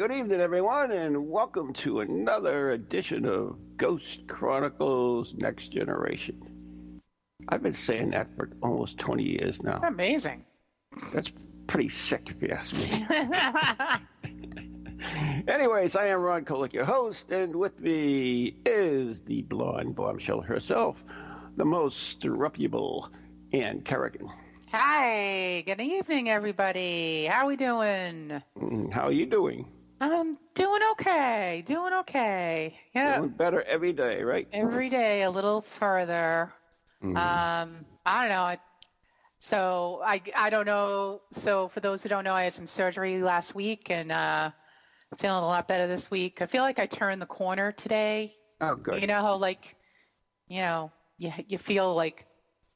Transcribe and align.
good 0.00 0.12
evening, 0.12 0.40
everyone, 0.40 0.90
and 0.92 1.28
welcome 1.28 1.74
to 1.74 2.00
another 2.00 2.70
edition 2.70 3.26
of 3.26 3.58
Ghost 3.76 4.26
Chronicles 4.26 5.34
Next 5.34 5.68
Generation. 5.68 7.02
I've 7.50 7.62
been 7.62 7.74
saying 7.74 8.12
that 8.12 8.34
for 8.34 8.48
almost 8.62 8.96
20 8.96 9.22
years 9.22 9.62
now. 9.62 9.72
That's 9.72 9.84
amazing. 9.84 10.46
That's 11.12 11.30
pretty 11.66 11.90
sick, 11.90 12.30
if 12.30 12.40
you 12.40 12.48
ask 12.48 12.74
me. 12.74 13.06
Anyways, 15.46 15.94
I 15.94 16.06
am 16.06 16.20
Ron 16.20 16.46
Kolek, 16.46 16.72
your 16.72 16.86
host, 16.86 17.30
and 17.30 17.54
with 17.54 17.78
me 17.78 18.56
is 18.64 19.20
the 19.26 19.42
blonde 19.42 19.96
bombshell 19.96 20.40
herself, 20.40 21.04
the 21.58 21.66
most 21.66 22.24
reputable 22.24 23.10
Ann 23.52 23.82
Kerrigan. 23.82 24.30
Hi, 24.72 25.62
good 25.66 25.82
evening, 25.82 26.30
everybody. 26.30 27.26
How 27.26 27.44
are 27.44 27.48
we 27.48 27.56
doing? 27.56 28.40
Mm, 28.58 28.90
How 28.90 29.02
are 29.08 29.12
you 29.12 29.26
doing? 29.26 29.66
I'm 30.00 30.36
doing 30.54 30.82
okay. 30.92 31.62
Doing 31.64 31.92
okay. 31.94 32.78
Yeah, 32.94 33.20
Doing 33.20 33.30
better 33.30 33.62
every 33.62 33.92
day, 33.92 34.22
right? 34.22 34.48
every 34.52 34.88
day 34.88 35.22
a 35.22 35.30
little 35.30 35.60
further. 35.62 36.52
Mhm. 37.00 37.44
Um, 37.50 37.86
I 38.06 38.22
don't 38.22 38.28
know. 38.30 38.42
I- 38.42 38.58
So 39.40 40.00
I 40.04 40.20
I 40.34 40.50
don't 40.50 40.66
know. 40.66 41.20
So 41.32 41.68
for 41.68 41.80
those 41.80 42.02
who 42.02 42.08
don't 42.10 42.24
know, 42.24 42.34
I 42.34 42.44
had 42.44 42.54
some 42.54 42.66
surgery 42.66 43.22
last 43.22 43.54
week, 43.54 43.90
and 43.90 44.10
uh, 44.12 44.50
feeling 45.18 45.42
a 45.42 45.46
lot 45.46 45.66
better 45.68 45.86
this 45.88 46.10
week. 46.10 46.40
I 46.42 46.46
feel 46.46 46.62
like 46.62 46.78
I 46.80 46.86
turned 46.86 47.20
the 47.22 47.26
corner 47.26 47.72
today. 47.72 48.32
oh, 48.60 48.76
good. 48.76 49.02
You 49.02 49.06
know 49.06 49.20
how 49.22 49.36
like, 49.36 49.76
you 50.48 50.60
know, 50.62 50.92
you 51.18 51.32
you 51.48 51.58
feel 51.58 51.94
like 51.94 52.26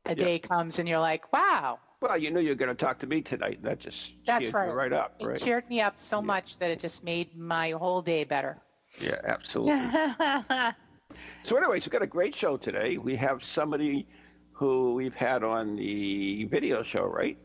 a 0.07 0.15
Yeah. 0.15 0.27
day 0.27 0.39
comes 0.41 0.79
and 0.81 0.89
you're 0.89 1.01
like, 1.01 1.33
wow, 1.33 1.81
Well, 2.05 2.19
you 2.19 2.31
knew 2.31 2.41
you 2.41 2.51
were 2.51 2.55
going 2.55 2.69
to 2.69 2.75
talk 2.75 2.99
to 2.99 3.07
me 3.07 3.23
tonight. 3.23 3.63
That 3.63 3.81
just 3.81 4.13
That's 4.27 4.45
cheered 4.45 4.55
right. 4.55 4.75
right 4.75 4.93
up, 4.93 5.15
It 5.19 5.25
right? 5.25 5.39
cheered 5.39 5.69
me 5.71 5.81
up 5.81 5.99
so 5.99 6.21
Yeah. 6.21 6.27
much 6.27 6.59
that 6.59 6.71
it 6.71 6.79
just 6.79 7.03
made 7.03 7.35
my 7.35 7.71
whole 7.71 8.03
day 8.03 8.25
better. 8.25 8.59
Yeah, 9.01 9.21
absolutely. 9.25 9.91
So, 11.45 11.57
anyways, 11.57 11.85
we've 11.87 11.93
got 11.93 12.03
a 12.03 12.07
great 12.07 12.35
show 12.35 12.57
today. 12.57 12.99
We 12.99 13.17
have 13.17 13.45
somebody 13.45 14.07
who 14.53 14.95
we've 14.95 15.15
had 15.15 15.43
on 15.45 15.77
the 15.77 16.45
video 16.45 16.83
show, 16.83 17.05
right? 17.05 17.39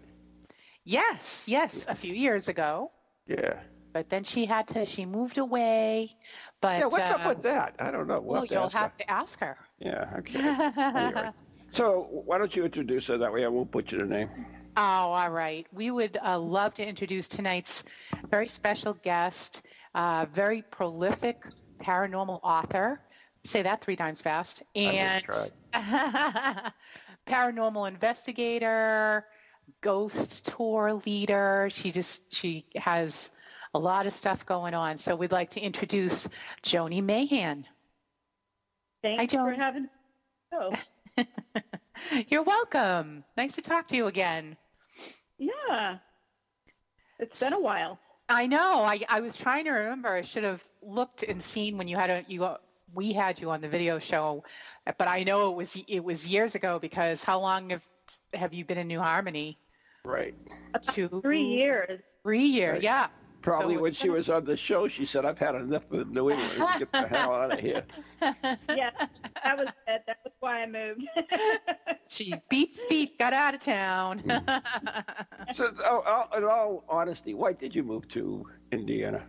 yes, 0.84 1.48
yes, 1.48 1.86
a 1.88 1.96
few 1.96 2.14
years 2.14 2.48
ago. 2.48 2.92
Yeah. 3.28 3.60
But 3.94 4.10
then 4.10 4.24
she 4.24 4.46
had 4.46 4.68
to, 4.70 4.86
she 4.86 5.06
moved 5.06 5.38
away. 5.38 6.16
But 6.62 6.80
yeah, 6.80 6.86
what's 6.86 7.10
up 7.12 7.26
uh, 7.26 7.30
with 7.30 7.42
that? 7.44 7.76
I 7.80 7.92
don't 7.92 8.08
know. 8.08 8.22
We'll 8.22 8.42
Well, 8.42 8.46
you'll 8.46 8.64
ask 8.66 8.78
her. 8.80 8.80
have 8.80 8.98
to 8.98 9.10
ask 9.10 9.40
her. 9.40 9.58
Yeah, 9.80 10.16
okay. 10.20 10.40
Anyway. 10.96 11.30
So, 11.72 12.08
why 12.12 12.38
don't 12.38 12.56
you 12.56 12.66
introduce 12.66 13.08
her? 13.08 13.18
That 13.18 13.32
way 13.32 13.46
I 13.46 13.48
won't 13.48 13.72
butcher 13.72 13.98
the 13.98 14.06
name. 14.06 14.30
Oh, 14.76 14.82
all 14.82 15.30
right. 15.30 15.68
We 15.74 15.92
would 15.92 16.18
uh, 16.24 16.40
love 16.40 16.74
to 16.76 16.88
introduce 16.88 17.28
tonight's 17.28 17.84
very 18.30 18.48
special 18.48 18.94
guest, 18.94 19.64
uh, 19.94 20.26
very 20.34 20.62
prolific 20.62 21.44
paranormal 21.82 22.40
author. 22.44 23.02
Say 23.44 23.64
that 23.64 23.82
three 23.82 23.96
times 23.96 24.22
fast. 24.22 24.64
And 24.76 25.24
paranormal 27.28 27.88
investigator, 27.88 29.26
ghost 29.82 30.46
tour 30.46 31.02
leader. 31.06 31.70
She 31.72 31.92
just 31.92 32.36
she 32.36 32.66
has 32.76 33.32
a 33.74 33.80
lot 33.80 34.08
of 34.08 34.14
stuff 34.14 34.46
going 34.46 34.74
on. 34.74 34.98
So 34.98 35.16
we'd 35.16 35.32
like 35.32 35.52
to 35.52 35.62
introduce 35.62 36.28
Joni 36.64 37.04
Mayhew. 37.04 37.64
Thanks 39.02 39.34
Joan. 39.34 39.54
for 39.54 39.62
having. 39.62 39.90
Oh, 40.54 40.72
You're 42.30 42.44
welcome. 42.44 43.24
Nice 43.38 43.56
to 43.56 43.62
talk 43.62 43.88
to 43.90 43.96
you 43.96 44.08
again. 44.08 44.58
yeah. 45.38 45.98
It's 47.20 47.40
been 47.40 47.54
a 47.54 47.60
while. 47.60 48.00
I 48.30 48.48
know. 48.48 48.84
I, 48.84 49.02
I 49.10 49.20
was 49.22 49.36
trying 49.36 49.66
to 49.66 49.72
remember. 49.72 50.10
I 50.10 50.22
should 50.22 50.44
have 50.44 50.64
looked 50.82 51.24
and 51.24 51.42
seen 51.42 51.78
when 51.78 51.88
you 51.88 51.98
had 51.98 52.10
a 52.10 52.26
you 52.28 52.46
uh, 52.46 52.58
we 52.94 53.12
had 53.12 53.40
you 53.42 53.50
on 53.52 53.62
the 53.62 53.68
video 53.68 54.00
show, 54.00 54.44
but 54.86 55.08
I 55.08 55.24
know 55.24 55.52
it 55.52 55.56
was 55.56 55.76
it 55.88 56.04
was 56.04 56.26
years 56.28 56.56
ago 56.56 56.80
because 56.80 57.24
how 57.24 57.40
long 57.40 57.72
have 57.72 57.84
have 58.34 58.54
you 58.54 58.66
been 58.66 58.78
in 58.78 58.88
New 58.88 59.00
Harmony? 59.00 59.58
Right. 60.06 60.36
Two, 60.82 61.20
Three 61.22 61.44
years. 61.44 62.00
Three 62.24 62.46
years. 62.46 62.74
Right. 62.74 62.84
Yeah. 62.84 63.08
Probably 63.42 63.76
So 63.76 63.82
when 63.82 63.94
she 63.94 64.10
was 64.10 64.30
on 64.30 64.46
the 64.46 64.56
show, 64.58 64.88
she 64.88 65.06
said, 65.06 65.26
I've 65.26 65.38
had 65.40 65.56
enough 65.56 65.90
of 65.92 66.10
New 66.10 66.30
England. 66.30 66.58
Let's 66.58 66.76
get 66.76 66.92
the 66.92 67.08
hell 67.08 67.34
out 67.34 67.52
of 67.52 67.60
here. 67.60 67.86
Yeah, 68.70 68.92
that 69.44 69.58
was 69.58 69.70
it. 69.88 70.04
That 70.08 70.18
was 70.24 70.34
why 70.40 70.64
I 70.64 70.68
moved. 70.68 71.02
She 72.08 72.42
beat 72.50 72.76
feet, 72.76 73.18
got 73.18 73.34
out 73.34 73.54
of 73.54 73.60
town. 73.62 74.20
Hmm. 74.20 74.38
So, 75.54 75.72
oh, 75.86 76.04
oh, 76.06 76.38
in 76.38 76.44
all 76.44 76.84
honesty, 76.90 77.34
why 77.34 77.54
did 77.54 77.76
you 77.76 77.84
move 77.84 78.08
to 78.10 78.46
Indiana? 78.72 79.26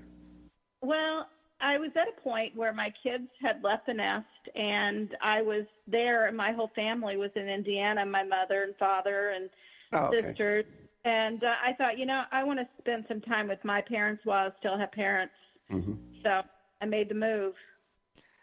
well, 0.82 1.27
I 1.60 1.78
was 1.78 1.91
at 1.97 2.09
a 2.09 2.21
point 2.22 2.56
where 2.56 2.72
my 2.72 2.92
kids 3.03 3.28
had 3.42 3.62
left 3.62 3.87
the 3.87 3.94
nest, 3.94 4.27
and 4.54 5.15
I 5.22 5.42
was 5.42 5.65
there, 5.87 6.27
and 6.27 6.37
my 6.37 6.53
whole 6.53 6.71
family 6.75 7.16
was 7.16 7.31
in 7.37 7.48
Indiana. 7.48 8.04
My 8.06 8.22
mother 8.25 8.62
and 8.62 8.75
father 8.77 9.31
and 9.31 9.50
Oh, 9.92 10.06
okay. 10.06 10.21
sisters. 10.28 10.65
And 11.05 11.43
uh, 11.43 11.55
I 11.65 11.72
thought, 11.75 11.99
you 11.99 12.06
know, 12.06 12.22
I 12.31 12.44
want 12.44 12.59
to 12.61 12.69
spend 12.78 13.05
some 13.09 13.21
time 13.21 13.49
with 13.49 13.65
my 13.65 13.81
parents 13.81 14.22
while 14.25 14.49
I 14.49 14.50
still 14.59 14.78
have 14.78 14.93
parents. 14.93 15.34
hmm 15.71 15.94
So 16.22 16.43
I 16.83 16.87
made 16.87 17.09
the 17.09 17.15
move. 17.15 17.55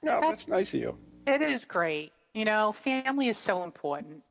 No, 0.04 0.20
that's 0.22 0.48
nice 0.48 0.74
of 0.74 0.80
you. 0.80 0.98
it 1.26 1.42
is 1.42 1.66
great. 1.66 2.12
You 2.34 2.46
know, 2.46 2.72
family 2.72 3.28
is 3.30 3.38
so 3.38 3.64
important. 3.64 4.24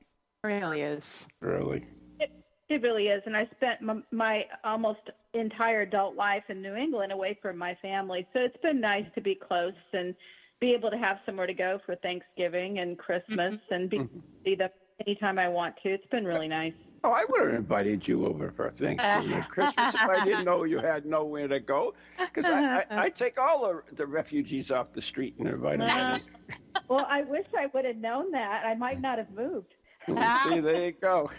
It 0.44 0.46
really 0.48 0.82
is. 0.82 1.26
Really. 1.40 1.84
It 2.18 2.30
it 2.68 2.82
really 2.82 3.08
is, 3.08 3.22
and 3.26 3.36
I 3.36 3.46
spent 3.56 3.80
my, 3.80 4.00
my 4.10 4.44
almost 4.64 4.98
entire 5.34 5.82
adult 5.82 6.16
life 6.16 6.42
in 6.48 6.62
New 6.62 6.74
England 6.74 7.12
away 7.12 7.38
from 7.40 7.56
my 7.56 7.76
family, 7.80 8.26
so 8.32 8.40
it's 8.40 8.56
been 8.62 8.80
nice 8.80 9.06
to 9.14 9.20
be 9.20 9.36
close 9.36 9.74
and 9.92 10.14
be 10.60 10.72
able 10.72 10.90
to 10.90 10.96
have 10.98 11.18
somewhere 11.26 11.46
to 11.46 11.54
go 11.54 11.78
for 11.86 11.94
Thanksgiving 11.96 12.78
and 12.80 12.98
Christmas 12.98 13.54
and 13.70 13.88
be 13.90 13.98
Mhm. 13.98 14.22
see 14.44 14.54
them 14.56 14.70
anytime 15.06 15.38
I 15.38 15.48
want 15.48 15.76
to. 15.82 15.90
It's 15.90 16.06
been 16.06 16.24
really 16.24 16.48
nice. 16.48 16.72
Oh, 17.06 17.12
I 17.12 17.24
would 17.28 17.40
have 17.42 17.54
invited 17.54 18.08
you 18.08 18.26
over 18.26 18.50
for 18.50 18.68
Thanksgiving 18.68 19.34
and 19.34 19.48
Christmas 19.48 19.94
if 19.94 20.00
I 20.00 20.24
didn't 20.24 20.44
know 20.44 20.64
you 20.64 20.80
had 20.80 21.06
nowhere 21.06 21.46
to 21.46 21.60
go. 21.60 21.94
Because 22.18 22.46
I, 22.46 22.78
I, 22.78 22.84
I 22.90 23.10
take 23.14 23.38
all 23.38 23.62
the, 23.62 23.94
the 23.94 24.06
refugees 24.06 24.72
off 24.72 24.92
the 24.92 25.00
street 25.00 25.36
and 25.38 25.46
invite 25.48 25.78
them. 25.78 26.16
Well, 26.88 27.06
I 27.08 27.22
wish 27.22 27.46
I 27.56 27.66
would 27.74 27.84
have 27.84 27.96
known 27.96 28.32
that. 28.32 28.64
I 28.64 28.74
might 28.74 29.00
not 29.00 29.18
have 29.18 29.30
moved. 29.30 29.74
See, 30.06 30.60
there 30.60 30.84
you 30.86 30.92
go. 30.92 31.30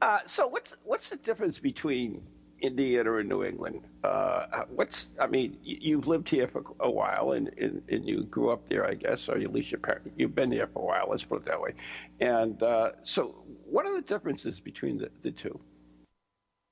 Uh, 0.00 0.18
so 0.26 0.46
what's 0.46 0.76
what's 0.84 1.08
the 1.08 1.16
difference 1.16 1.58
between 1.58 2.22
Indiana 2.60 3.12
or 3.12 3.22
New 3.22 3.44
England? 3.44 3.80
Uh, 4.04 4.64
what's 4.68 5.10
I 5.18 5.26
mean, 5.26 5.58
you, 5.62 5.78
you've 5.80 6.06
lived 6.06 6.28
here 6.28 6.48
for 6.48 6.62
a 6.80 6.90
while, 6.90 7.32
and, 7.32 7.48
and, 7.58 7.82
and 7.88 8.08
you 8.08 8.24
grew 8.24 8.50
up 8.50 8.68
there, 8.68 8.86
I 8.86 8.94
guess, 8.94 9.28
or 9.28 9.36
at 9.38 9.52
least 9.52 9.70
your 9.70 9.80
parent, 9.80 10.12
you've 10.16 10.34
been 10.34 10.50
there 10.50 10.66
for 10.66 10.82
a 10.82 10.86
while. 10.86 11.08
Let's 11.10 11.24
put 11.24 11.42
it 11.42 11.46
that 11.46 11.60
way. 11.60 11.74
And 12.20 12.62
uh, 12.62 12.92
so, 13.02 13.44
what 13.64 13.86
are 13.86 13.94
the 13.94 14.02
differences 14.02 14.60
between 14.60 14.98
the, 14.98 15.10
the 15.22 15.30
two? 15.30 15.58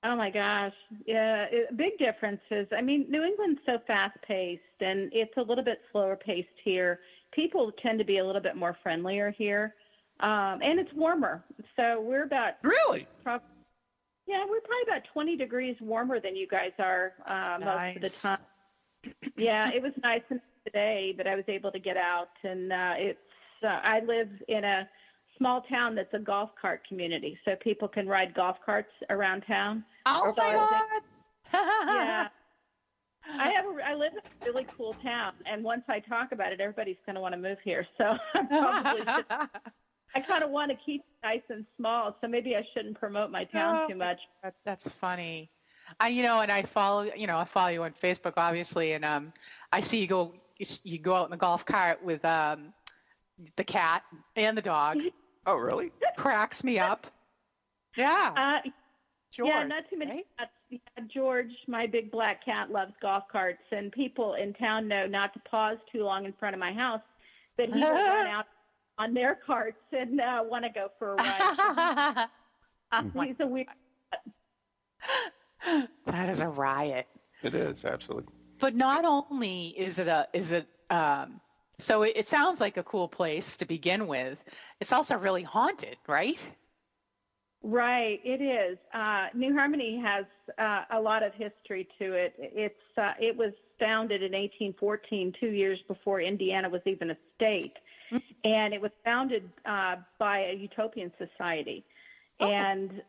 Oh 0.04 0.14
my 0.14 0.30
gosh. 0.30 0.74
Yeah, 1.06 1.46
it, 1.50 1.76
big 1.76 1.98
differences. 1.98 2.68
I 2.76 2.80
mean, 2.82 3.06
New 3.08 3.24
England's 3.24 3.60
so 3.66 3.78
fast 3.86 4.16
paced 4.26 4.62
and 4.80 5.10
it's 5.12 5.36
a 5.36 5.42
little 5.42 5.64
bit 5.64 5.80
slower 5.90 6.16
paced 6.16 6.48
here. 6.62 7.00
People 7.32 7.72
tend 7.82 7.98
to 7.98 8.04
be 8.04 8.18
a 8.18 8.24
little 8.24 8.40
bit 8.40 8.54
more 8.54 8.76
friendlier 8.82 9.34
here. 9.36 9.74
Um, 10.20 10.60
and 10.62 10.78
it's 10.78 10.92
warmer. 10.94 11.44
So 11.76 12.00
we're 12.00 12.24
about, 12.24 12.54
Really? 12.62 13.06
prob- 13.22 13.42
yeah, 14.28 14.44
we're 14.48 14.60
probably 14.60 14.82
about 14.86 15.02
20 15.12 15.36
degrees 15.36 15.76
warmer 15.80 16.20
than 16.20 16.36
you 16.36 16.46
guys 16.46 16.72
are 16.78 17.14
uh, 17.26 17.58
most 17.58 17.96
of 17.96 18.02
the 18.02 18.08
Nice. 18.08 18.22
time. 18.22 18.38
Yeah, 19.36 19.70
it 19.70 19.82
was 19.82 19.92
nice 20.02 20.22
today, 20.66 21.14
but 21.16 21.26
I 21.26 21.34
was 21.34 21.44
able 21.48 21.72
to 21.72 21.78
get 21.78 21.96
out. 21.96 22.28
And 22.44 22.72
uh, 22.72 22.94
it's, 22.96 23.18
uh, 23.62 23.80
I 23.82 24.00
live 24.00 24.28
in 24.48 24.64
a 24.64 24.88
small 25.38 25.62
town 25.62 25.94
that's 25.94 26.12
a 26.14 26.18
golf 26.18 26.50
cart 26.60 26.86
community. 26.86 27.38
So 27.44 27.52
people 27.62 27.88
can 27.88 28.06
ride 28.06 28.34
golf 28.34 28.56
carts 28.64 28.92
around 29.08 29.42
town. 29.46 29.84
Oh 30.06 30.32
So 30.36 30.42
my 30.42 30.48
I 30.52 30.56
was 30.56 30.70
God. 31.52 31.94
yeah. 31.94 32.28
I 33.38 33.50
have 33.50 33.64
a, 33.66 33.84
I 33.84 33.94
live 33.94 34.12
in 34.12 34.18
a 34.18 34.52
really 34.52 34.66
cool 34.76 34.94
town, 35.02 35.32
and 35.44 35.62
once 35.62 35.82
I 35.88 35.98
talk 36.00 36.32
about 36.32 36.52
it, 36.52 36.60
everybody's 36.60 36.96
going 37.04 37.14
to 37.16 37.20
want 37.20 37.34
to 37.34 37.40
move 37.40 37.58
here. 37.62 37.86
So 37.98 38.04
I'm 38.34 38.48
probably 38.48 39.04
just, 39.04 39.30
I 40.14 40.20
kind 40.20 40.42
of 40.42 40.50
want 40.50 40.70
to 40.70 40.76
keep 40.84 41.04
nice 41.22 41.42
and 41.48 41.66
small. 41.76 42.16
So 42.20 42.28
maybe 42.28 42.56
I 42.56 42.66
shouldn't 42.74 42.98
promote 42.98 43.30
my 43.30 43.44
town 43.44 43.88
too 43.88 43.96
much. 43.96 44.18
That, 44.42 44.54
that's 44.64 44.88
funny. 44.88 45.50
I, 46.00 46.08
you 46.08 46.22
know, 46.22 46.40
and 46.40 46.50
I 46.50 46.62
follow, 46.62 47.10
you 47.16 47.26
know, 47.26 47.38
I 47.38 47.44
follow 47.44 47.68
you 47.68 47.82
on 47.82 47.94
Facebook, 48.02 48.34
obviously, 48.36 48.92
and 48.92 49.04
um, 49.04 49.32
I 49.72 49.80
see 49.80 50.00
you 50.00 50.06
go, 50.06 50.34
you, 50.58 50.66
you 50.84 50.98
go 50.98 51.14
out 51.14 51.24
in 51.24 51.30
the 51.30 51.36
golf 51.36 51.64
cart 51.64 52.02
with 52.04 52.24
um, 52.24 52.72
the 53.56 53.64
cat 53.64 54.02
and 54.36 54.56
the 54.56 54.62
dog. 54.62 54.98
Oh, 55.46 55.56
really? 55.56 55.92
Cracks 56.18 56.62
me 56.62 56.78
up. 56.78 57.06
Yeah. 57.96 58.60
Uh, 58.64 58.68
George, 59.32 59.48
yeah, 59.48 59.64
not 59.64 59.90
too 59.90 59.98
many 59.98 60.10
right? 60.10 60.26
cats. 60.38 60.50
Yeah, 60.70 60.78
George, 61.12 61.50
my 61.66 61.86
big 61.86 62.12
black 62.12 62.44
cat, 62.44 62.70
loves 62.70 62.92
golf 63.00 63.24
carts, 63.32 63.62
and 63.72 63.90
people 63.90 64.34
in 64.34 64.54
town 64.54 64.86
know 64.86 65.06
not 65.06 65.32
to 65.34 65.40
pause 65.50 65.78
too 65.90 66.04
long 66.04 66.24
in 66.24 66.32
front 66.34 66.54
of 66.54 66.60
my 66.60 66.72
house, 66.72 67.00
but 67.56 67.70
he 67.70 67.80
will 67.80 67.90
run 67.90 68.26
out 68.28 68.46
on 68.98 69.14
their 69.14 69.38
carts 69.46 69.78
and 69.92 70.20
uh, 70.20 70.42
want 70.44 70.64
to 70.64 70.70
go 70.70 70.88
for 70.98 71.12
a 71.12 71.16
ride. 71.16 72.28
He's 73.26 73.36
a 73.40 73.46
weird. 73.46 73.66
that 76.06 76.28
is 76.28 76.40
a 76.40 76.48
riot. 76.48 77.06
It 77.42 77.54
is 77.54 77.84
absolutely. 77.84 78.32
But 78.58 78.74
not 78.74 79.04
only 79.04 79.68
is 79.68 79.98
it 79.98 80.08
a 80.08 80.26
is 80.32 80.52
it 80.52 80.66
um, 80.90 81.40
so 81.78 82.02
it, 82.02 82.14
it 82.16 82.28
sounds 82.28 82.60
like 82.60 82.76
a 82.76 82.82
cool 82.82 83.08
place 83.08 83.58
to 83.58 83.66
begin 83.66 84.06
with. 84.06 84.42
It's 84.80 84.92
also 84.92 85.16
really 85.16 85.44
haunted, 85.44 85.96
right? 86.06 86.44
Right, 87.62 88.20
it 88.24 88.40
is. 88.40 88.78
Uh, 88.94 89.26
New 89.34 89.52
Harmony 89.54 90.00
has 90.04 90.24
uh, 90.58 90.84
a 90.96 91.00
lot 91.00 91.22
of 91.22 91.32
history 91.34 91.88
to 91.98 92.12
it. 92.12 92.34
It's 92.38 92.74
uh, 92.96 93.12
it 93.20 93.36
was 93.36 93.52
founded 93.78 94.22
in 94.22 94.32
1814, 94.32 95.32
two 95.40 95.48
years 95.50 95.78
before 95.88 96.20
Indiana 96.20 96.68
was 96.68 96.82
even 96.86 97.10
a 97.10 97.16
state, 97.36 97.78
and 98.44 98.72
it 98.74 98.80
was 98.80 98.90
founded 99.04 99.48
uh, 99.66 99.96
by 100.18 100.40
a 100.46 100.54
utopian 100.54 101.12
society, 101.18 101.84
Oh. 102.40 102.46
and 102.48 103.02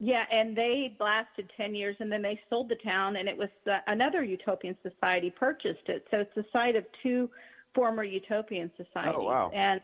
yeah, 0.00 0.24
and 0.30 0.56
they 0.56 0.94
lasted 1.00 1.50
10 1.56 1.74
years, 1.74 1.96
and 1.98 2.10
then 2.12 2.22
they 2.22 2.40
sold 2.48 2.68
the 2.68 2.76
town, 2.76 3.16
and 3.16 3.28
it 3.28 3.36
was 3.36 3.48
uh, 3.68 3.78
another 3.88 4.22
utopian 4.22 4.76
society 4.82 5.28
purchased 5.30 5.88
it. 5.88 6.06
So 6.12 6.18
it's 6.20 6.34
the 6.36 6.44
site 6.52 6.76
of 6.76 6.84
two 7.02 7.28
former 7.74 8.04
utopian 8.04 8.70
societies, 8.76 9.14
Oh, 9.18 9.24
wow. 9.24 9.50
and 9.52 9.80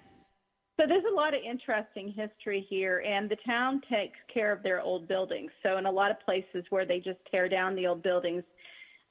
so 0.79 0.87
there's 0.89 1.05
a 1.11 1.15
lot 1.15 1.35
of 1.35 1.41
interesting 1.43 2.13
history 2.13 2.67
here, 2.69 2.99
and 3.07 3.29
the 3.29 3.37
town 3.47 3.81
takes 3.91 4.19
care 4.33 4.51
of 4.53 4.63
their 4.63 4.81
old 4.81 5.07
buildings. 5.07 5.51
So 5.63 5.79
in 5.79 5.87
a 5.87 5.91
lot 5.91 6.11
of 6.11 6.19
places 6.21 6.65
where 6.71 6.85
they 6.85 6.99
just 6.99 7.19
tear 7.31 7.49
down 7.49 7.75
the 7.77 7.87
old 7.87 8.03
buildings, 8.03 8.43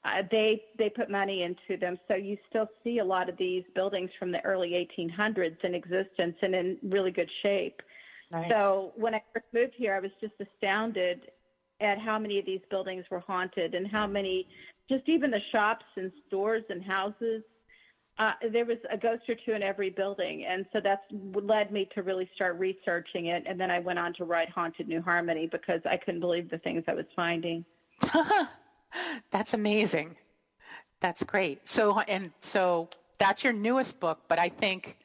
uh, 0.05 0.21
they 0.31 0.61
they 0.77 0.89
put 0.89 1.09
money 1.09 1.43
into 1.43 1.79
them. 1.79 1.97
So 2.07 2.15
you 2.15 2.37
still 2.49 2.67
see 2.83 2.99
a 2.99 3.05
lot 3.05 3.29
of 3.29 3.37
these 3.37 3.63
buildings 3.75 4.09
from 4.19 4.31
the 4.31 4.43
early 4.43 4.71
1800s 4.99 5.63
in 5.63 5.75
existence 5.75 6.35
and 6.41 6.53
in 6.53 6.77
really 6.83 7.11
good 7.11 7.29
shape. 7.41 7.81
Nice. 8.31 8.51
So 8.51 8.93
when 8.95 9.15
I 9.15 9.21
first 9.33 9.45
moved 9.53 9.73
here, 9.77 9.95
I 9.95 9.99
was 9.99 10.11
just 10.19 10.33
astounded 10.39 11.31
at 11.81 11.99
how 11.99 12.17
many 12.17 12.39
of 12.39 12.45
these 12.45 12.61
buildings 12.69 13.05
were 13.11 13.19
haunted 13.19 13.75
and 13.75 13.87
how 13.87 14.07
many, 14.07 14.47
just 14.89 15.07
even 15.07 15.31
the 15.31 15.41
shops 15.51 15.85
and 15.95 16.11
stores 16.27 16.63
and 16.69 16.83
houses 16.83 17.43
uh, 18.19 18.31
there 18.51 18.65
was 18.65 18.77
a 18.91 18.97
ghost 18.97 19.23
or 19.27 19.35
two 19.43 19.53
in 19.53 19.63
every 19.63 19.89
building, 19.89 20.45
and 20.47 20.65
so 20.71 20.79
that's 20.83 21.01
led 21.11 21.71
me 21.71 21.89
to 21.95 22.03
really 22.03 22.29
start 22.35 22.59
researching 22.59 23.27
it. 23.27 23.43
And 23.47 23.59
then 23.59 23.71
I 23.71 23.79
went 23.79 23.97
on 23.97 24.13
to 24.15 24.25
write 24.25 24.49
Haunted 24.49 24.87
New 24.87 25.01
Harmony 25.01 25.49
because 25.51 25.81
I 25.85 25.97
couldn't 25.97 26.19
believe 26.19 26.49
the 26.49 26.59
things 26.59 26.83
I 26.87 26.93
was 26.93 27.05
finding. 27.15 27.65
that's 29.31 29.53
amazing. 29.53 30.15
That's 31.01 31.23
great. 31.23 31.67
So 31.67 31.99
and 31.99 32.31
so 32.41 32.89
that's 33.19 33.43
your 33.43 33.53
newest 33.53 33.99
book, 33.99 34.19
but 34.27 34.39
I 34.39 34.49
think 34.49 34.97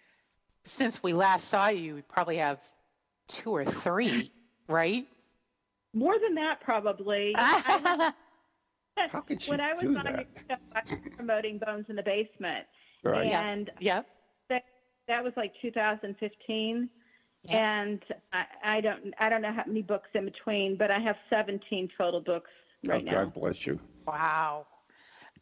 since 0.64 1.02
we 1.02 1.12
last 1.12 1.48
saw 1.48 1.68
you, 1.68 1.94
we 1.96 2.02
probably 2.02 2.36
have 2.36 2.58
two 3.28 3.50
or 3.50 3.64
three, 3.64 4.30
right? 4.68 5.06
More 5.94 6.18
than 6.18 6.34
that, 6.36 6.60
probably. 6.60 7.34
I, 7.36 8.12
How 9.10 9.20
could 9.20 9.42
she 9.42 9.50
when 9.50 9.60
I 9.60 9.72
was 9.74 9.82
do 9.82 9.96
on 9.96 10.04
that? 10.04 10.12
your 10.14 10.24
show, 10.48 10.56
I 10.74 10.82
was 10.88 10.98
promoting 11.16 11.58
Bones 11.58 11.86
in 11.88 11.96
the 11.96 12.02
Basement, 12.02 12.66
Right. 13.04 13.28
Yeah. 13.28 13.48
and 13.48 13.70
yep. 13.78 14.06
that 14.48 14.64
that 15.06 15.22
was 15.22 15.32
like 15.36 15.52
2015. 15.62 16.88
Yeah. 17.44 17.82
And 17.82 18.02
I, 18.32 18.44
I 18.64 18.80
don't 18.80 19.14
I 19.18 19.28
don't 19.28 19.42
know 19.42 19.52
how 19.52 19.64
many 19.66 19.82
books 19.82 20.08
in 20.14 20.24
between, 20.24 20.76
but 20.76 20.90
I 20.90 20.98
have 20.98 21.16
17 21.30 21.88
total 21.96 22.20
books 22.20 22.50
right 22.86 23.02
oh, 23.02 23.10
now. 23.10 23.24
God 23.24 23.34
bless 23.34 23.66
you. 23.66 23.80
Wow. 24.06 24.66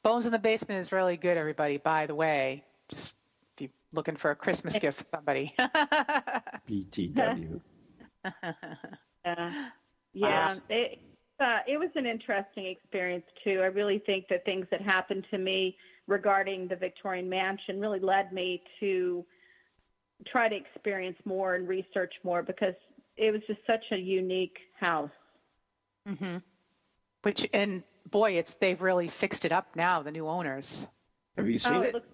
Bones 0.02 0.26
in 0.26 0.32
the 0.32 0.38
Basement 0.38 0.80
is 0.80 0.92
really 0.92 1.16
good, 1.16 1.36
everybody, 1.36 1.78
by 1.78 2.06
the 2.06 2.14
way. 2.14 2.64
Just 2.88 3.16
if 3.56 3.62
you're 3.62 3.70
looking 3.92 4.16
for 4.16 4.30
a 4.30 4.36
Christmas 4.36 4.78
gift 4.78 4.98
for 4.98 5.04
somebody. 5.04 5.54
BTW. 6.68 7.60
Yeah, 9.24 9.50
yeah. 10.12 10.54
Wow. 10.54 10.60
It, 10.68 10.98
uh, 11.40 11.58
it 11.66 11.78
was 11.78 11.90
an 11.96 12.06
interesting 12.06 12.66
experience 12.66 13.24
too. 13.42 13.60
I 13.60 13.66
really 13.66 13.98
think 14.06 14.28
the 14.28 14.38
things 14.44 14.66
that 14.70 14.80
happened 14.80 15.26
to 15.32 15.38
me 15.38 15.76
regarding 16.06 16.68
the 16.68 16.76
Victorian 16.76 17.28
Mansion 17.28 17.80
really 17.80 17.98
led 17.98 18.32
me 18.32 18.62
to 18.80 19.24
try 20.26 20.48
to 20.48 20.54
experience 20.54 21.18
more 21.24 21.56
and 21.56 21.68
research 21.68 22.14
more 22.22 22.42
because 22.42 22.74
it 23.16 23.32
was 23.32 23.42
just 23.46 23.60
such 23.66 23.84
a 23.92 23.96
unique 23.96 24.56
house. 24.78 25.10
hmm 26.06 26.36
Which 27.26 27.44
and 27.52 27.82
boy, 28.08 28.38
it's 28.38 28.54
they've 28.54 28.80
really 28.80 29.08
fixed 29.08 29.44
it 29.44 29.50
up 29.50 29.74
now. 29.74 30.00
The 30.00 30.12
new 30.12 30.28
owners. 30.28 30.86
Have 31.36 31.48
you 31.48 31.58
seen 31.58 31.72
oh, 31.72 31.80
it? 31.80 31.94
looks. 31.94 32.06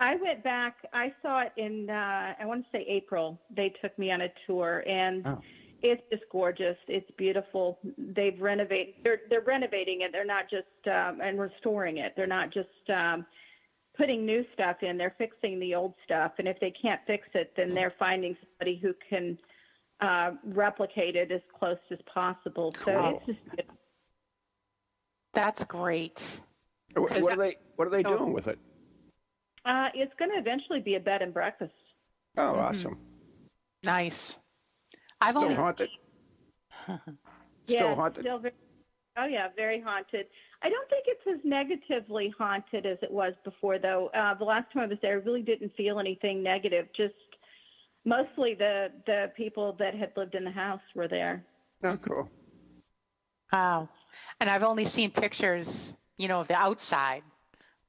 I 0.00 0.16
went 0.16 0.42
back. 0.42 0.76
I 0.94 1.12
saw 1.20 1.42
it 1.42 1.52
in. 1.58 1.90
Uh, 1.90 2.32
I 2.40 2.46
want 2.46 2.64
to 2.64 2.70
say 2.72 2.86
April. 2.88 3.38
They 3.54 3.74
took 3.82 3.98
me 3.98 4.10
on 4.10 4.22
a 4.22 4.28
tour, 4.46 4.82
and 4.86 5.26
Oh. 5.26 5.42
it's 5.82 6.00
just 6.10 6.22
gorgeous. 6.32 6.78
It's 6.88 7.10
beautiful. 7.18 7.80
They've 7.98 8.40
renovated. 8.40 8.94
They're 9.04 9.20
they're 9.28 9.42
renovating 9.42 10.00
it. 10.00 10.10
They're 10.10 10.24
not 10.24 10.48
just 10.48 10.88
um, 10.88 11.20
and 11.20 11.38
restoring 11.38 11.98
it. 11.98 12.14
They're 12.16 12.26
not 12.26 12.50
just 12.50 12.88
um, 12.88 13.26
putting 13.94 14.24
new 14.24 14.46
stuff 14.54 14.82
in. 14.82 14.96
They're 14.96 15.16
fixing 15.18 15.60
the 15.60 15.74
old 15.74 15.92
stuff. 16.02 16.32
And 16.38 16.48
if 16.48 16.58
they 16.60 16.70
can't 16.70 17.02
fix 17.06 17.28
it, 17.34 17.52
then 17.58 17.74
they're 17.74 17.94
finding 17.98 18.38
somebody 18.40 18.78
who 18.78 18.94
can 19.10 19.36
uh, 20.00 20.32
replicate 20.44 21.16
it 21.16 21.30
as 21.30 21.40
close 21.58 21.78
as 21.90 21.98
possible. 22.12 22.74
So 22.84 22.84
Cool. 22.84 23.16
it's 23.16 23.26
just 23.26 23.44
beautiful. 23.50 23.74
That's 25.32 25.64
great. 25.64 26.40
What 26.94 27.12
are 27.12 27.20
that- 27.20 27.38
they? 27.38 27.56
What 27.76 27.88
are 27.88 27.90
they 27.90 28.02
so- 28.02 28.18
doing 28.18 28.32
with 28.32 28.46
it? 28.48 28.58
Uh, 29.64 29.88
it's 29.94 30.12
going 30.18 30.30
to 30.30 30.36
eventually 30.38 30.80
be 30.80 30.96
a 30.96 31.00
bed 31.00 31.22
and 31.22 31.32
breakfast. 31.32 31.72
Oh, 32.36 32.40
Mhm. 32.52 32.58
awesome. 32.58 32.98
Nice. 33.84 34.38
I've 35.20 35.30
Still 35.30 35.42
only 35.44 35.54
haunted. 35.54 35.90
Still 36.86 36.98
yeah, 37.66 37.94
haunted. 37.94 38.24
Still 38.24 38.38
very, 38.38 38.54
oh 39.16 39.24
yeah, 39.24 39.48
very 39.56 39.80
haunted. 39.80 40.26
I 40.62 40.68
don't 40.68 40.88
think 40.90 41.04
it's 41.06 41.26
as 41.26 41.44
negatively 41.44 42.28
haunted 42.36 42.84
as 42.84 42.98
it 43.02 43.10
was 43.10 43.34
before, 43.44 43.78
though. 43.78 44.08
Uh, 44.08 44.34
the 44.34 44.44
last 44.44 44.70
time 44.72 44.82
I 44.82 44.86
was 44.86 44.98
there, 45.00 45.12
I 45.12 45.22
really 45.22 45.42
didn't 45.42 45.74
feel 45.76 45.98
anything 45.98 46.42
negative. 46.42 46.88
Just 46.94 47.14
mostly 48.04 48.54
the 48.54 48.90
the 49.06 49.32
people 49.36 49.74
that 49.78 49.94
had 49.94 50.12
lived 50.16 50.34
in 50.34 50.44
the 50.44 50.50
house 50.50 50.80
were 50.94 51.08
there. 51.08 51.44
Oh, 51.82 51.96
cool. 51.96 52.28
wow. 53.52 53.88
And 54.40 54.48
I've 54.48 54.62
only 54.62 54.84
seen 54.84 55.10
pictures, 55.10 55.96
you 56.16 56.28
know, 56.28 56.40
of 56.40 56.48
the 56.48 56.54
outside, 56.56 57.22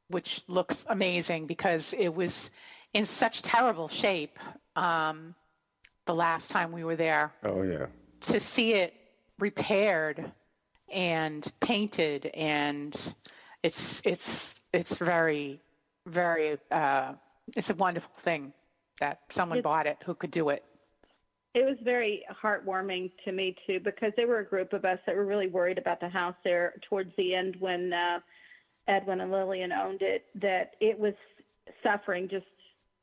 which 0.09 0.43
looks 0.47 0.85
amazing 0.89 1.47
because 1.47 1.93
it 1.93 2.13
was 2.13 2.51
in 2.93 3.05
such 3.05 3.41
terrible 3.41 3.87
shape 3.87 4.37
um, 4.75 5.35
the 6.05 6.13
last 6.15 6.51
time 6.51 6.71
we 6.71 6.83
were 6.83 6.95
there. 6.95 7.31
Oh, 7.43 7.63
yeah. 7.63 7.87
to 8.21 8.39
see 8.39 8.73
it 8.73 8.93
repaired 9.39 10.31
and 10.91 11.51
painted 11.59 12.27
and 12.27 13.13
it's 13.63 14.01
it's 14.05 14.61
it's 14.71 14.97
very 14.97 15.59
very 16.05 16.57
uh, 16.71 17.13
it's 17.55 17.69
a 17.69 17.75
wonderful 17.75 18.11
thing 18.19 18.53
that 18.99 19.19
someone 19.29 19.59
It's- 19.59 19.63
bought 19.63 19.87
it 19.87 19.97
who 20.05 20.13
could 20.15 20.31
do 20.31 20.49
it 20.49 20.63
It 21.53 21.63
was 21.65 21.77
very 21.83 22.25
heartwarming 22.29 23.11
to 23.23 23.31
me 23.31 23.55
too 23.65 23.79
because 23.79 24.11
there 24.17 24.27
were 24.27 24.39
a 24.39 24.45
group 24.45 24.73
of 24.73 24.83
us 24.83 24.99
that 25.05 25.15
were 25.15 25.25
really 25.25 25.47
worried 25.47 25.77
about 25.77 26.01
the 26.01 26.09
house 26.09 26.35
there 26.43 26.73
towards 26.89 27.15
the 27.15 27.33
end 27.33 27.55
when 27.61 27.93
uh, 27.93 28.19
Edwin 28.89 29.21
and 29.21 29.31
Lillian 29.31 29.71
owned 29.71 30.01
it. 30.01 30.25
That 30.35 30.75
it 30.81 30.99
was 30.99 31.13
suffering 31.81 32.27
just 32.27 32.45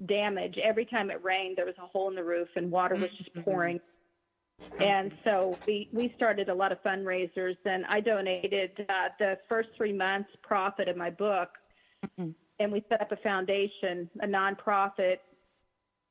damage 0.05 0.59
every 0.59 0.85
time 0.85 1.11
it 1.11 1.25
rained. 1.25 1.57
There 1.57 1.65
was 1.65 1.79
a 1.79 1.87
hole 1.87 2.11
in 2.11 2.15
the 2.15 2.23
roof 2.25 2.49
and 2.57 2.71
water 2.71 2.95
was 2.95 3.11
just 3.13 3.35
Mhm. 3.35 3.43
pouring. 3.45 3.81
And 4.79 5.17
so 5.25 5.59
we 5.67 5.89
we 5.95 6.13
started 6.17 6.51
a 6.51 6.55
lot 6.55 6.73
of 6.73 6.83
fundraisers 6.83 7.57
and 7.65 7.87
I 7.87 8.01
donated 8.01 8.85
uh, 8.87 9.09
the 9.19 9.39
first 9.51 9.71
three 9.77 9.95
months 9.95 10.29
profit 10.43 10.89
of 10.89 10.97
my 10.99 11.09
book, 11.09 11.49
and 12.19 12.71
we 12.71 12.85
set 12.91 13.01
up 13.01 13.13
a 13.13 13.17
foundation, 13.17 14.11
a 14.21 14.27
nonprofit 14.27 15.21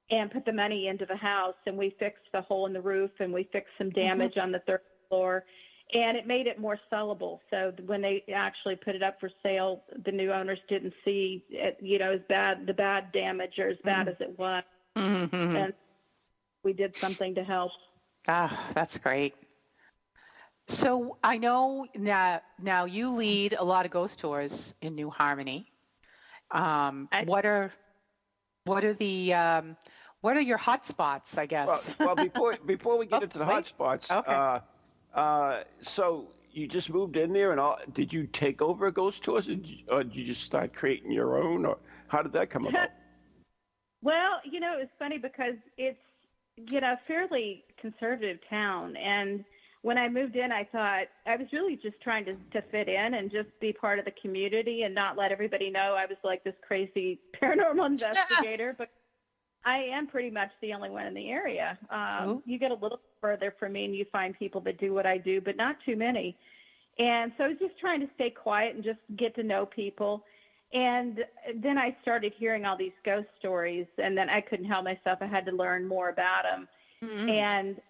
and 0.10 0.32
put 0.32 0.44
the 0.46 0.52
money 0.52 0.88
into 0.88 1.06
the 1.06 1.16
house 1.16 1.56
and 1.66 1.78
we 1.78 1.96
fixed 2.00 2.26
the 2.34 2.42
hole 2.42 2.66
in 2.66 2.74
the 2.74 2.82
roof 2.82 3.12
and 3.20 3.32
we 3.32 3.44
fixed 3.52 3.72
some 3.78 3.90
damage 3.92 4.38
on 4.38 4.52
the 4.52 4.60
third 4.68 4.82
floor 5.10 5.44
and 5.94 6.16
it 6.18 6.26
made 6.26 6.48
it 6.48 6.58
more 6.60 6.80
sellable 6.92 7.40
so 7.50 7.72
when 7.86 8.02
they 8.02 8.24
actually 8.34 8.76
put 8.76 8.96
it 8.96 9.04
up 9.04 9.20
for 9.20 9.30
sale 9.44 9.84
the 10.06 10.12
new 10.12 10.32
owners 10.32 10.60
didn't 10.70 10.94
see 11.06 11.44
it 11.50 11.78
you 11.82 12.00
know 12.00 12.12
as 12.14 12.22
bad 12.30 12.66
the 12.66 12.74
bad 12.74 13.12
damage 13.12 13.60
or 13.60 13.68
as 13.70 13.78
bad 13.84 14.08
as 14.08 14.16
it 14.20 14.38
was 14.40 14.64
Mhm. 14.98 15.34
and 15.34 15.74
we 16.64 16.74
did 16.74 16.96
something 16.96 17.36
to 17.36 17.44
help 17.44 17.72
ah 18.28 18.70
that's 18.74 18.98
great 18.98 19.34
So 20.68 21.18
I 21.24 21.38
know 21.38 21.88
now. 21.96 22.42
Now 22.60 22.86
you 22.86 23.16
lead 23.16 23.54
a 23.54 23.64
lot 23.64 23.86
of 23.86 23.92
ghost 23.92 24.20
tours 24.20 24.76
in 24.82 24.96
New 24.96 25.10
Harmony. 25.10 25.70
Um, 26.52 27.10
I- 27.12 27.24
what 27.26 27.46
are 27.46 27.74
what 28.66 28.84
are 28.86 28.94
the 28.94 29.34
um, 29.34 29.78
what 30.22 30.38
are 30.38 30.42
your 30.42 30.58
hot 30.58 30.86
spots? 30.86 31.38
I 31.38 31.46
guess. 31.46 31.96
well, 32.00 32.16
before 32.16 32.58
before 32.66 32.98
we 32.98 33.06
get 33.06 33.22
Oh, 33.22 33.24
into 33.24 33.40
the 33.40 33.46
wait. 33.46 33.54
hot 33.54 33.66
spots, 33.68 34.12
Okay. 34.12 34.32
uh, 34.32 34.60
uh, 35.14 35.64
so 35.82 36.34
you 36.52 36.68
just 36.68 36.90
moved 36.90 37.18
in 37.18 37.34
there, 37.34 37.52
and 37.52 37.60
all, 37.60 37.78
did 37.94 38.12
you 38.12 38.28
take 38.28 38.62
over 38.62 38.92
Ghost 38.92 39.24
Tours, 39.24 39.48
or 39.48 39.56
did, 39.56 39.68
you, 39.68 39.78
or 39.90 40.04
did 40.04 40.16
you 40.16 40.26
just 40.26 40.44
start 40.44 40.74
creating 40.74 41.12
your 41.12 41.42
own, 41.42 41.66
or 41.66 41.78
how 42.08 42.22
did 42.22 42.34
that 42.34 42.50
come 42.50 42.66
about? 42.68 42.90
Well, 44.02 44.42
you 44.44 44.60
know, 44.60 44.76
it's 44.80 44.92
funny 45.00 45.18
because 45.18 45.56
it's 45.78 45.98
you 46.58 46.82
know 46.82 46.94
a 46.94 47.00
fairly 47.08 47.64
conservative 47.80 48.40
town, 48.50 48.96
and 48.98 49.44
when 49.84 49.98
I 49.98 50.08
moved 50.08 50.36
in, 50.36 50.52
I 50.52 50.64
thought 50.66 51.06
I 51.26 51.36
was 51.36 51.48
really 51.52 51.76
just 51.76 52.00
trying 52.02 52.26
to 52.26 52.36
to 52.54 52.62
fit 52.72 52.88
in 52.88 53.16
and 53.16 53.32
just 53.32 53.50
be 53.60 53.74
part 53.74 53.98
of 54.00 54.06
the 54.06 54.12
community 54.22 54.84
and 54.84 54.94
not 54.94 55.18
let 55.18 55.32
everybody 55.32 55.70
know 55.70 55.96
I 55.98 56.06
was 56.06 56.18
like 56.24 56.44
this 56.44 56.54
crazy 56.68 57.20
paranormal 57.42 57.86
investigator. 57.86 58.76
but 58.78 58.90
I 59.66 59.78
am 59.78 60.08
pretty 60.08 60.32
much 60.32 60.50
the 60.62 60.74
only 60.74 60.90
one 60.90 61.06
in 61.06 61.14
the 61.14 61.30
area. 61.30 61.78
Um, 61.90 62.30
Ooh. 62.30 62.44
you 62.46 62.58
get 62.58 62.72
a 62.72 62.76
little 62.76 63.00
further 63.20 63.54
from 63.60 63.74
me, 63.74 63.86
and 63.86 63.96
you 63.96 64.06
find 64.12 64.38
people 64.38 64.60
that 64.62 64.80
do 64.80 64.94
what 64.94 65.06
I 65.06 65.18
do, 65.20 65.40
but 65.40 65.56
not 65.56 65.76
too 65.86 65.96
many. 65.96 66.36
And 66.98 67.32
so 67.38 67.44
I 67.46 67.48
was 67.50 67.58
just 67.60 67.78
trying 67.80 68.00
to 68.02 68.08
stay 68.16 68.32
quiet 68.32 68.74
and 68.76 68.84
just 68.84 69.00
get 69.18 69.36
to 69.36 69.44
know 69.44 69.66
people. 69.68 70.24
And 70.74 71.20
then 71.58 71.78
I 71.78 71.96
started 72.02 72.34
hearing 72.38 72.66
all 72.66 72.76
these 72.78 72.92
ghost 73.06 73.28
stories, 73.38 73.86
and 74.00 74.18
then 74.18 74.30
I 74.32 74.42
couldn't 74.42 74.66
help 74.66 74.84
myself. 74.84 75.20
I 75.22 75.28
had 75.28 75.46
to 75.46 75.52
learn 75.52 75.88
more 75.88 76.10
about 76.10 76.44
them, 76.44 76.68
Mhm. 77.04 77.30
and 77.30 77.82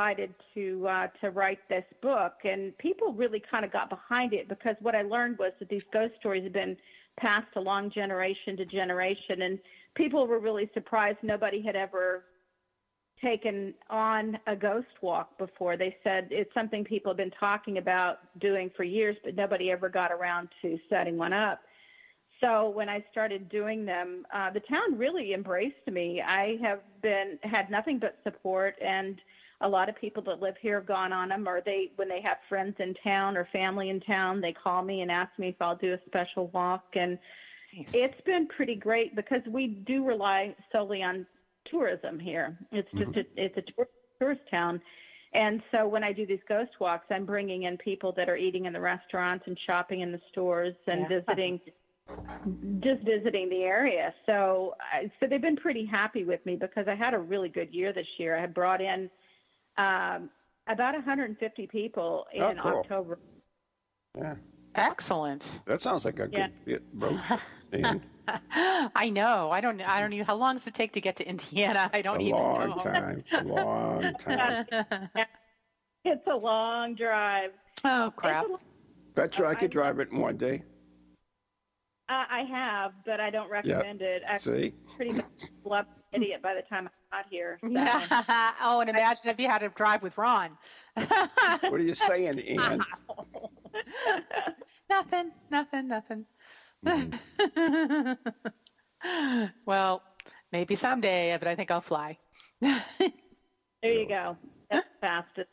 decided 0.00 0.34
to 0.54 0.86
uh, 0.88 1.06
to 1.20 1.30
write 1.30 1.58
this 1.68 1.84
book. 2.02 2.32
And 2.44 2.76
people 2.78 3.12
really 3.12 3.42
kind 3.50 3.64
of 3.64 3.72
got 3.72 3.90
behind 3.90 4.32
it 4.32 4.48
because 4.48 4.76
what 4.80 4.94
I 4.94 5.02
learned 5.02 5.38
was 5.38 5.52
that 5.58 5.68
these 5.68 5.84
ghost 5.92 6.14
stories 6.18 6.44
have 6.44 6.52
been 6.52 6.76
passed 7.18 7.56
along 7.56 7.90
generation 7.90 8.56
to 8.56 8.64
generation, 8.64 9.42
and 9.42 9.58
people 9.94 10.26
were 10.26 10.38
really 10.38 10.70
surprised 10.74 11.18
nobody 11.22 11.62
had 11.62 11.76
ever 11.76 12.24
taken 13.22 13.74
on 13.90 14.38
a 14.46 14.56
ghost 14.56 14.88
walk 15.02 15.36
before. 15.36 15.76
They 15.76 15.96
said 16.02 16.28
it's 16.30 16.52
something 16.54 16.84
people 16.84 17.12
have 17.12 17.18
been 17.18 17.32
talking 17.38 17.76
about 17.76 18.18
doing 18.40 18.70
for 18.74 18.84
years, 18.84 19.16
but 19.22 19.34
nobody 19.34 19.70
ever 19.70 19.90
got 19.90 20.10
around 20.10 20.48
to 20.62 20.78
setting 20.88 21.18
one 21.18 21.34
up. 21.34 21.60
So 22.40 22.70
when 22.70 22.88
I 22.88 23.04
started 23.10 23.50
doing 23.50 23.84
them, 23.84 24.24
uh, 24.32 24.50
the 24.50 24.60
town 24.60 24.96
really 24.96 25.34
embraced 25.34 25.86
me. 25.86 26.22
I 26.26 26.56
have 26.62 26.80
been 27.02 27.38
had 27.42 27.70
nothing 27.70 27.98
but 27.98 28.16
support, 28.24 28.76
and 28.82 29.20
a 29.62 29.68
lot 29.68 29.88
of 29.88 29.96
people 29.96 30.22
that 30.22 30.40
live 30.40 30.54
here 30.60 30.76
have 30.76 30.86
gone 30.86 31.12
on 31.12 31.28
them, 31.28 31.48
or 31.48 31.60
they 31.60 31.92
when 31.96 32.08
they 32.08 32.20
have 32.22 32.38
friends 32.48 32.76
in 32.78 32.94
town 33.04 33.36
or 33.36 33.46
family 33.52 33.90
in 33.90 34.00
town, 34.00 34.40
they 34.40 34.52
call 34.52 34.82
me 34.82 35.02
and 35.02 35.10
ask 35.10 35.30
me 35.38 35.48
if 35.48 35.56
I'll 35.60 35.76
do 35.76 35.94
a 35.94 35.98
special 36.06 36.48
walk, 36.48 36.84
and 36.94 37.18
Nice. 37.76 37.94
it's 37.94 38.20
been 38.22 38.48
pretty 38.48 38.74
great 38.74 39.14
because 39.14 39.42
we 39.48 39.68
do 39.68 40.04
rely 40.04 40.56
solely 40.72 41.02
on 41.02 41.26
tourism 41.70 42.18
here. 42.18 42.58
It's 42.72 42.90
just 42.92 43.12
mm-hmm. 43.12 43.38
a, 43.38 43.44
it's 43.44 43.56
a 43.58 43.62
tour, 43.62 43.88
tourist 44.18 44.40
town, 44.50 44.80
and 45.34 45.62
so 45.70 45.86
when 45.86 46.02
I 46.02 46.12
do 46.12 46.26
these 46.26 46.40
ghost 46.48 46.72
walks, 46.80 47.06
I'm 47.10 47.24
bringing 47.24 47.64
in 47.64 47.76
people 47.78 48.12
that 48.16 48.28
are 48.28 48.36
eating 48.36 48.64
in 48.64 48.72
the 48.72 48.80
restaurants 48.80 49.44
and 49.46 49.58
shopping 49.66 50.00
in 50.00 50.10
the 50.10 50.20
stores 50.30 50.74
and 50.88 51.02
Yeah. 51.02 51.20
visiting, 51.20 51.60
just 52.80 53.02
visiting 53.02 53.48
the 53.48 53.62
area. 53.62 54.12
So 54.26 54.74
I, 54.92 55.10
so 55.20 55.26
they've 55.28 55.40
been 55.40 55.56
pretty 55.56 55.84
happy 55.84 56.24
with 56.24 56.44
me 56.46 56.56
because 56.56 56.88
I 56.88 56.96
had 56.96 57.14
a 57.14 57.18
really 57.18 57.48
good 57.48 57.72
year 57.72 57.92
this 57.92 58.08
year. 58.18 58.36
I 58.36 58.40
had 58.40 58.54
brought 58.54 58.80
in 58.80 59.08
um, 59.80 60.30
about 60.68 60.94
150 60.94 61.66
people 61.66 62.26
in 62.34 62.42
Oh, 62.42 62.52
cool. 62.58 62.72
October. 62.72 63.18
Yeah, 64.16 64.34
Excellent. 64.74 65.60
that 65.66 65.80
sounds 65.80 66.04
like 66.04 66.18
a 66.18 66.28
Yeah. 66.28 66.46
good 66.46 66.52
fit, 66.64 66.92
bro. 66.92 67.18
I 68.94 69.10
know. 69.10 69.50
I 69.50 69.60
don't. 69.60 69.80
I 69.80 70.00
don't 70.00 70.12
even. 70.12 70.26
How 70.26 70.36
long 70.36 70.54
does 70.54 70.66
it 70.66 70.74
take 70.74 70.92
to 70.92 71.00
get 71.00 71.16
to 71.16 71.28
Indiana? 71.28 71.90
I 71.92 72.02
don't 72.02 72.20
even 72.20 72.36
long 72.36 72.68
know. 72.68 72.82
time, 72.82 73.24
a 73.32 73.40
long 73.42 74.14
time. 74.14 74.64
It's 76.04 76.26
a 76.26 76.36
long 76.36 76.94
drive. 76.94 77.50
oh 77.84 78.12
crap! 78.16 78.44
It's 78.44 78.62
Bet 79.14 79.38
you 79.38 79.46
I 79.46 79.54
could 79.54 79.70
drive 79.70 79.98
it 80.00 80.10
in 80.12 80.18
one 80.18 80.36
day. 80.36 80.62
Uh, 82.08 82.24
I 82.28 82.42
have, 82.50 82.92
but 83.04 83.20
I 83.20 83.30
don't 83.30 83.50
recommend 83.50 84.02
it. 84.02 84.22
I'm 84.28 84.38
See, 84.38 84.72
pretty 84.96 85.12
much 85.12 85.24
a 85.64 85.68
an 85.68 85.84
idiot 86.12 86.42
by 86.42 86.54
the 86.54 86.62
time 86.62 86.88
I 87.12 87.18
got 87.18 87.26
here. 87.30 87.58
So. 87.62 87.70
oh, 88.62 88.80
and 88.80 88.90
imagine 88.90 89.30
if 89.30 89.40
you 89.40 89.48
had 89.48 89.58
to 89.58 89.68
drive 89.70 90.02
with 90.02 90.16
Ron. 90.18 90.56
what 90.94 91.72
are 91.72 91.78
you 91.78 91.94
saying, 91.94 92.40
Ann? 92.40 92.80
nothing. 94.88 95.32
Nothing. 95.50 95.88
Nothing. 95.88 96.26
Mhm. 96.84 98.18
well, 99.66 100.02
maybe 100.52 100.74
someday, 100.74 101.36
but 101.38 101.48
I 101.48 101.54
think 101.54 101.70
I'll 101.70 101.80
fly. 101.80 102.18
There 102.60 102.80
you 103.82 104.08
go. 104.08 104.36
That's 104.70 104.86
fastest. 105.00 105.48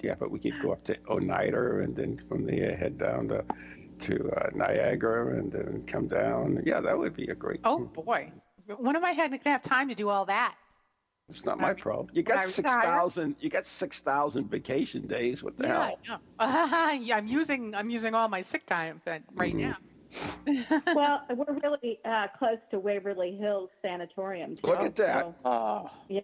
Yeah, 0.00 0.14
but 0.18 0.30
we 0.30 0.38
could 0.40 0.60
go 0.60 0.72
up 0.72 0.84
to 0.84 0.96
Oneida 1.08 1.80
and 1.80 1.94
then 1.94 2.20
from 2.28 2.46
there 2.46 2.76
head 2.76 2.98
down 2.98 3.28
to 3.28 3.44
to 4.00 4.30
uh, 4.32 4.50
Niagara 4.54 5.38
and 5.38 5.52
then 5.52 5.84
come 5.86 6.08
down. 6.08 6.60
Yeah, 6.64 6.80
that 6.80 6.98
would 6.98 7.14
be 7.14 7.28
a 7.28 7.34
great. 7.34 7.60
oh 7.64 7.78
boy, 7.84 8.32
when 8.78 8.96
am 8.96 9.04
I 9.04 9.14
going 9.14 9.30
to 9.38 9.48
have 9.48 9.62
time 9.62 9.88
to 9.88 9.94
do 9.94 10.08
all 10.08 10.24
that? 10.26 10.54
It's 11.28 11.44
not 11.44 11.58
my 11.58 11.70
I- 11.70 11.74
problem. 11.74 12.08
You 12.12 12.22
got 12.22 12.38
I 12.38 12.42
six 12.44 12.58
retire- 12.70 12.82
thousand. 12.82 13.36
You 13.40 13.48
got 13.48 13.64
six 13.66 14.00
thousand 14.00 14.50
vacation 14.50 15.06
days. 15.06 15.42
What 15.42 15.56
the 15.56 15.64
yeah, 15.66 15.90
hell? 16.08 16.20
I 16.38 16.96
know. 16.98 17.04
yeah, 17.04 17.16
I'm 17.16 17.26
using 17.26 17.74
I'm 17.74 17.88
using 17.90 18.14
all 18.14 18.28
my 18.28 18.42
sick 18.42 18.66
time 18.66 19.00
but 19.04 19.22
right 19.34 19.54
Mhm. 19.54 19.60
now. 19.60 19.76
Well, 20.94 21.22
we're 21.30 21.58
really 21.62 21.98
uh, 22.04 22.26
close 22.38 22.58
to 22.70 22.78
Waverly 22.78 23.36
Hills 23.40 23.70
Sanatorium. 23.80 24.56
Look 24.62 24.80
too, 24.80 24.84
at 24.84 24.96
that. 24.96 25.24
so, 25.24 25.34
oh, 25.46 25.90
yeah, 26.08 26.20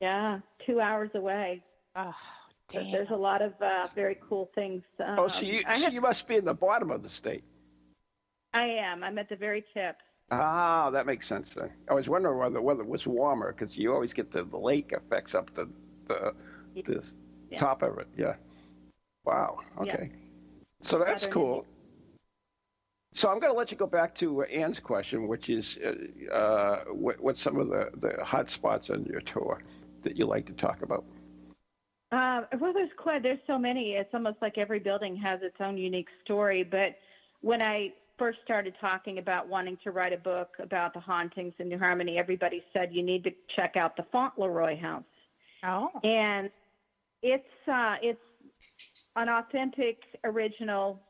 yeah, 0.00 0.38
two 0.64 0.80
hours 0.80 1.10
away. 1.14 1.60
oh, 1.96 2.14
But 2.72 2.82
damn. 2.84 2.92
There's 2.92 3.10
a 3.10 3.16
lot 3.16 3.42
of 3.42 3.54
uh, 3.60 3.88
very 3.96 4.16
cool 4.28 4.48
things. 4.54 4.84
Um, 5.00 5.18
Oh, 5.18 5.26
so 5.28 5.40
you 5.40 5.64
I, 5.66 5.76
so 5.76 5.84
have, 5.86 5.92
you 5.92 6.00
must 6.00 6.28
be 6.28 6.36
in 6.36 6.44
the 6.44 6.54
bottom 6.54 6.92
of 6.92 7.02
the 7.02 7.08
state. 7.08 7.42
I 8.54 8.62
am. 8.64 9.02
I'm 9.02 9.18
at 9.18 9.28
the 9.28 9.34
very 9.36 9.64
tip. 9.74 9.96
Ah, 10.30 10.90
that 10.90 11.04
makes 11.06 11.26
sense 11.26 11.50
then. 11.50 11.70
I 11.90 11.94
was 11.94 12.08
wondering 12.08 12.38
whether 12.38 12.54
the 12.54 12.62
weather 12.62 12.84
was 12.84 13.06
warmer 13.06 13.52
because 13.52 13.76
you 13.76 13.92
always 13.92 14.12
get 14.12 14.30
the, 14.30 14.44
the 14.44 14.56
lake 14.56 14.92
effects 14.92 15.34
up 15.34 15.54
the 15.54 15.68
the, 16.08 16.34
the 16.84 17.04
Yeah. 17.50 17.58
top 17.58 17.82
of 17.82 17.98
it. 17.98 18.08
Yeah. 18.16 18.34
Wow. 19.24 19.58
Yeah. 19.84 19.94
Okay. 19.94 20.10
So 20.80 20.98
that's 20.98 21.26
cool. 21.26 21.66
So 23.14 23.30
I'm 23.30 23.38
going 23.40 23.52
to 23.52 23.58
let 23.58 23.70
you 23.70 23.76
go 23.76 23.86
back 23.86 24.14
to 24.16 24.42
Ann's 24.44 24.80
question, 24.80 25.28
which 25.28 25.50
is, 25.50 25.78
uh, 25.84 26.34
uh, 26.34 26.84
what, 26.86 27.20
what's 27.20 27.42
some 27.42 27.58
of 27.58 27.68
the, 27.68 27.90
the 27.96 28.24
hot 28.24 28.50
spots 28.50 28.88
on 28.88 29.04
your 29.04 29.20
tour 29.20 29.60
that 30.02 30.16
you 30.16 30.24
like 30.24 30.46
to 30.46 30.54
talk 30.54 30.80
about? 30.80 31.04
Uh, 32.10 32.42
well, 32.58 32.72
there's 32.72 32.90
quite 32.96 33.22
there's 33.22 33.38
so 33.46 33.58
many. 33.58 33.92
It's 33.92 34.12
almost 34.14 34.38
like 34.40 34.56
every 34.56 34.78
building 34.78 35.14
has 35.16 35.40
its 35.42 35.56
own 35.60 35.76
unique 35.76 36.08
story. 36.24 36.62
But 36.62 36.96
when 37.42 37.60
I 37.60 37.92
first 38.18 38.38
started 38.44 38.74
talking 38.80 39.18
about 39.18 39.48
wanting 39.48 39.78
to 39.84 39.90
write 39.90 40.12
a 40.12 40.18
book 40.18 40.48
about 40.58 40.94
the 40.94 41.00
hauntings 41.00 41.54
in 41.58 41.68
New 41.68 41.78
Harmony, 41.78 42.18
everybody 42.18 42.62
said 42.72 42.90
you 42.92 43.02
need 43.02 43.24
to 43.24 43.30
check 43.56 43.76
out 43.76 43.96
the 43.96 44.04
Fauntleroy 44.12 44.78
House, 44.78 45.04
oh, 45.64 45.88
and 46.04 46.50
it's 47.22 47.68
uh, 47.68 47.96
it's 48.02 48.20
an 49.16 49.28
authentic, 49.28 49.98
original 50.24 51.00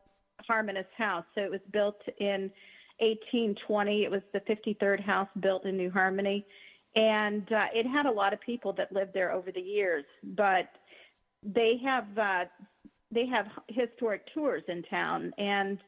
Harmonist 0.48 0.92
house. 0.96 1.24
So 1.34 1.42
it 1.42 1.50
was 1.50 1.60
built 1.72 2.00
in 2.18 2.50
1820. 2.98 4.04
It 4.04 4.10
was 4.10 4.22
the 4.32 4.40
53rd 4.40 5.04
house 5.04 5.28
built 5.40 5.64
in 5.64 5.76
New 5.76 5.90
Harmony, 5.90 6.44
and 6.96 7.50
uh, 7.52 7.66
it 7.74 7.86
had 7.86 8.06
a 8.06 8.10
lot 8.10 8.32
of 8.32 8.40
people 8.40 8.72
that 8.74 8.92
lived 8.92 9.12
there 9.14 9.32
over 9.32 9.50
the 9.52 9.60
years. 9.60 10.04
But 10.22 10.68
they 11.42 11.80
have 11.84 12.06
uh, 12.18 12.44
they 13.10 13.26
have 13.26 13.46
historic 13.68 14.22
tours 14.32 14.62
in 14.68 14.82
town, 14.84 15.32
and 15.38 15.78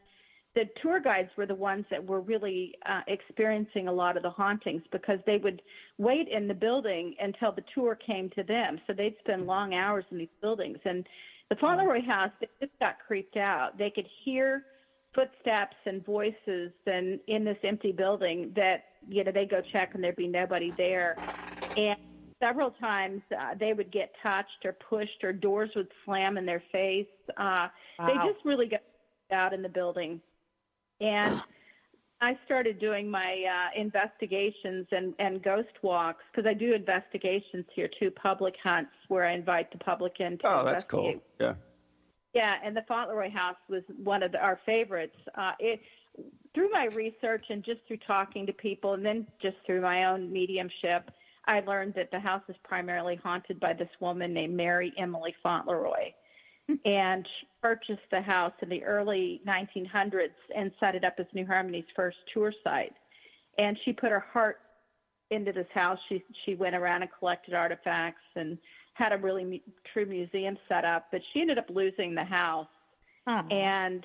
the 0.55 0.69
tour 0.81 1.01
guides 1.01 1.31
were 1.37 1.47
the 1.47 1.55
ones 1.55 1.85
that 1.91 2.05
were 2.05 2.21
really 2.21 2.75
uh, 2.87 3.01
experiencing 3.09 3.89
a 3.89 3.93
lot 3.93 4.17
of 4.17 4.23
the 4.23 4.31
hauntings 4.31 4.83
because 4.93 5.19
they 5.27 5.39
would 5.39 5.61
wait 5.99 6.29
in 6.29 6.47
the 6.47 6.55
building 6.55 7.15
until 7.21 7.51
the 7.51 7.65
tour 7.75 7.97
came 7.97 8.31
to 8.31 8.45
them. 8.45 8.81
So 8.87 8.93
they'd 8.93 9.17
spend 9.21 9.47
long 9.47 9.75
hours 9.75 10.05
in 10.11 10.19
these 10.19 10.29
buildings. 10.41 10.79
And 10.85 11.05
the 11.51 11.57
Fauntleroy 11.57 12.05
House, 12.07 12.31
they 12.41 12.49
just 12.61 12.79
got 12.79 12.97
creeped 13.05 13.37
out. 13.37 13.77
They 13.79 13.91
could 13.91 14.07
hear 14.25 14.65
footsteps 15.13 15.77
and 15.87 16.05
voices 16.05 16.73
and 16.87 17.19
in 17.27 17.45
this 17.45 17.59
empty 17.65 17.93
building 17.93 18.53
that, 18.55 18.85
you 19.09 19.25
know, 19.25 19.33
they 19.33 19.47
go 19.47 19.61
check 19.73 19.95
and 19.95 20.03
there'd 20.03 20.17
be 20.17 20.29
nobody 20.29 20.73
there. 20.77 21.17
And 21.77 21.97
several 22.41 22.71
times 22.73 23.23
uh, 23.37 23.55
they 23.59 23.73
would 23.73 23.91
get 23.93 24.13
touched 24.23 24.65
or 24.65 24.73
pushed 24.73 25.23
or 25.25 25.33
doors 25.33 25.71
would 25.75 25.89
slam 26.05 26.39
in 26.39 26.47
their 26.47 26.63
face. 26.71 27.07
Uh, 27.37 27.69
They 28.07 28.15
just 28.33 28.45
really 28.45 28.67
got 28.67 28.81
out 29.33 29.53
in 29.53 29.63
the 29.63 29.69
building. 29.69 30.21
And 31.05 31.43
I 32.21 32.39
started 32.47 32.79
doing 32.79 33.11
my 33.11 33.45
uh, 33.45 33.81
investigations 33.81 34.87
and, 34.91 35.15
and 35.19 35.43
ghost 35.43 35.69
walks 35.83 36.25
because 36.33 36.49
I 36.49 36.55
do 36.55 36.73
investigations 36.73 37.67
here 37.75 37.91
too, 38.01 38.11
public 38.11 38.55
hunts 38.63 38.93
where 39.09 39.27
I 39.27 39.35
invite 39.35 39.71
the 39.71 39.79
public 39.79 40.15
in 40.21 40.39
to 40.39 40.49
Oh, 40.49 40.65
that's 40.65 40.85
cool. 40.85 41.15
Yeah. 41.39 41.55
Yeah, 42.33 42.55
and 42.65 42.77
the 42.77 42.83
Fauntleroy 42.89 43.31
House 43.31 43.57
was 43.69 43.83
one 44.03 44.23
of 44.23 44.33
the, 44.33 44.39
our 44.39 44.59
favorites. 44.67 45.17
Uh, 45.37 45.53
it 45.61 45.81
through 46.55 46.71
my 46.71 46.87
research 46.87 47.45
and 47.51 47.65
just 47.65 47.81
through 47.87 47.99
talking 48.07 48.47
to 48.47 48.53
people, 48.53 48.95
and 48.95 49.05
then 49.05 49.27
just 49.41 49.57
through 49.67 49.83
my 49.83 50.07
own 50.07 50.33
mediumship, 50.33 51.11
I 51.47 51.61
learned 51.61 51.95
that 51.95 52.11
the 52.11 52.19
house 52.19 52.43
is 52.49 52.57
primarily 52.65 53.17
haunted 53.23 53.61
by 53.61 53.73
this 53.75 53.89
woman 54.01 54.33
named 54.33 54.57
Mary 54.57 54.93
Emily 54.99 55.35
Fauntleroy, 55.43 56.13
and 56.85 57.27
she 57.41 57.47
purchased 57.65 58.03
the 58.11 58.21
house 58.21 58.53
in 58.61 58.69
the 58.69 58.85
early 58.85 59.41
1900s 59.49 60.29
and 60.55 60.71
set 60.79 60.95
it 60.95 61.03
up 61.03 61.15
as 61.19 61.25
New 61.33 61.47
Harmony's 61.47 61.87
first 61.97 62.19
tour 62.33 62.53
site. 62.63 62.93
And 63.57 63.79
she 63.87 63.93
put 63.95 64.11
her 64.11 64.25
heart 64.33 64.59
into 65.31 65.51
this 65.51 65.67
house. 65.73 65.99
She 66.11 66.23
she 66.45 66.57
went 66.57 66.77
around 66.77 67.01
and 67.01 67.11
collected 67.19 67.55
artifacts 67.55 68.21
and 68.37 68.59
had 68.93 69.13
a 69.13 69.17
really 69.17 69.45
mu- 69.45 69.73
true 69.95 70.05
museum 70.05 70.59
set 70.69 70.85
up. 70.85 71.07
But 71.11 71.23
she 71.33 71.41
ended 71.41 71.57
up 71.57 71.71
losing 71.71 72.15
the 72.15 72.25
house 72.25 72.69
Oh. 73.27 73.43
and 73.51 74.05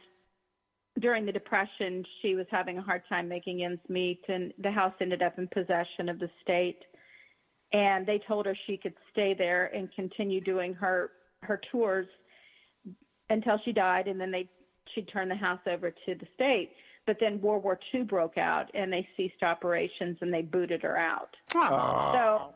during 1.01 1.25
the 1.25 1.31
depression 1.33 2.05
she 2.21 2.35
was 2.35 2.45
having 2.49 2.77
a 2.77 2.81
hard 2.81 3.01
time 3.09 3.27
making 3.27 3.63
ends 3.65 3.81
meet 3.89 4.21
and 4.29 4.53
the 4.59 4.71
house 4.71 4.93
ended 5.01 5.21
up 5.21 5.37
in 5.37 5.45
possession 5.49 6.07
of 6.07 6.19
the 6.19 6.29
state 6.41 6.79
and 7.73 8.07
they 8.07 8.19
told 8.25 8.45
her 8.45 8.55
she 8.65 8.77
could 8.77 8.93
stay 9.11 9.33
there 9.37 9.65
and 9.75 9.93
continue 9.93 10.39
doing 10.39 10.73
her 10.73 11.11
her 11.41 11.59
tours 11.69 12.07
until 13.29 13.59
she 13.65 13.71
died 13.71 14.07
and 14.07 14.19
then 14.19 14.31
they 14.31 14.47
she'd 14.93 15.07
turn 15.07 15.29
the 15.29 15.35
house 15.35 15.59
over 15.67 15.91
to 15.91 16.15
the 16.15 16.27
state 16.33 16.71
but 17.05 17.17
then 17.19 17.39
world 17.41 17.63
war 17.63 17.79
ii 17.93 18.01
broke 18.03 18.37
out 18.37 18.69
and 18.73 18.91
they 18.91 19.07
ceased 19.15 19.41
operations 19.43 20.17
and 20.21 20.33
they 20.33 20.41
booted 20.41 20.81
her 20.81 20.97
out 20.97 21.35
Oh. 21.55 22.11
so 22.13 22.53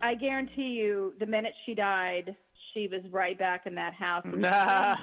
i 0.00 0.14
guarantee 0.14 0.70
you 0.80 1.14
the 1.20 1.26
minute 1.26 1.54
she 1.66 1.74
died 1.74 2.34
she 2.74 2.86
was 2.88 3.00
right 3.10 3.38
back 3.38 3.66
in 3.66 3.74
that 3.76 3.94
house 3.94 4.24
Nah. 4.34 4.96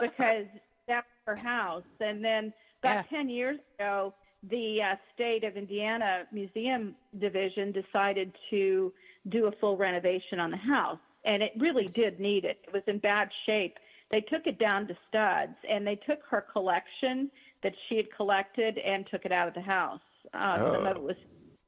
because 0.00 0.46
that's 0.88 1.06
her 1.26 1.36
house. 1.36 1.82
And 2.00 2.24
then 2.24 2.52
about 2.82 3.08
10 3.10 3.28
years 3.28 3.58
ago, 3.78 4.14
the 4.48 4.78
uh, 4.82 4.96
state 5.14 5.44
of 5.44 5.56
Indiana 5.56 6.22
Museum 6.32 6.94
Division 7.20 7.72
decided 7.72 8.32
to 8.50 8.92
do 9.28 9.46
a 9.46 9.52
full 9.60 9.76
renovation 9.76 10.38
on 10.40 10.50
the 10.50 10.56
house. 10.56 10.98
And 11.26 11.42
it 11.42 11.52
really 11.58 11.86
did 11.88 12.18
need 12.20 12.44
it. 12.44 12.58
It 12.66 12.72
was 12.72 12.82
in 12.86 12.98
bad 12.98 13.28
shape. 13.44 13.76
They 14.10 14.20
took 14.20 14.46
it 14.46 14.58
down 14.58 14.86
to 14.88 14.96
studs 15.08 15.54
and 15.68 15.86
they 15.86 15.96
took 15.96 16.20
her 16.30 16.40
collection 16.52 17.30
that 17.62 17.72
she 17.88 17.96
had 17.96 18.06
collected 18.16 18.78
and 18.78 19.04
took 19.10 19.24
it 19.24 19.32
out 19.32 19.48
of 19.48 19.54
the 19.54 19.60
house. 19.60 20.00
Uh, 20.32 20.56
Some 20.58 20.86
of 20.86 20.96
Oh. 20.96 21.00
it 21.00 21.02
was 21.02 21.16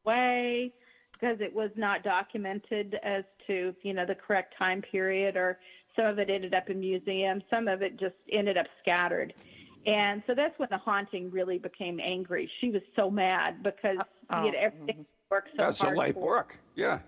away 0.06 0.72
because 1.12 1.40
it 1.40 1.52
was 1.52 1.70
not 1.76 2.04
documented 2.04 2.98
as 3.02 3.24
to, 3.48 3.74
you 3.82 3.92
know, 3.92 4.06
the 4.06 4.14
correct 4.14 4.54
time 4.56 4.80
period 4.80 5.36
or 5.36 5.58
some 5.96 6.06
of 6.06 6.20
it 6.20 6.30
ended 6.30 6.54
up 6.54 6.70
in 6.70 6.78
museums. 6.78 7.42
Some 7.50 7.66
of 7.66 7.82
it 7.82 7.98
just 7.98 8.14
ended 8.30 8.56
up 8.56 8.66
scattered. 8.80 9.34
And 9.86 10.22
so 10.28 10.34
that's 10.34 10.56
when 10.60 10.68
the 10.70 10.78
haunting 10.78 11.30
really 11.32 11.58
became 11.58 11.98
angry. 11.98 12.48
She 12.60 12.70
was 12.70 12.82
so 12.94 13.10
mad 13.10 13.62
because 13.64 13.98
Oh, 14.30 14.44
you 14.44 14.52
know, 14.52 14.58
everything 14.60 15.04
worked 15.30 15.48
so 15.50 15.56
That's 15.56 15.80
a 15.82 15.90
light 15.90 16.14
for. 16.14 16.20
work. 16.22 16.56
Yeah. 16.76 17.00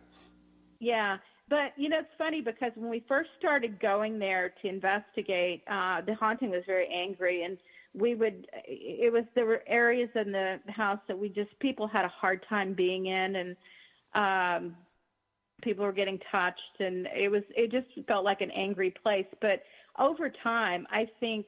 Yeah, 0.80 1.18
but 1.50 1.72
you 1.76 1.88
know 1.88 1.98
it's 1.98 2.08
funny 2.16 2.40
because 2.40 2.70
when 2.76 2.88
we 2.88 3.04
first 3.08 3.28
started 3.38 3.80
going 3.80 4.18
there 4.18 4.54
to 4.62 4.68
investigate, 4.68 5.62
uh, 5.68 6.00
the 6.00 6.14
haunting 6.14 6.50
was 6.50 6.62
very 6.64 6.88
angry, 6.88 7.42
and 7.42 7.58
we 7.92 8.14
would. 8.14 8.46
It 8.64 9.12
was 9.12 9.24
there 9.34 9.46
were 9.46 9.62
areas 9.66 10.08
in 10.14 10.30
the 10.30 10.60
house 10.68 11.00
that 11.08 11.18
we 11.18 11.28
just 11.28 11.50
people 11.58 11.88
had 11.88 12.04
a 12.04 12.08
hard 12.08 12.46
time 12.48 12.72
being 12.72 13.06
in, 13.06 13.36
and 13.36 13.56
um, 14.14 14.76
people 15.60 15.84
were 15.84 15.92
getting 15.92 16.20
touched, 16.30 16.78
and 16.78 17.08
it 17.14 17.28
was 17.28 17.42
it 17.56 17.72
just 17.72 18.06
felt 18.06 18.24
like 18.24 18.40
an 18.40 18.52
angry 18.52 18.94
place. 19.02 19.26
But 19.40 19.64
over 19.98 20.32
time, 20.42 20.86
I 20.90 21.08
think 21.18 21.46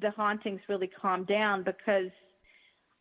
the 0.00 0.10
hauntings 0.10 0.60
really 0.68 0.90
calmed 1.00 1.28
down 1.28 1.62
because. 1.62 2.10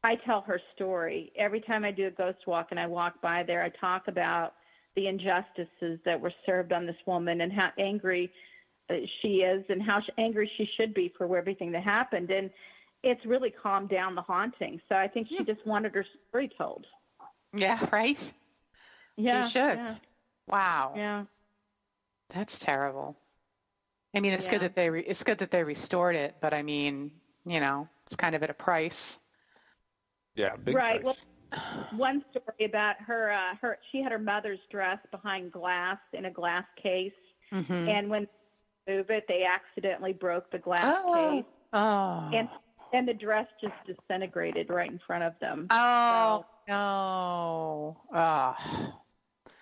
I 0.06 0.16
tell 0.26 0.42
her 0.42 0.60
story. 0.76 1.32
Every 1.38 1.62
time 1.62 1.86
I 1.86 1.92
do 1.92 2.08
a 2.08 2.12
ghost 2.12 2.40
walk 2.46 2.68
and 2.72 2.78
I 2.78 2.86
walk 2.86 3.22
by 3.22 3.42
there, 3.42 3.64
I 3.64 3.70
talk 3.70 4.10
about 4.10 4.56
the 4.96 5.08
injustices 5.08 6.00
that 6.06 6.20
were 6.20 6.34
served 6.46 6.72
on 6.72 6.86
this 6.86 6.96
woman 7.06 7.42
and 7.42 7.52
how 7.52 7.70
angry 7.80 8.32
uh, 8.90 8.96
she 9.22 9.38
is 9.38 9.64
and 9.70 9.82
how 9.82 10.02
angry 10.18 10.50
she 10.58 10.70
should 10.78 10.94
be 10.94 11.12
for 11.18 11.38
everything 11.38 11.72
that 11.72 11.84
happened. 11.84 12.30
And 12.30 12.50
it's 13.02 13.26
really 13.26 13.50
calmed 13.50 13.90
down 13.90 14.16
the 14.16 14.22
haunting. 14.22 14.80
So 14.90 14.96
I 14.96 15.08
think 15.08 15.28
she 15.30 15.44
just 15.44 15.66
wanted 15.66 15.94
her 15.96 16.06
story 16.30 16.50
told. 16.58 16.86
Yeah, 17.56 17.80
right? 17.92 18.34
Yeah. 19.16 19.48
She 19.48 19.54
should. 19.54 19.78
Yeah. 19.78 19.96
Wow. 20.48 20.94
yeah. 20.96 21.24
That's 22.34 22.60
terrible. 22.60 23.16
I 24.16 24.20
mean, 24.20 24.34
it's 24.34 24.48
good 24.48 24.62
that 24.62 24.76
they 24.76 24.90
re- 24.90 25.04
it's 25.06 25.24
good 25.24 25.40
that 25.40 25.50
they 25.50 25.64
restored 25.64 26.16
it, 26.16 26.36
but 26.40 26.54
I 26.54 26.62
mean, 26.62 27.12
you 27.46 27.60
know, 27.60 27.88
it's 28.06 28.16
kind 28.16 28.36
of 28.36 28.44
at 28.44 28.50
a 28.50 28.54
price. 28.54 29.18
Yeah. 30.36 30.56
Big 30.56 30.76
right. 30.76 31.02
price. 31.02 31.04
Well, 31.04 31.16
one 31.96 32.24
story 32.32 32.66
about 32.70 32.96
her, 33.06 33.32
uh, 33.32 33.56
her, 33.62 33.78
she 33.92 34.02
had 34.02 34.12
her 34.12 34.20
mother's 34.20 34.60
dress 34.72 34.98
behind 35.12 35.52
glass 35.52 35.98
in 36.14 36.26
a 36.26 36.32
glass 36.32 36.66
case. 36.82 37.12
Mm-hmm. 37.52 37.74
And 37.90 38.10
when 38.10 38.28
they 38.88 38.96
move 38.98 39.10
it, 39.10 39.26
they 39.28 39.44
accidentally 39.46 40.14
broke 40.14 40.50
the 40.52 40.60
glass 40.60 40.80
Oh. 41.06 41.14
case. 41.38 41.46
Oh. 41.74 42.30
And 42.34 42.50
and 42.94 43.08
the 43.08 43.14
dress 43.14 43.48
just 43.60 43.74
disintegrated 43.88 44.70
right 44.70 44.90
in 44.92 45.00
front 45.08 45.24
of 45.24 45.34
them. 45.42 45.66
oh 45.72 46.46
no. 46.68 47.98
Oh. 48.14 48.56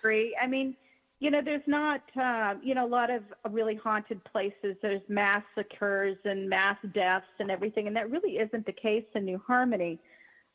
agree. 0.00 0.36
I 0.40 0.46
mean, 0.46 0.76
you 1.20 1.30
know, 1.30 1.40
there's 1.42 1.62
not, 1.66 2.02
uh, 2.20 2.54
you 2.62 2.74
know, 2.74 2.84
a 2.84 2.88
lot 2.88 3.08
of 3.10 3.22
really 3.50 3.76
haunted 3.76 4.22
places. 4.24 4.76
There's 4.82 5.00
massacres 5.08 6.16
and 6.24 6.48
mass 6.48 6.76
deaths 6.92 7.24
and 7.38 7.50
everything, 7.50 7.86
and 7.86 7.94
that 7.96 8.10
really 8.10 8.38
isn't 8.38 8.66
the 8.66 8.72
case 8.72 9.04
in 9.14 9.24
New 9.24 9.40
Harmony. 9.46 9.98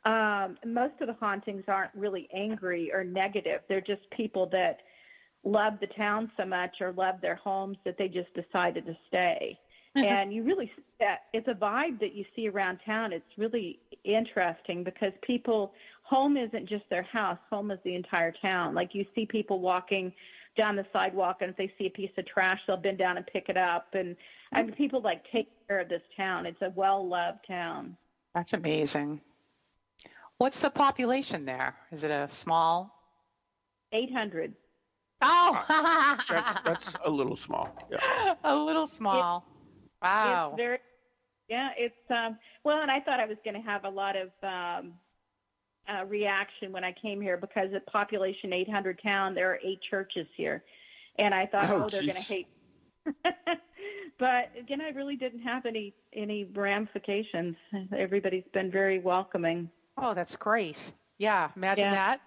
Um, 0.05 0.57
most 0.65 0.93
of 1.01 1.07
the 1.07 1.15
hauntings 1.19 1.63
aren't 1.67 1.93
really 1.95 2.29
angry 2.33 2.91
or 2.93 3.03
negative. 3.03 3.61
They're 3.67 3.81
just 3.81 4.09
people 4.15 4.47
that 4.51 4.79
love 5.43 5.73
the 5.79 5.87
town 5.87 6.31
so 6.37 6.45
much 6.45 6.77
or 6.81 6.91
love 6.93 7.15
their 7.21 7.35
homes 7.35 7.77
that 7.85 7.97
they 7.97 8.07
just 8.07 8.33
decided 8.33 8.85
to 8.85 8.97
stay. 9.07 9.59
and 9.95 10.31
you 10.33 10.43
really 10.43 10.71
that 10.99 11.21
it's 11.33 11.47
a 11.47 11.53
vibe 11.53 11.99
that 11.99 12.13
you 12.13 12.23
see 12.35 12.47
around 12.47 12.79
town. 12.85 13.11
It's 13.11 13.25
really 13.37 13.79
interesting 14.03 14.83
because 14.83 15.11
people 15.25 15.73
home 16.03 16.37
isn't 16.37 16.69
just 16.69 16.83
their 16.89 17.03
house. 17.03 17.37
Home 17.49 17.71
is 17.71 17.79
the 17.83 17.95
entire 17.95 18.33
town. 18.41 18.75
Like 18.75 18.93
you 18.93 19.05
see 19.15 19.25
people 19.25 19.59
walking 19.59 20.13
down 20.55 20.75
the 20.75 20.85
sidewalk, 20.91 21.37
and 21.41 21.51
if 21.51 21.57
they 21.57 21.71
see 21.77 21.87
a 21.87 21.89
piece 21.89 22.11
of 22.17 22.25
trash, 22.25 22.59
they'll 22.65 22.77
bend 22.77 22.97
down 22.97 23.17
and 23.17 23.25
pick 23.27 23.49
it 23.49 23.57
up. 23.57 23.87
And 23.93 24.15
I 24.53 24.63
mean, 24.63 24.73
people 24.73 25.01
like 25.01 25.23
take 25.31 25.49
care 25.67 25.79
of 25.79 25.89
this 25.89 26.01
town. 26.15 26.45
It's 26.45 26.61
a 26.61 26.71
well-loved 26.75 27.39
town. 27.47 27.95
That's 28.33 28.53
amazing. 28.53 29.21
What's 30.37 30.59
the 30.59 30.69
population 30.69 31.45
there? 31.45 31.75
Is 31.91 32.03
it 32.03 32.11
a 32.11 32.27
small? 32.29 32.93
800. 33.91 34.53
Oh, 35.21 35.65
That's, 36.29 36.61
that's 36.63 36.93
a 37.05 37.09
little 37.09 37.35
small. 37.35 37.75
Yeah. 37.89 38.35
a 38.43 38.55
little 38.55 38.85
small. 38.85 39.45
Wow. 40.03 40.49
It's 40.51 40.57
very, 40.57 40.77
yeah, 41.49 41.69
it's, 41.75 41.95
um, 42.11 42.37
well, 42.63 42.81
and 42.83 42.91
I 42.91 42.99
thought 42.99 43.19
I 43.19 43.25
was 43.25 43.37
going 43.43 43.55
to 43.55 43.67
have 43.67 43.85
a 43.85 43.89
lot 43.89 44.15
of, 44.15 44.29
um, 44.43 44.93
uh, 45.89 46.05
reaction 46.05 46.71
when 46.71 46.83
I 46.83 46.93
came 47.01 47.19
here 47.21 47.37
because 47.37 47.69
at 47.73 47.85
population 47.87 48.53
800 48.53 48.99
town, 49.01 49.33
there 49.33 49.49
are 49.51 49.59
eight 49.65 49.79
churches 49.89 50.27
here. 50.35 50.63
And 51.17 51.33
I 51.33 51.47
thought, 51.47 51.69
Oh, 51.69 51.85
oh, 51.85 51.89
they're 51.89 52.01
going 52.01 52.13
to 52.13 52.19
jeez. 52.19 52.27
hate. 52.27 52.47
but 54.19 54.51
again, 54.59 54.81
I 54.81 54.89
really 54.89 55.15
didn't 55.15 55.41
have 55.41 55.65
any, 55.65 55.95
any 56.13 56.43
ramifications. 56.43 57.55
Everybody's 57.97 58.43
been 58.53 58.69
very 58.69 58.99
welcoming. 58.99 59.69
Oh, 59.97 60.13
that's 60.13 60.35
great. 60.35 60.77
Yeah, 61.17 61.49
imagine 61.55 61.85
Yeah. 61.85 61.95
that. 61.95 62.21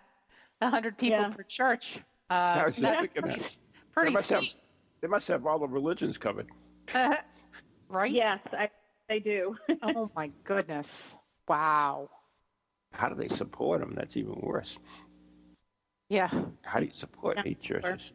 A 0.60 0.70
hundred 0.70 0.98
people 0.98 1.18
Yeah. 1.18 1.28
per 1.28 1.42
church. 1.44 1.98
Uh, 2.28 2.34
I 2.34 2.64
was 2.64 2.76
just 2.76 2.98
thinking 3.00 3.22
pretty, 3.22 3.28
that. 3.38 3.40
s- 3.40 3.58
They 3.58 3.92
pretty 3.92 4.12
must 4.12 4.30
have, 4.30 4.42
steep, 4.44 4.60
they 5.00 5.08
must 5.08 5.28
have 5.28 5.46
all 5.46 5.58
the 5.58 5.68
religions 5.68 6.18
covered. 6.18 6.48
right? 7.88 8.10
Yes, 8.10 8.40
I, 8.52 8.68
they 9.08 9.20
do. 9.20 9.56
Oh 9.82 10.10
my 10.14 10.30
goodness. 10.44 11.16
Wow. 11.48 12.10
How 12.92 13.08
do 13.08 13.14
they 13.14 13.24
support 13.28 13.80
them? 13.80 13.94
That's 13.96 14.16
even 14.16 14.38
worse. 14.42 14.78
Yeah. 16.08 16.28
How 16.62 16.80
do 16.80 16.86
you 16.86 16.92
support 16.92 17.36
Yeah, 17.36 17.42
eight 17.46 17.64
sure. 17.64 17.80
churches? 17.80 18.12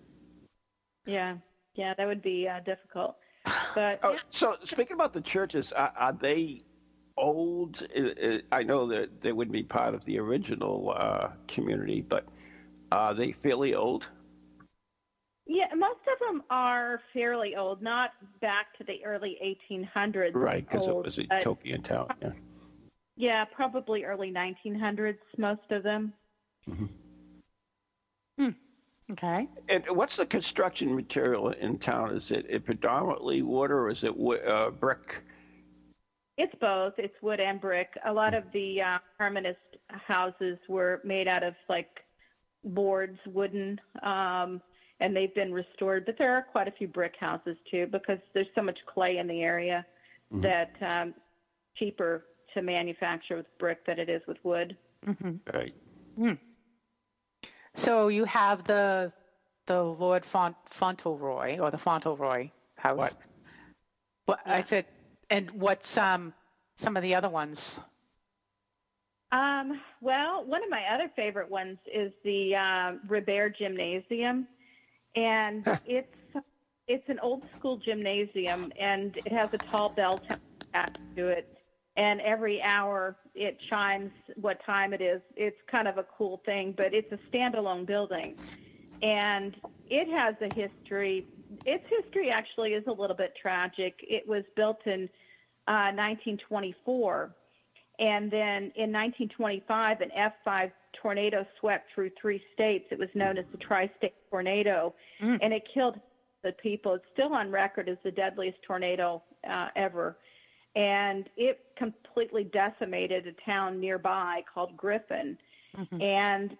yeah, 1.08 1.38
yeah, 1.76 1.94
that 1.98 2.08
would 2.08 2.22
be 2.22 2.48
uh, 2.48 2.60
difficult. 2.60 3.16
But 3.76 4.00
Oh, 4.04 4.18
so 4.30 4.56
speaking 4.64 4.94
about 4.94 5.14
the 5.14 5.22
churches, 5.22 5.72
are, 5.72 5.92
are 5.98 6.14
they 6.14 6.65
old? 7.18 7.86
I- 7.96 8.42
I 8.52 8.60
I 8.60 8.64
know 8.64 8.88
that 8.88 9.22
they 9.22 9.32
wouldn't 9.32 9.54
be 9.54 9.64
part 9.64 9.94
of 9.94 10.04
the 10.06 10.20
original 10.20 10.94
uh, 10.96 11.30
community, 11.48 12.02
but 12.02 12.28
are 12.92 13.14
they 13.14 13.32
fairly 13.32 13.74
old? 13.76 14.08
Yeah, 15.48 15.68
most 15.76 16.00
of 16.12 16.20
them 16.28 16.44
are 16.50 17.02
fairly 17.14 17.56
old, 17.56 17.82
not 17.82 18.12
back 18.42 18.76
to 18.80 18.84
the 18.84 19.06
early 19.06 19.38
1800s. 19.72 20.34
Right, 20.34 20.68
because 20.68 20.88
it 20.88 20.96
was 20.96 21.20
a 21.20 21.24
but- 21.24 21.38
utopian 21.38 21.84
town. 21.84 22.08
Yeah. 22.22 22.32
Yeah, 23.18 23.46
probably 23.46 24.04
early 24.04 24.30
1900s, 24.30 25.18
most 25.38 25.72
of 25.72 25.84
them. 25.84 26.12
Hmm. 26.66 28.50
Okay. 29.12 29.48
And 29.70 29.86
what's 29.90 30.18
the 30.18 30.26
construction 30.26 30.94
material 30.96 31.52
in 31.52 31.78
town? 31.78 32.14
Is 32.16 32.32
it, 32.32 32.46
it 32.50 32.66
predominantly 32.66 33.42
wood 33.42 33.72
or 33.72 33.90
is 33.90 34.04
it 34.04 34.14
uh, 34.48 34.72
brick? 34.72 35.24
It's 36.38 36.54
both. 36.60 36.94
It's 36.98 37.16
wood 37.22 37.40
and 37.40 37.62
brick. 37.62 37.90
A 38.06 38.12
lot 38.12 38.34
of 38.34 38.44
the 38.54 38.82
uh, 38.82 38.98
Harmonist 39.20 39.56
houses 39.90 40.58
were 40.68 41.02
made 41.04 41.28
out 41.28 41.44
of 41.44 41.54
like 41.70 41.90
boards, 42.64 43.18
wooden, 43.28 43.80
um, 44.04 44.62
and 45.00 45.16
they've 45.16 45.34
been 45.34 45.54
restored. 45.54 46.06
But 46.06 46.18
there 46.18 46.34
are 46.36 46.42
quite 46.42 46.68
a 46.68 46.72
few 46.72 46.88
brick 46.88 47.14
houses 47.20 47.58
too 47.72 47.88
because 47.92 48.20
there's 48.34 48.48
so 48.56 48.62
much 48.62 48.78
clay 48.94 49.18
in 49.18 49.28
the 49.28 49.42
area 49.42 49.86
that 50.42 50.74
um, 50.82 51.14
cheaper 51.78 52.26
to 52.54 52.62
manufacture 52.62 53.38
with 53.38 53.58
brick 53.60 53.86
than 53.86 54.00
it 54.00 54.10
is 54.10 54.22
with 54.28 54.38
wood. 54.44 54.76
Right. 55.54 55.74
So 57.76 58.08
you 58.08 58.26
have 58.26 58.64
the 58.66 59.12
the 59.68 59.82
Lord 59.84 60.24
Font, 60.24 60.56
Fauntleroy 60.66 61.60
or 61.60 61.72
the 61.72 61.78
Fauntleroy 61.78 62.50
house. 62.78 63.00
What? 63.00 63.14
What 64.26 64.40
I 64.46 64.62
said, 64.62 64.86
and 65.30 65.52
what's 65.52 65.98
um 65.98 66.34
some 66.76 66.98
of 66.98 67.04
the 67.04 67.16
other 67.16 67.30
ones? 67.30 67.80
Um, 69.32 69.82
well, 70.02 70.46
one 70.46 70.64
of 70.64 70.70
my 70.70 70.84
other 70.94 71.12
favorite 71.16 71.50
ones 71.50 71.78
is 71.94 72.12
the 72.24 72.56
um, 72.56 73.02
Ribeyre 73.08 73.50
Gymnasium, 73.58 74.48
and 75.16 75.66
it's 75.86 76.08
it's 76.88 77.10
an 77.10 77.20
old 77.20 77.44
school 77.56 77.78
gymnasium, 77.78 78.72
and 78.80 79.18
it 79.18 79.32
has 79.32 79.50
a 79.54 79.58
tall 79.58 79.90
bell 79.90 80.22
to 81.16 81.28
it. 81.28 81.50
And 81.98 82.22
every 82.22 82.62
hour 82.62 83.16
it 83.34 83.60
chimes 83.60 84.12
what 84.36 84.64
time 84.66 84.94
it 84.94 85.02
is. 85.02 85.22
It's 85.36 85.58
kind 85.72 85.88
of 85.88 85.98
a 85.98 86.04
cool 86.04 86.42
thing, 86.46 86.74
but 86.76 86.94
it's 86.94 87.12
a 87.12 87.20
standalone 87.30 87.86
building, 87.86 88.38
and 89.02 89.56
it 89.90 90.08
has 90.10 90.36
a 90.42 90.54
history. 90.54 91.26
Its 91.66 91.84
history 91.90 92.30
actually 92.30 92.74
is 92.74 92.84
a 92.88 92.92
little 92.92 93.16
bit 93.16 93.34
tragic. 93.42 93.96
It 94.02 94.28
was 94.28 94.44
built 94.56 94.80
in 94.86 95.10
uh, 95.68 95.92
1924 95.94 97.34
and 98.00 98.30
then 98.32 98.72
in 98.76 98.92
1925, 98.92 100.02
an 100.02 100.12
F5 100.18 100.72
tornado 101.02 101.46
swept 101.60 101.90
through 101.94 102.12
three 102.20 102.42
states. 102.54 102.86
It 102.92 103.00
was 103.00 103.10
known 103.14 103.38
as 103.38 103.46
the 103.52 103.58
Tri 103.58 103.90
State 103.98 104.14
Tornado, 104.30 104.94
and 105.42 105.54
it 105.54 105.64
killed 105.74 106.00
the 106.44 106.52
people. 106.54 106.94
It's 106.96 107.06
still 107.14 107.34
on 107.34 107.52
record 107.52 107.90
as 107.90 107.98
the 108.04 108.12
deadliest 108.12 108.58
tornado 108.64 109.22
uh, 109.50 109.70
ever. 109.76 110.18
And 110.76 111.30
it 111.38 111.60
completely 111.78 112.44
decimated 112.44 113.28
a 113.28 113.50
town 113.50 113.80
nearby 113.80 114.44
called 114.54 114.76
Griffin. 114.76 115.38
And 116.02 116.58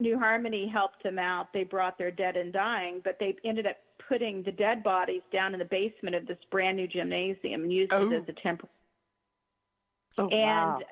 New 0.00 0.18
Harmony 0.18 0.66
helped 0.66 1.02
them 1.02 1.18
out. 1.18 1.52
They 1.52 1.64
brought 1.64 1.98
their 1.98 2.10
dead 2.10 2.36
and 2.36 2.52
dying, 2.52 3.00
but 3.04 3.18
they 3.20 3.36
ended 3.44 3.66
up 3.66 3.76
putting 4.08 4.42
the 4.42 4.50
dead 4.52 4.82
bodies 4.82 5.22
down 5.32 5.52
in 5.52 5.58
the 5.58 5.64
basement 5.66 6.16
of 6.16 6.26
this 6.26 6.38
brand 6.50 6.76
new 6.78 6.88
gymnasium 6.88 7.62
and 7.62 7.72
used 7.72 7.92
Oh. 7.92 8.10
it 8.10 8.14
as 8.14 8.28
a 8.28 8.32
temporary. 8.32 8.72
Oh, 10.18 10.28
And 10.28 10.84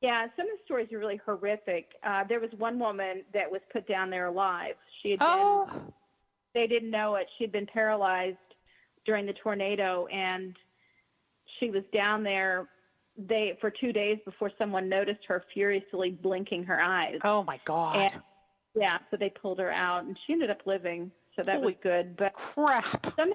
yeah, 0.00 0.26
some 0.36 0.46
of 0.46 0.58
the 0.58 0.64
stories 0.64 0.90
are 0.92 0.98
really 0.98 1.18
horrific. 1.24 1.92
Uh, 2.02 2.24
there 2.24 2.40
was 2.40 2.50
one 2.56 2.78
woman 2.78 3.22
that 3.32 3.50
was 3.50 3.60
put 3.72 3.86
down 3.86 4.10
there 4.10 4.26
alive. 4.26 4.74
She 5.02 5.10
had 5.12 5.20
been, 5.20 5.28
oh, 5.30 5.92
they 6.54 6.66
didn't 6.66 6.90
know 6.90 7.14
it. 7.16 7.28
She'd 7.38 7.52
been 7.52 7.66
paralyzed 7.66 8.36
during 9.04 9.26
the 9.26 9.32
tornado, 9.34 10.06
and 10.06 10.56
she 11.60 11.70
was 11.70 11.84
down 11.92 12.22
there. 12.22 12.68
They 13.28 13.56
for 13.60 13.70
two 13.70 13.92
days 13.92 14.18
before 14.24 14.50
someone 14.58 14.88
noticed 14.88 15.20
her 15.28 15.44
furiously 15.52 16.10
blinking 16.10 16.64
her 16.64 16.80
eyes. 16.80 17.18
oh 17.24 17.42
my 17.44 17.60
God! 17.64 17.96
And 17.96 18.22
yeah, 18.74 18.98
so 19.10 19.16
they 19.16 19.30
pulled 19.30 19.58
her 19.58 19.70
out, 19.70 20.04
and 20.04 20.18
she 20.26 20.32
ended 20.32 20.50
up 20.50 20.62
living. 20.66 21.10
So 21.36 21.42
that 21.42 21.56
Holy 21.56 21.66
was 21.66 21.74
good. 21.82 22.16
But 22.16 22.34
Crap! 22.34 23.14
some 23.16 23.32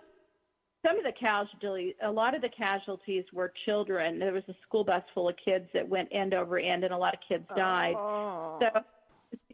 some 0.85 0.97
of 0.97 1.03
the 1.03 1.13
casualties, 1.19 1.95
a 2.03 2.11
lot 2.11 2.35
of 2.35 2.41
the 2.41 2.49
casualties 2.49 3.25
were 3.33 3.51
children. 3.65 4.19
There 4.19 4.33
was 4.33 4.43
a 4.47 4.55
school 4.67 4.83
bus 4.83 5.03
full 5.13 5.27
of 5.29 5.35
kids 5.43 5.65
that 5.73 5.87
went 5.87 6.09
end 6.11 6.33
over 6.33 6.57
end, 6.59 6.83
and 6.83 6.93
a 6.93 6.97
lot 6.97 7.13
of 7.13 7.19
kids 7.27 7.45
died. 7.55 7.95
Oh. 7.97 8.59
So 8.61 8.81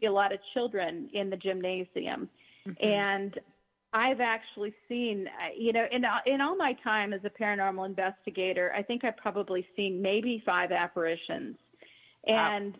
see 0.00 0.06
a 0.06 0.12
lot 0.12 0.32
of 0.32 0.38
children 0.52 1.08
in 1.12 1.30
the 1.30 1.36
gymnasium, 1.36 2.28
Mm-hmm. 2.66 2.82
and 2.82 3.38
I've 3.94 4.20
actually 4.20 4.74
seen, 4.88 5.28
uh, 5.28 5.54
you 5.56 5.72
know, 5.72 5.86
in 5.92 6.04
in 6.26 6.40
all 6.40 6.56
my 6.56 6.72
time 6.82 7.12
as 7.12 7.20
a 7.24 7.30
paranormal 7.30 7.86
investigator, 7.86 8.72
I 8.76 8.82
think 8.82 9.04
I've 9.04 9.16
probably 9.16 9.64
seen 9.76 10.02
maybe 10.02 10.42
five 10.44 10.72
apparitions, 10.72 11.56
and 12.26 12.76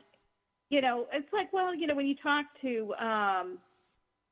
you 0.70 0.80
know, 0.80 1.06
it's 1.12 1.32
like, 1.32 1.52
well, 1.52 1.72
you 1.72 1.86
know, 1.86 1.94
when 1.94 2.06
you 2.06 2.16
talk 2.20 2.46
to, 2.62 2.92
um, 2.94 3.58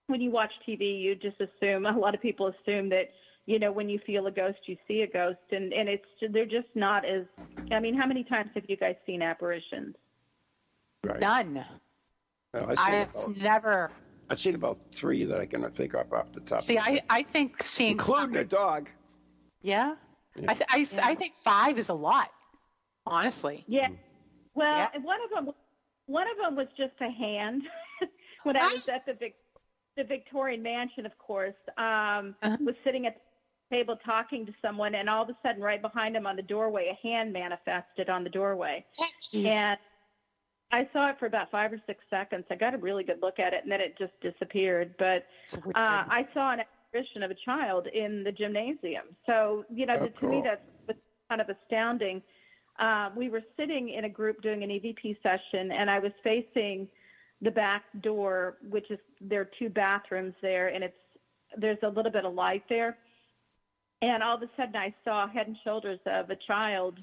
when 0.09 0.21
you 0.21 0.33
watch 0.33 0.51
TV, 0.69 1.01
you 1.01 1.15
just 1.15 1.41
assume 1.41 1.87
a 1.87 1.97
lot 1.97 2.17
of 2.17 2.21
people 2.21 2.49
assume 2.49 2.89
that, 2.89 3.11
you 3.47 3.61
know, 3.61 3.71
when 3.71 3.89
you 3.89 4.01
feel 4.05 4.27
a 4.27 4.33
ghost, 4.33 4.59
you 4.67 4.77
see 4.89 5.03
a 5.03 5.07
ghost, 5.07 5.39
and 5.53 5.73
and 5.73 5.89
it's 5.89 6.05
they're 6.33 6.45
just 6.45 6.69
not 6.75 7.05
as. 7.05 7.25
I 7.71 7.79
mean, 7.79 7.95
how 7.95 8.07
many 8.07 8.25
times 8.25 8.51
have 8.55 8.65
you 8.69 8.77
guys 8.77 8.97
seen 9.07 9.23
apparitions? 9.23 9.95
Right. 11.05 11.21
None. 11.21 11.65
No, 12.55 12.67
I've, 12.77 13.09
I've 13.17 13.37
never. 13.37 13.91
I've 14.33 14.41
seen 14.41 14.55
about 14.55 14.79
three 14.95 15.25
that 15.27 15.39
I 15.39 15.45
can 15.45 15.71
think 15.73 15.93
of 15.95 16.11
off 16.13 16.33
the 16.33 16.41
top. 16.41 16.63
See, 16.63 16.79
of 16.79 16.85
I. 16.87 17.03
I 17.11 17.23
think 17.23 17.63
seeing 17.63 17.93
including 17.93 18.37
a 18.37 18.45
dog. 18.45 18.89
Yeah. 19.61 19.95
Yeah. 20.37 20.47
I, 20.51 20.55
th- 20.55 20.67
I, 20.73 20.81
s- 20.81 20.99
I 20.99 21.11
Yeah. 21.11 21.15
think 21.17 21.35
five 21.35 21.79
is 21.79 21.91
a 21.91 21.95
lot, 21.95 22.31
honestly. 23.07 23.63
Yeah. 23.69 23.89
Well, 24.55 24.75
Yeah. 24.79 24.89
and 24.95 25.05
one 25.05 25.19
of 25.23 25.31
them, 25.31 25.55
one 26.07 26.27
of 26.31 26.39
them 26.39 26.57
was 26.57 26.69
just 26.79 26.95
a 27.03 27.11
hand. 27.11 27.63
when 28.45 28.57
I 28.57 28.67
was 28.69 28.89
at 28.89 29.05
the 29.05 29.13
Vic, 29.13 29.35
the 29.99 30.05
Victorian 30.05 30.63
Mansion, 30.63 31.05
of 31.05 31.17
course, 31.19 31.55
um, 31.77 32.35
Uh-huh. 32.43 32.57
was 32.61 32.75
sitting 32.85 33.07
at 33.07 33.15
the 33.71 33.77
table 33.77 33.97
talking 34.03 34.47
to 34.47 34.53
someone, 34.63 34.95
and 34.95 35.11
all 35.11 35.25
of 35.25 35.29
a 35.29 35.37
sudden, 35.43 35.61
right 35.63 35.83
behind 35.83 36.17
him 36.17 36.27
on 36.27 36.37
the 36.37 36.43
doorway, 36.43 36.89
a 36.89 37.07
hand 37.07 37.35
manifested 37.35 38.09
on 38.09 38.25
the 38.25 38.31
doorway, 38.31 38.85
Jeez. 39.21 39.45
and 39.47 39.79
I 40.73 40.89
saw 40.93 41.11
it 41.11 41.19
for 41.19 41.27
about 41.27 41.51
five 41.51 41.73
or 41.73 41.81
six 41.87 42.03
seconds. 42.09 42.45
I 42.51 42.55
got 42.55 42.75
a 42.75 42.79
really 42.79 43.05
good 43.05 43.19
look 43.21 43.39
at 43.39 43.53
it, 43.53 43.63
and 43.63 43.71
then 43.71 43.81
it 43.81 43.97
just 43.99 44.13
disappeared. 44.23 44.95
But 44.99 45.27
uh, 45.75 46.05
I 46.09 46.27
saw 46.33 46.53
an 46.53 46.61
apparition 46.61 47.23
of 47.23 47.31
a 47.31 47.37
child 47.45 47.87
in 47.89 48.25
the 48.25 48.33
gymnasium. 48.33 49.05
So, 49.27 49.65
you 49.71 49.85
know, 49.87 49.97
Oh, 50.01 50.07
to 50.09 50.27
me, 50.27 50.37
cool. 50.37 50.43
that's 50.43 50.63
that's 50.87 50.99
kind 51.29 51.41
of 51.41 51.49
astounding. 51.51 52.23
Um, 52.79 53.13
we 53.15 53.29
were 53.29 53.43
sitting 53.59 53.91
in 53.91 54.07
a 54.07 54.09
group 54.09 54.41
doing 54.41 54.63
an 54.63 54.71
EVP 54.71 55.19
session, 55.23 55.73
and 55.73 55.91
I 55.91 55.99
was 55.99 56.13
facing 56.25 56.89
the 57.43 57.51
back 57.51 57.85
door, 58.01 58.57
which 58.71 58.91
is 58.91 58.99
there 59.21 59.43
are 59.43 59.51
two 59.59 59.69
bathrooms 59.69 60.35
there, 60.41 60.69
and 60.69 60.83
it's 60.83 60.95
there's 61.59 61.79
a 61.83 61.89
little 61.89 62.11
bit 62.13 62.25
of 62.25 62.33
light 62.33 62.65
there. 62.71 62.97
And 64.01 64.23
all 64.23 64.37
of 64.37 64.43
a 64.43 64.49
sudden, 64.57 64.75
I 64.75 64.95
saw 65.05 65.29
head 65.29 65.47
and 65.49 65.57
shoulders 65.63 66.01
of 66.07 66.31
a 66.31 66.37
child 66.47 66.99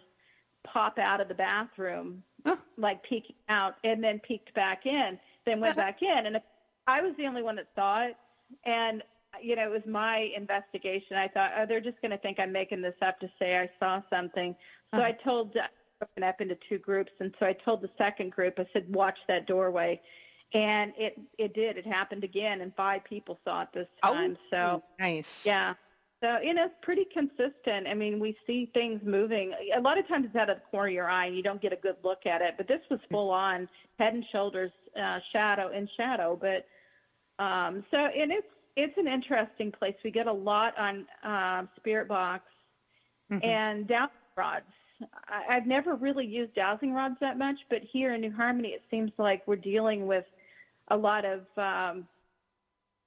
pop 0.66 0.98
out 0.98 1.22
of 1.22 1.28
the 1.28 1.34
bathroom, 1.36 2.24
Huh. 2.46 2.56
like 2.78 3.04
peeking 3.04 3.36
out, 3.50 3.76
and 3.84 4.04
then 4.04 4.20
peeked 4.20 4.54
back 4.54 4.86
in, 4.86 5.20
then 5.46 5.60
went 5.60 5.76
back 5.86 6.00
in. 6.02 6.26
And 6.26 6.38
I 6.88 7.02
was 7.02 7.14
the 7.18 7.26
only 7.26 7.44
one 7.44 7.56
that 7.58 7.68
saw 7.76 8.04
it. 8.04 8.16
And, 8.66 9.04
you 9.42 9.56
know, 9.56 9.64
it 9.64 9.72
was 9.72 9.82
my 9.88 10.30
investigation. 10.36 11.18
I 11.18 11.28
thought, 11.28 11.52
oh, 11.58 11.66
they're 11.68 11.82
just 11.82 12.02
going 12.02 12.12
to 12.12 12.18
think 12.18 12.40
I'm 12.40 12.52
making 12.52 12.82
this 12.82 12.96
up 13.06 13.20
to 13.20 13.30
say 13.38 13.58
I 13.58 13.70
saw 13.80 14.02
something. 14.10 14.56
So 14.94 15.00
uh-huh. 15.02 15.08
I 15.08 15.12
told, 15.24 15.56
I 15.56 15.68
broken 16.00 16.24
up 16.24 16.42
into 16.42 16.58
two 16.68 16.78
groups. 16.80 17.12
And 17.20 17.34
so 17.40 17.46
I 17.46 17.54
told 17.54 17.82
the 17.82 17.90
second 17.98 18.32
group, 18.32 18.56
I 18.58 18.66
said, 18.74 18.86
watch 18.90 19.18
that 19.28 19.46
doorway. 19.46 20.02
And 20.54 20.94
it, 20.98 21.20
it 21.38 21.54
did. 21.54 21.78
It 21.78 21.86
happened 21.86 22.24
again, 22.24 22.62
and 22.62 22.74
five 22.76 23.04
people 23.04 23.38
saw 23.46 23.62
it 23.64 23.68
this 23.72 23.88
Oh, 24.02 24.14
time. 24.14 24.38
so, 24.50 24.82
nice. 25.00 25.46
yeah. 25.46 25.76
So, 26.22 26.38
you 26.44 26.54
know, 26.54 26.66
it's 26.66 26.76
pretty 26.82 27.06
consistent. 27.14 27.88
I 27.88 27.94
mean, 27.94 28.20
we 28.20 28.36
see 28.46 28.70
things 28.74 29.00
moving. 29.06 29.54
A 29.78 29.80
lot 29.80 29.98
of 29.98 30.06
times 30.08 30.26
it's 30.28 30.36
out 30.36 30.50
of 30.50 30.58
the 30.58 30.64
corner 30.70 30.90
of 30.90 30.94
your 30.94 31.10
eye 31.10 31.28
and 31.28 31.36
you 31.36 31.42
don't 31.42 31.62
get 31.62 31.72
a 31.72 31.78
good 31.78 31.96
look 32.04 32.26
at 32.26 32.42
it. 32.42 32.56
But 32.58 32.68
this 32.68 32.82
was 32.92 33.00
full 33.10 33.30
on 33.30 33.70
head 33.98 34.14
and 34.14 34.26
shoulders, 34.32 34.72
uh, 35.02 35.20
shadow 35.32 35.72
in 35.72 35.88
shadow. 35.96 36.38
But 36.40 36.68
um, 37.44 37.86
so, 37.90 37.98
and 37.98 38.32
it's 38.32 38.48
it's 38.76 38.98
an 38.98 39.08
interesting 39.08 39.72
place. 39.72 39.96
We 40.04 40.12
get 40.12 40.28
a 40.28 40.34
lot 40.34 40.74
on 40.78 41.06
um, 41.24 41.70
Spirit 41.78 42.08
Box 42.08 42.44
Mhm. 43.32 43.46
and 43.46 43.88
dowsing 43.88 44.16
rods. 44.36 44.66
I, 45.28 45.56
I've 45.56 45.68
never 45.68 45.96
really 45.96 46.26
used 46.26 46.54
dowsing 46.56 46.94
rods 46.94 47.16
that 47.22 47.38
much, 47.38 47.58
but 47.70 47.82
here 47.84 48.14
in 48.14 48.22
New 48.22 48.32
Harmony, 48.32 48.70
it 48.70 48.84
seems 48.90 49.12
like 49.18 49.48
we're 49.48 49.56
dealing 49.56 50.08
with 50.08 50.26
a 50.90 50.98
lot 50.98 51.26
of 51.26 51.46
um, 51.58 52.08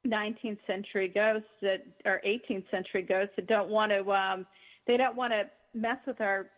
19th 0.06 0.58
century 0.66 1.08
ghosts 1.08 1.48
that 1.60 1.84
or 2.04 2.20
18th 2.26 2.68
century 2.70 3.02
ghosts 3.02 3.32
that 3.36 3.46
don't 3.46 3.68
want 3.68 3.92
to 3.92 4.10
um, 4.12 4.46
they 4.86 4.96
don't 4.96 5.16
want 5.16 5.32
to 5.32 5.44
mess 5.74 5.98
with 6.06 6.20
our 6.20 6.50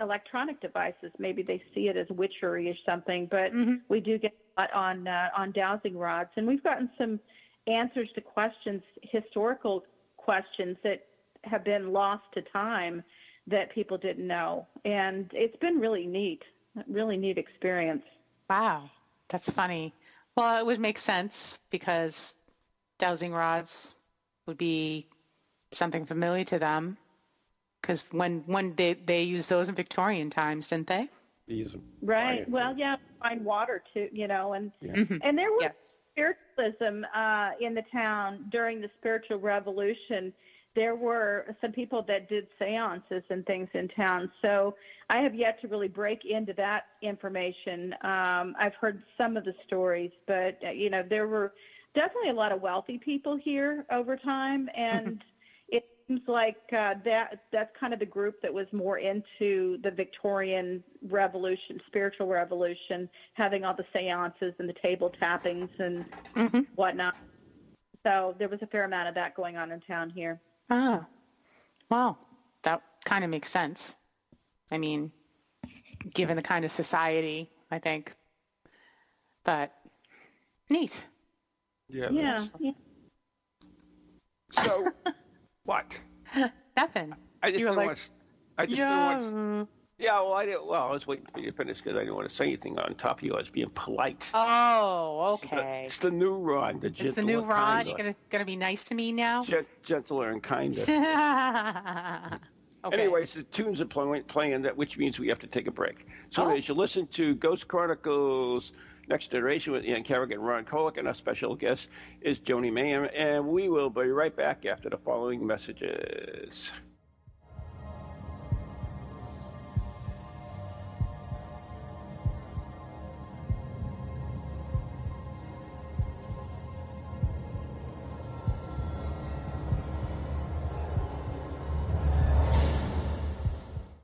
electronic 0.00 0.60
devices. 0.60 1.10
Maybe 1.18 1.42
they 1.42 1.62
see 1.74 1.88
it 1.88 1.96
as 1.96 2.08
witchery 2.10 2.68
or 2.68 2.74
something, 2.84 3.26
but 3.26 3.52
Mhm. 3.52 3.80
we 3.88 4.00
do 4.00 4.18
get 4.18 4.32
a 4.56 4.62
lot 4.62 4.72
on 4.72 5.08
uh, 5.08 5.30
on 5.34 5.52
dowsing 5.52 5.96
rods, 5.96 6.30
and 6.36 6.46
we've 6.46 6.62
gotten 6.62 6.90
some 6.98 7.20
answers 7.66 8.10
to 8.14 8.20
questions, 8.20 8.82
historical 9.02 9.84
questions 10.16 10.76
that 10.82 11.06
have 11.44 11.64
been 11.64 11.92
lost 11.92 12.24
to 12.34 12.42
time 12.42 13.02
that 13.46 13.70
people 13.70 13.96
didn't 13.96 14.26
know, 14.26 14.66
and 14.84 15.30
it's 15.32 15.56
been 15.56 15.80
really 15.80 16.06
neat, 16.06 16.42
really 16.86 17.16
neat 17.16 17.38
experience. 17.38 18.04
Wow, 18.48 18.90
that's 19.28 19.50
funny. 19.50 19.94
Well, 20.36 20.58
it 20.58 20.66
would 20.66 20.80
make 20.80 20.98
sense 20.98 21.58
because 21.70 22.34
dowsing 23.02 23.32
rods 23.32 23.96
would 24.46 24.56
be 24.56 25.08
something 25.72 26.06
familiar 26.06 26.44
to 26.44 26.58
them. 26.60 26.96
Because 27.80 28.04
when 28.12 28.44
when 28.46 28.76
they 28.76 28.94
they 28.94 29.22
used 29.24 29.50
those 29.50 29.68
in 29.68 29.74
Victorian 29.74 30.30
times, 30.30 30.68
didn't 30.68 30.86
they? 30.86 31.08
Use. 31.48 31.74
Right. 32.00 32.44
Science. 32.44 32.48
Well, 32.48 32.74
yeah, 32.78 32.96
find 33.20 33.44
water 33.44 33.82
too, 33.92 34.08
you 34.12 34.28
know, 34.28 34.52
and 34.52 34.70
Yeah. 34.80 34.94
Mhm. 34.94 35.18
and 35.24 35.36
there 35.36 35.50
was 35.50 35.72
Yes. 35.72 35.96
spiritualism 36.12 37.04
uh, 37.12 37.50
in 37.60 37.74
the 37.74 37.82
town 37.90 38.46
during 38.50 38.80
the 38.80 38.90
spiritual 38.98 39.38
revolution. 39.38 40.32
There 40.74 40.94
were 40.94 41.54
some 41.60 41.72
people 41.72 42.02
that 42.04 42.28
did 42.28 42.46
seances 42.58 43.24
and 43.28 43.44
things 43.44 43.68
in 43.74 43.88
town. 43.88 44.30
So 44.40 44.74
I 45.10 45.18
have 45.20 45.34
yet 45.34 45.60
to 45.60 45.68
really 45.68 45.88
break 45.88 46.24
into 46.24 46.54
that 46.54 46.84
information. 47.02 47.92
Um, 48.02 48.54
I've 48.58 48.76
heard 48.80 49.02
some 49.18 49.36
of 49.36 49.44
the 49.44 49.54
stories, 49.66 50.12
but 50.26 50.56
uh, 50.64 50.70
you 50.70 50.88
know 50.88 51.02
there 51.02 51.26
were 51.26 51.52
definitely 51.94 52.30
a 52.30 52.34
lot 52.34 52.52
of 52.52 52.60
wealthy 52.60 52.98
people 52.98 53.36
here 53.36 53.84
over 53.90 54.16
time, 54.16 54.68
and 54.76 55.22
it 55.68 55.84
seems 56.06 56.22
like 56.26 56.56
uh, 56.72 56.94
that 57.04 57.40
that's 57.52 57.70
kind 57.78 57.92
of 57.92 57.98
the 57.98 58.06
group 58.06 58.40
that 58.42 58.52
was 58.52 58.66
more 58.72 58.98
into 58.98 59.78
the 59.82 59.90
Victorian 59.90 60.82
Revolution, 61.08 61.80
spiritual 61.86 62.26
revolution, 62.26 63.08
having 63.34 63.64
all 63.64 63.74
the 63.74 63.84
seances 63.92 64.54
and 64.58 64.68
the 64.68 64.74
table 64.82 65.10
tappings 65.20 65.70
and 65.78 66.04
Mhm. 66.34 66.66
whatnot. 66.74 67.14
So 68.02 68.34
there 68.38 68.48
was 68.48 68.60
a 68.62 68.66
fair 68.66 68.84
amount 68.84 69.08
of 69.08 69.14
that 69.14 69.34
going 69.34 69.56
on 69.56 69.70
in 69.70 69.80
town 69.82 70.10
here. 70.10 70.40
Oh, 70.70 71.04
well, 71.88 72.18
that 72.62 72.82
kind 73.04 73.22
of 73.22 73.30
makes 73.30 73.48
sense. 73.48 73.96
I 74.70 74.78
mean, 74.78 75.12
given 76.14 76.36
the 76.36 76.42
kind 76.42 76.64
of 76.64 76.72
society, 76.72 77.50
I 77.70 77.78
think. 77.78 78.12
But 79.44 79.72
neat. 80.68 81.00
Yeah. 81.92 82.08
Yeah. 82.10 82.46
yeah. 82.58 82.72
So, 84.50 84.90
what? 85.64 85.98
Nothing. 86.76 87.14
I 87.42 87.50
just 87.50 87.60
You 87.60 87.66
were 87.66 87.70
didn't 87.72 87.76
like, 87.76 87.86
want 87.86 87.98
to. 87.98 88.10
I 88.58 88.66
just 88.66 88.76
didn't 88.76 88.96
want 88.98 89.20
to. 89.20 89.58
Yeah. 89.58 89.64
Yeah, 89.98 90.20
well, 90.20 90.32
I 90.32 90.46
didn't. 90.46 90.66
Well, 90.66 90.82
I 90.82 90.90
was 90.90 91.06
waiting 91.06 91.26
for 91.32 91.38
you 91.38 91.52
to 91.52 91.56
finish 91.56 91.76
because 91.76 91.94
I 91.96 92.00
didn't 92.00 92.16
want 92.16 92.28
to 92.28 92.34
say 92.34 92.46
anything 92.46 92.76
on 92.76 92.92
top 92.96 93.18
of 93.18 93.24
you. 93.24 93.34
I 93.34 93.38
was 93.38 93.50
being 93.50 93.70
polite. 93.74 94.28
Oh, 94.34 95.34
It's 95.34 95.42
the- 95.42 95.56
okay. 95.58 95.82
It's 95.86 95.98
the 95.98 96.10
new 96.10 96.34
Ron, 96.34 96.80
the 96.80 96.90
gentler, 96.90 97.06
It's 97.06 97.14
the 97.14 97.22
new 97.22 97.40
Ron. 97.42 97.86
You're 97.86 97.96
gonna 97.96 98.14
gonna 98.30 98.44
be 98.44 98.56
nice 98.56 98.82
to 98.84 98.96
me 98.96 99.12
now. 99.12 99.44
Gen- 99.44 99.66
gentler 99.84 100.30
and 100.30 100.42
kinder. 100.42 100.80
okay. 102.84 103.00
Anyways, 103.00 103.34
the 103.34 103.44
tunes 103.44 103.80
are 103.80 103.84
playing, 103.86 104.24
playing 104.24 104.62
that, 104.62 104.76
which 104.76 104.98
means 104.98 105.20
we 105.20 105.28
have 105.28 105.38
to 105.38 105.46
take 105.46 105.68
a 105.68 105.70
break. 105.70 106.06
So, 106.30 106.46
Oh. 106.46 106.50
as 106.56 106.66
you 106.66 106.74
listen 106.74 107.06
to 107.08 107.36
Ghost 107.36 107.68
Chronicles 107.68 108.72
Next 109.08 109.30
Generation 109.30 109.72
with 109.72 109.84
Ian 109.84 110.04
Carrigan 110.04 110.38
and 110.38 110.46
Ron 110.46 110.64
Kolek, 110.64 110.96
and 110.96 111.06
our 111.06 111.14
special 111.14 111.54
guest 111.54 111.88
is 112.22 112.38
Joni 112.38 112.72
Mayhew, 112.72 113.04
and 113.04 113.46
we 113.46 113.68
will 113.68 113.90
be 113.90 114.02
right 114.02 114.34
back 114.34 114.64
after 114.64 114.88
the 114.88 114.96
following 114.96 115.46
messages. 115.46 116.72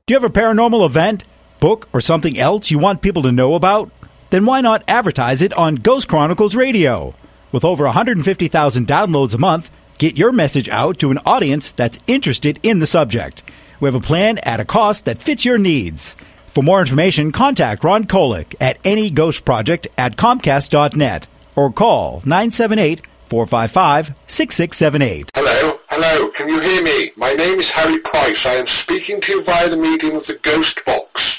Do 0.05 0.13
you 0.13 0.19
have 0.19 0.23
a 0.23 0.33
paranormal 0.33 0.85
event, 0.85 1.23
book, 1.59 1.87
or 1.93 2.01
something 2.01 2.37
else 2.39 2.71
you 2.71 2.79
want 2.79 3.01
people 3.01 3.21
to 3.21 3.31
know 3.31 3.53
about? 3.53 3.91
Then 4.29 4.45
why 4.45 4.61
not 4.61 4.83
advertise 4.87 5.41
it 5.41 5.53
on 5.53 5.75
Ghost 5.75 6.07
Chronicles 6.07 6.55
Radio? 6.55 7.15
With 7.51 7.65
over 7.65 7.85
150,000 7.85 8.87
downloads 8.87 9.33
a 9.33 9.39
month, 9.39 9.71
get 9.97 10.17
your 10.17 10.31
message 10.31 10.69
out 10.69 10.99
to 10.99 11.09
an 11.09 11.17
audience 11.25 11.71
that's 11.71 11.97
interested 12.05 12.59
in 12.61 12.77
the 12.77 12.85
subject. 12.85 13.41
We 13.79 13.87
have 13.87 13.95
a 13.95 13.99
plan 13.99 14.37
at 14.39 14.59
a 14.59 14.65
cost 14.65 15.05
that 15.05 15.21
fits 15.21 15.45
your 15.45 15.57
needs. 15.57 16.15
For 16.47 16.61
more 16.61 16.79
information, 16.79 17.31
contact 17.31 17.83
Ron 17.83 18.05
Kolek 18.05 18.53
at 18.59 18.81
anyghostproject 18.83 19.87
at 19.97 20.15
comcast.net 20.15 21.27
or 21.55 21.71
call 21.71 22.21
978 22.25 23.01
455 23.29 24.13
6678. 24.27 25.31
Hello, 25.33 25.79
hello, 25.89 26.29
can 26.31 26.49
you 26.49 26.59
hear 26.59 26.83
me? 26.83 27.11
My 27.15 27.33
name 27.33 27.59
is 27.59 27.71
Harry 27.71 27.99
Price. 27.99 28.45
I 28.45 28.53
am 28.55 28.67
speaking 28.67 29.21
to 29.21 29.33
you 29.33 29.43
via 29.43 29.69
the 29.69 29.77
medium 29.77 30.15
of 30.15 30.27
the 30.27 30.35
Ghost 30.35 30.85
Box. 30.85 31.38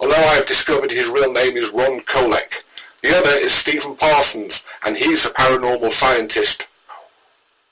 although 0.00 0.14
I 0.14 0.34
have 0.34 0.46
discovered 0.46 0.92
his 0.92 1.08
real 1.08 1.32
name 1.32 1.56
is 1.56 1.70
Ron 1.70 2.00
Kolek. 2.00 2.62
The 3.02 3.16
other 3.16 3.30
is 3.30 3.52
Stephen 3.52 3.96
Parsons, 3.96 4.64
and 4.84 4.96
he's 4.96 5.26
a 5.26 5.30
paranormal 5.30 5.90
scientist. 5.92 6.66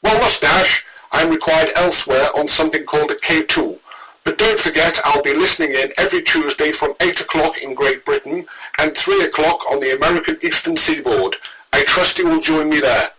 Well, 0.02 0.18
mustache, 0.18 0.84
I'm 1.10 1.30
required 1.30 1.70
elsewhere 1.74 2.28
on 2.36 2.48
something 2.48 2.84
called 2.84 3.10
a 3.10 3.14
K2. 3.14 3.78
But 4.24 4.38
don't 4.38 4.58
forget, 4.58 5.00
I'll 5.04 5.22
be 5.22 5.34
listening 5.34 5.72
in 5.72 5.92
every 5.96 6.22
Tuesday 6.22 6.72
from 6.72 6.94
8 7.00 7.20
o'clock 7.20 7.60
in 7.60 7.74
Great 7.74 8.04
Britain 8.04 8.46
and 8.78 8.96
3 8.96 9.24
o'clock 9.24 9.64
on 9.70 9.80
the 9.80 9.96
American 9.96 10.38
Eastern 10.42 10.76
Seaboard. 10.76 11.36
I 11.72 11.82
trust 11.84 12.18
you 12.18 12.28
will 12.28 12.40
join 12.40 12.68
me 12.68 12.80
there. 12.80 13.10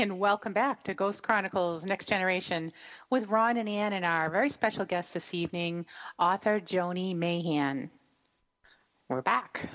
And 0.00 0.18
welcome 0.18 0.54
back 0.54 0.82
to 0.84 0.94
Ghost 0.94 1.22
Chronicles 1.22 1.84
Next 1.84 2.06
Generation 2.08 2.72
with 3.10 3.28
Ron 3.28 3.58
and 3.58 3.68
Ann 3.68 3.92
and 3.92 4.02
our 4.02 4.30
very 4.30 4.48
special 4.48 4.86
guest 4.86 5.12
this 5.12 5.34
evening, 5.34 5.84
author 6.18 6.58
Joni 6.58 7.14
Mayhew. 7.14 7.86
We're 9.10 9.20
back. 9.20 9.68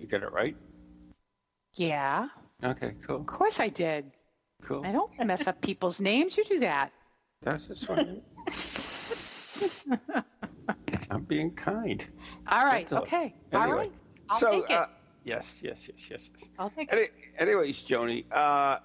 You 0.00 0.08
got 0.08 0.24
it 0.24 0.32
right? 0.32 0.56
Yeah, 1.74 2.26
Okay, 2.64 2.94
cool, 3.06 3.20
of 3.20 3.26
course 3.26 3.60
I 3.60 3.68
did. 3.68 4.10
cool. 4.62 4.84
I 4.84 4.90
don't 4.90 5.12
mess 5.24 5.46
up 5.46 5.60
people's 5.60 6.00
names. 6.00 6.36
You 6.36 6.44
do 6.44 6.58
that. 6.60 6.90
That's 7.42 7.66
just 7.66 7.86
fine. 7.86 8.22
I'm 11.12 11.22
being 11.22 11.52
kind. 11.52 12.04
All 12.48 12.64
right. 12.64 12.92
All. 12.92 13.02
Okay. 13.02 13.36
All 13.52 13.62
Anyway, 13.62 13.76
right. 13.78 13.92
I'll 14.30 14.40
so, 14.40 14.50
take 14.50 14.70
it. 14.70 14.76
uh, 14.76 14.86
yes, 15.22 15.60
yes, 15.62 15.88
yes, 15.88 16.10
yes, 16.10 16.28
yes. 16.36 16.48
I'll 16.58 16.70
take 16.70 16.92
it. 16.92 17.12
Any, 17.38 17.50
anyways, 17.50 17.84
Joni, 17.84 18.24
uh, 18.32 18.78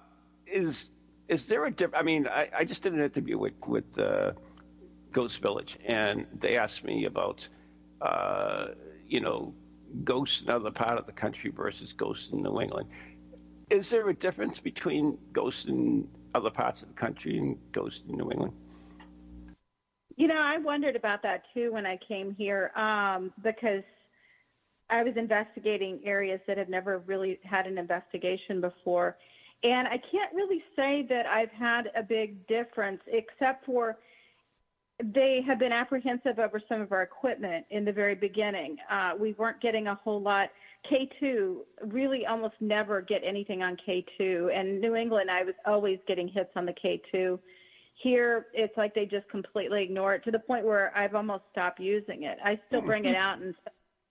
is 0.52 0.90
is 1.28 1.46
there 1.46 1.64
a 1.64 1.70
different? 1.70 2.02
I 2.02 2.04
mean, 2.04 2.28
I, 2.28 2.48
I 2.58 2.64
just 2.64 2.82
did 2.82 2.92
an 2.92 3.00
interview 3.00 3.38
with 3.38 3.54
with 3.66 3.98
uh, 3.98 4.32
Ghost 5.12 5.40
Village, 5.40 5.78
and 5.84 6.26
they 6.38 6.56
asked 6.56 6.84
me 6.84 7.06
about, 7.06 7.48
uh, 8.00 8.68
you 9.08 9.20
know, 9.20 9.54
ghosts 10.04 10.42
in 10.42 10.50
other 10.50 10.70
part 10.70 10.98
of 10.98 11.06
the 11.06 11.12
country 11.12 11.50
versus 11.50 11.92
ghosts 11.92 12.32
in 12.32 12.42
New 12.42 12.60
England. 12.60 12.88
Is 13.70 13.88
there 13.88 14.08
a 14.08 14.14
difference 14.14 14.60
between 14.60 15.18
ghosts 15.32 15.64
in 15.64 16.08
other 16.34 16.50
parts 16.50 16.82
of 16.82 16.88
the 16.88 16.94
country 16.94 17.38
and 17.38 17.58
ghosts 17.72 18.02
in 18.08 18.16
New 18.16 18.30
England? 18.30 18.52
You 20.16 20.28
know, 20.28 20.40
I 20.40 20.58
wondered 20.58 20.96
about 20.96 21.22
that 21.22 21.44
too 21.54 21.72
when 21.72 21.86
I 21.86 21.98
came 22.06 22.34
here 22.34 22.70
um, 22.76 23.32
because 23.42 23.82
I 24.90 25.02
was 25.02 25.14
investigating 25.16 26.00
areas 26.04 26.40
that 26.46 26.58
have 26.58 26.68
never 26.68 26.98
really 27.06 27.38
had 27.44 27.66
an 27.66 27.78
investigation 27.78 28.60
before. 28.60 29.16
And 29.64 29.86
I 29.86 29.98
can't 30.10 30.34
really 30.34 30.62
say 30.74 31.06
that 31.08 31.26
I've 31.26 31.50
had 31.50 31.90
a 31.96 32.02
big 32.02 32.46
difference, 32.48 33.00
except 33.06 33.64
for 33.64 33.98
they 35.02 35.40
have 35.46 35.58
been 35.58 35.72
apprehensive 35.72 36.38
over 36.38 36.60
some 36.68 36.80
of 36.80 36.92
our 36.92 37.02
equipment 37.02 37.66
in 37.70 37.84
the 37.84 37.92
very 37.92 38.14
beginning. 38.14 38.76
Uh, 38.90 39.12
we 39.18 39.32
weren't 39.34 39.60
getting 39.60 39.86
a 39.86 39.94
whole 39.94 40.20
lot. 40.20 40.50
K2 40.90 41.58
really 41.86 42.26
almost 42.26 42.54
never 42.60 43.00
get 43.00 43.22
anything 43.24 43.62
on 43.62 43.76
K2, 43.86 44.56
and 44.56 44.80
New 44.80 44.96
England, 44.96 45.30
I 45.30 45.44
was 45.44 45.54
always 45.64 45.98
getting 46.08 46.28
hits 46.28 46.50
on 46.56 46.66
the 46.66 46.74
K2. 46.84 47.38
Here, 48.02 48.46
it's 48.52 48.76
like 48.76 48.94
they 48.94 49.06
just 49.06 49.28
completely 49.28 49.82
ignore 49.84 50.14
it 50.14 50.24
to 50.24 50.32
the 50.32 50.38
point 50.38 50.64
where 50.64 50.96
I've 50.96 51.14
almost 51.14 51.44
stopped 51.52 51.78
using 51.78 52.24
it. 52.24 52.38
I 52.44 52.58
still 52.66 52.80
bring 52.80 53.04
it 53.04 53.14
out 53.14 53.38
and 53.38 53.54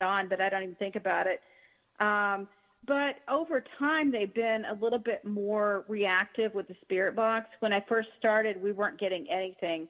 on, 0.01 0.29
but 0.29 0.39
I 0.39 0.49
don't 0.49 0.63
even 0.63 0.75
think 0.75 0.95
about 0.95 1.27
it. 1.27 1.41
Um, 1.99 2.47
but 2.87 3.17
over 3.29 3.63
time, 3.77 4.11
they've 4.11 4.33
been 4.33 4.65
a 4.65 4.73
little 4.73 4.99
bit 4.99 5.23
more 5.23 5.85
reactive 5.87 6.53
with 6.55 6.67
the 6.67 6.75
spirit 6.81 7.15
box. 7.15 7.47
When 7.59 7.73
I 7.73 7.83
first 7.87 8.09
started, 8.17 8.61
we 8.61 8.71
weren't 8.71 8.99
getting 8.99 9.27
anything. 9.29 9.87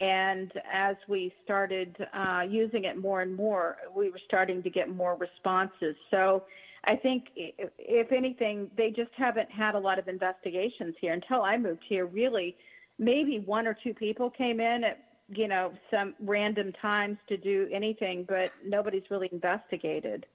And 0.00 0.52
as 0.70 0.96
we 1.08 1.32
started 1.44 1.96
uh, 2.12 2.42
using 2.48 2.84
it 2.84 2.98
more 2.98 3.22
and 3.22 3.34
more, 3.34 3.76
we 3.96 4.10
were 4.10 4.20
starting 4.26 4.62
to 4.62 4.70
get 4.70 4.90
more 4.90 5.16
responses. 5.16 5.96
So 6.10 6.44
I 6.84 6.96
think, 6.96 7.28
if, 7.36 7.70
if 7.78 8.12
anything, 8.12 8.70
they 8.76 8.90
just 8.90 9.12
haven't 9.16 9.50
had 9.50 9.74
a 9.74 9.78
lot 9.78 9.98
of 9.98 10.08
investigations 10.08 10.94
here 11.00 11.14
until 11.14 11.42
I 11.42 11.56
moved 11.56 11.84
here. 11.88 12.06
Really, 12.06 12.56
maybe 12.98 13.38
one 13.38 13.66
or 13.66 13.76
two 13.82 13.94
people 13.94 14.28
came 14.28 14.60
in 14.60 14.84
at 14.84 14.98
you 15.28 15.48
know 15.48 15.72
some 15.90 16.14
random 16.20 16.72
times 16.82 17.16
to 17.28 17.38
do 17.38 17.68
anything, 17.72 18.26
but 18.28 18.50
nobody's 18.66 19.04
really 19.10 19.30
investigated. 19.32 20.26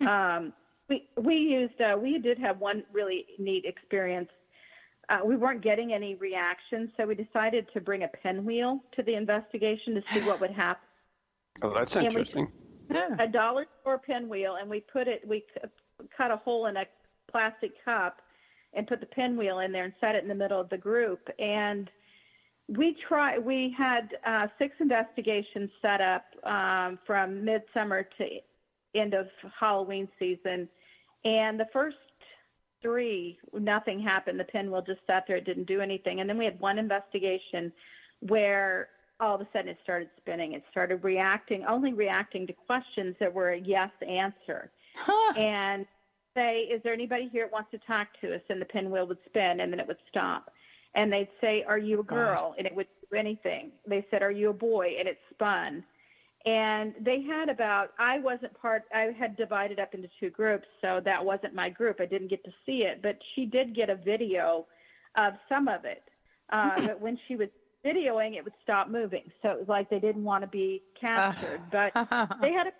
Um, 0.00 0.52
we 0.88 1.08
we 1.16 1.34
used 1.36 1.80
uh, 1.80 1.96
we 2.00 2.18
did 2.18 2.38
have 2.38 2.58
one 2.58 2.84
really 2.92 3.26
neat 3.38 3.64
experience. 3.64 4.28
Uh, 5.08 5.18
we 5.24 5.36
weren't 5.36 5.62
getting 5.62 5.92
any 5.92 6.14
reactions, 6.14 6.90
so 6.96 7.06
we 7.06 7.14
decided 7.14 7.66
to 7.74 7.80
bring 7.80 8.04
a 8.04 8.08
pinwheel 8.08 8.80
to 8.96 9.02
the 9.02 9.14
investigation 9.14 9.94
to 9.94 10.02
see 10.12 10.20
what 10.20 10.40
would 10.40 10.52
happen. 10.52 10.82
Oh, 11.62 11.74
that's 11.74 11.94
And 11.96 12.04
we- 12.04 12.08
interesting. 12.08 12.50
A 13.18 13.26
dollar 13.26 13.66
store 13.80 13.98
pinwheel, 13.98 14.56
and 14.56 14.68
we 14.68 14.80
put 14.80 15.08
it. 15.08 15.26
We 15.26 15.44
cut 16.16 16.30
a 16.30 16.36
hole 16.36 16.66
in 16.66 16.76
a 16.76 16.84
plastic 17.30 17.72
cup 17.84 18.20
and 18.74 18.86
put 18.86 19.00
the 19.00 19.06
pinwheel 19.06 19.60
in 19.60 19.72
there 19.72 19.84
and 19.84 19.94
set 20.00 20.14
it 20.14 20.22
in 20.22 20.28
the 20.28 20.34
middle 20.34 20.60
of 20.60 20.68
the 20.68 20.76
group. 20.76 21.26
And 21.38 21.90
we 22.68 22.96
try. 23.08 23.38
We 23.38 23.74
had 23.76 24.16
uh, 24.26 24.48
six 24.58 24.74
investigations 24.78 25.70
set 25.80 26.00
up 26.00 26.24
um, 26.44 26.98
from 27.06 27.44
midsummer 27.44 28.02
to 28.18 28.24
end 28.94 29.14
of 29.14 29.28
Halloween 29.58 30.08
season, 30.18 30.68
and 31.24 31.58
the 31.58 31.68
first 31.72 31.96
three, 32.80 33.38
nothing 33.52 34.00
happened. 34.00 34.38
The 34.40 34.44
pinwheel 34.44 34.82
just 34.82 35.00
sat 35.06 35.24
there; 35.26 35.36
it 35.36 35.44
didn't 35.44 35.66
do 35.66 35.80
anything. 35.80 36.20
And 36.20 36.28
then 36.28 36.38
we 36.38 36.44
had 36.44 36.58
one 36.60 36.78
investigation 36.78 37.72
where 38.20 38.88
all 39.20 39.36
of 39.36 39.40
a 39.40 39.48
sudden 39.52 39.68
it 39.68 39.78
started 39.84 40.10
spinning. 40.16 40.52
It 40.54 40.64
started 40.70 41.04
reacting, 41.04 41.64
only 41.64 41.92
reacting 41.92 42.46
to 42.48 42.52
questions 42.52 43.14
that 43.20 43.32
were 43.32 43.50
a 43.50 43.58
yes 43.58 43.90
answer 44.06 44.70
Huh. 44.96 45.34
and 45.38 45.86
say, 46.34 46.62
"Is 46.62 46.82
there 46.82 46.92
anybody 46.92 47.28
here 47.28 47.44
that 47.44 47.52
wants 47.52 47.70
to 47.70 47.78
talk 47.78 48.08
to 48.20 48.34
us?" 48.34 48.42
And 48.48 48.60
the 48.60 48.66
pinwheel 48.66 49.06
would 49.06 49.24
spin, 49.26 49.60
and 49.60 49.72
then 49.72 49.78
it 49.80 49.86
would 49.86 49.98
stop. 50.08 50.50
And 50.94 51.12
they'd 51.12 51.28
say, 51.40 51.62
"Are 51.64 51.78
you 51.78 52.00
a 52.00 52.04
girl?" 52.04 52.54
And 52.58 52.66
it 52.66 52.74
would 52.74 52.88
do 53.10 53.16
anything. 53.16 53.72
They 53.86 54.04
said, 54.10 54.22
"Are 54.22 54.30
you 54.30 54.50
a 54.50 54.54
boy?" 54.54 54.96
And 54.98 55.08
it 55.08 55.18
spun. 55.30 55.84
And 56.44 56.94
they 57.00 57.22
had 57.22 57.48
about. 57.48 57.90
I 57.98 58.18
wasn't 58.18 58.52
part. 58.60 58.82
I 58.94 59.10
had 59.18 59.36
divided 59.36 59.78
up 59.78 59.94
into 59.94 60.08
two 60.18 60.30
groups, 60.30 60.66
so 60.80 61.00
that 61.04 61.24
wasn't 61.24 61.54
my 61.54 61.70
group. 61.70 62.00
I 62.00 62.06
didn't 62.06 62.28
get 62.28 62.42
to 62.44 62.50
see 62.66 62.82
it, 62.82 63.00
but 63.02 63.16
she 63.34 63.46
did 63.46 63.76
get 63.76 63.90
a 63.90 63.96
video 63.96 64.66
of 65.16 65.34
some 65.48 65.68
of 65.68 65.84
it. 65.84 66.02
Uh, 66.52 66.86
but 66.86 67.00
when 67.00 67.18
she 67.28 67.36
was 67.36 67.48
videoing, 67.86 68.36
it 68.36 68.44
would 68.44 68.52
stop 68.62 68.88
moving. 68.88 69.24
So 69.42 69.50
it 69.50 69.58
was 69.58 69.68
like 69.68 69.88
they 69.88 70.00
didn't 70.00 70.24
want 70.24 70.42
to 70.42 70.48
be 70.48 70.82
captured. 71.00 71.60
but 71.70 71.92
they 72.40 72.52
had 72.52 72.66
a, 72.66 72.72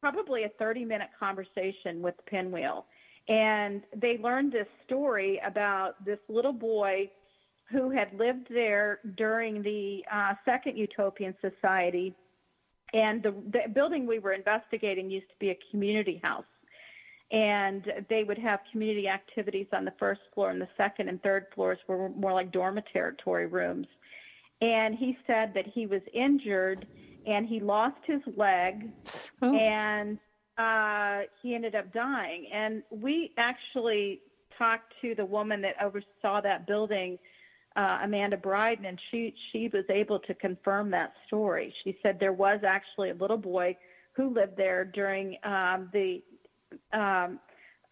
probably 0.00 0.44
a 0.44 0.48
30 0.58 0.84
minute 0.84 1.08
conversation 1.18 2.00
with 2.00 2.16
the 2.16 2.22
pinwheel 2.24 2.86
and 3.28 3.82
they 3.94 4.18
learned 4.18 4.52
this 4.52 4.66
story 4.86 5.40
about 5.46 6.02
this 6.04 6.18
little 6.28 6.52
boy 6.52 7.10
who 7.70 7.90
had 7.90 8.08
lived 8.18 8.46
there 8.48 9.00
during 9.16 9.62
the 9.62 10.02
uh, 10.10 10.32
second 10.44 10.78
utopian 10.78 11.34
society 11.40 12.14
and 12.92 13.22
the, 13.22 13.34
the 13.52 13.68
building 13.72 14.06
we 14.06 14.18
were 14.18 14.32
investigating 14.32 15.10
used 15.10 15.28
to 15.28 15.36
be 15.38 15.50
a 15.50 15.58
community 15.70 16.20
house 16.22 16.44
and 17.30 17.92
they 18.08 18.24
would 18.24 18.38
have 18.38 18.60
community 18.72 19.06
activities 19.06 19.66
on 19.72 19.84
the 19.84 19.92
first 19.98 20.20
floor 20.34 20.50
and 20.50 20.60
the 20.60 20.68
second 20.76 21.08
and 21.08 21.22
third 21.22 21.46
floors 21.54 21.78
were 21.86 22.08
more 22.10 22.32
like 22.32 22.50
dormitory 22.50 23.46
rooms 23.46 23.86
and 24.60 24.94
he 24.94 25.16
said 25.26 25.52
that 25.54 25.66
he 25.66 25.86
was 25.86 26.02
injured 26.12 26.86
and 27.26 27.46
he 27.46 27.60
lost 27.60 27.98
his 28.06 28.20
leg 28.36 28.90
Ooh. 29.44 29.54
and 29.54 30.18
uh, 30.56 31.20
he 31.40 31.54
ended 31.54 31.74
up 31.74 31.92
dying. 31.92 32.48
And 32.52 32.82
we 32.90 33.32
actually 33.38 34.20
talked 34.58 34.92
to 35.02 35.14
the 35.14 35.24
woman 35.24 35.60
that 35.62 35.76
oversaw 35.80 36.40
that 36.42 36.66
building, 36.66 37.18
uh, 37.76 37.98
Amanda 38.02 38.36
Bryden, 38.36 38.84
and 38.86 38.98
she 39.10 39.34
she 39.52 39.68
was 39.72 39.84
able 39.90 40.18
to 40.20 40.34
confirm 40.34 40.90
that 40.90 41.12
story. 41.26 41.72
She 41.84 41.96
said 42.02 42.18
there 42.18 42.32
was 42.32 42.60
actually 42.66 43.10
a 43.10 43.14
little 43.14 43.36
boy 43.36 43.76
who 44.12 44.32
lived 44.34 44.56
there 44.56 44.84
during 44.84 45.36
um, 45.44 45.88
the 45.92 46.22
um, 46.92 47.38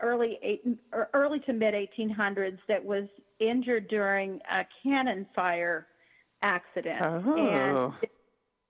early 0.01 0.39
eight, 0.43 0.63
or 0.93 1.09
early 1.15 1.39
to 1.41 1.53
mid 1.53 1.75
1800s 1.75 2.59
that 2.69 2.85
was 2.85 3.05
injured 3.39 3.89
during 3.89 4.41
a 4.51 4.65
cannon 4.83 5.27
fire 5.35 5.87
accident 6.43 7.01
Oh. 7.03 7.93
and 8.01 8.09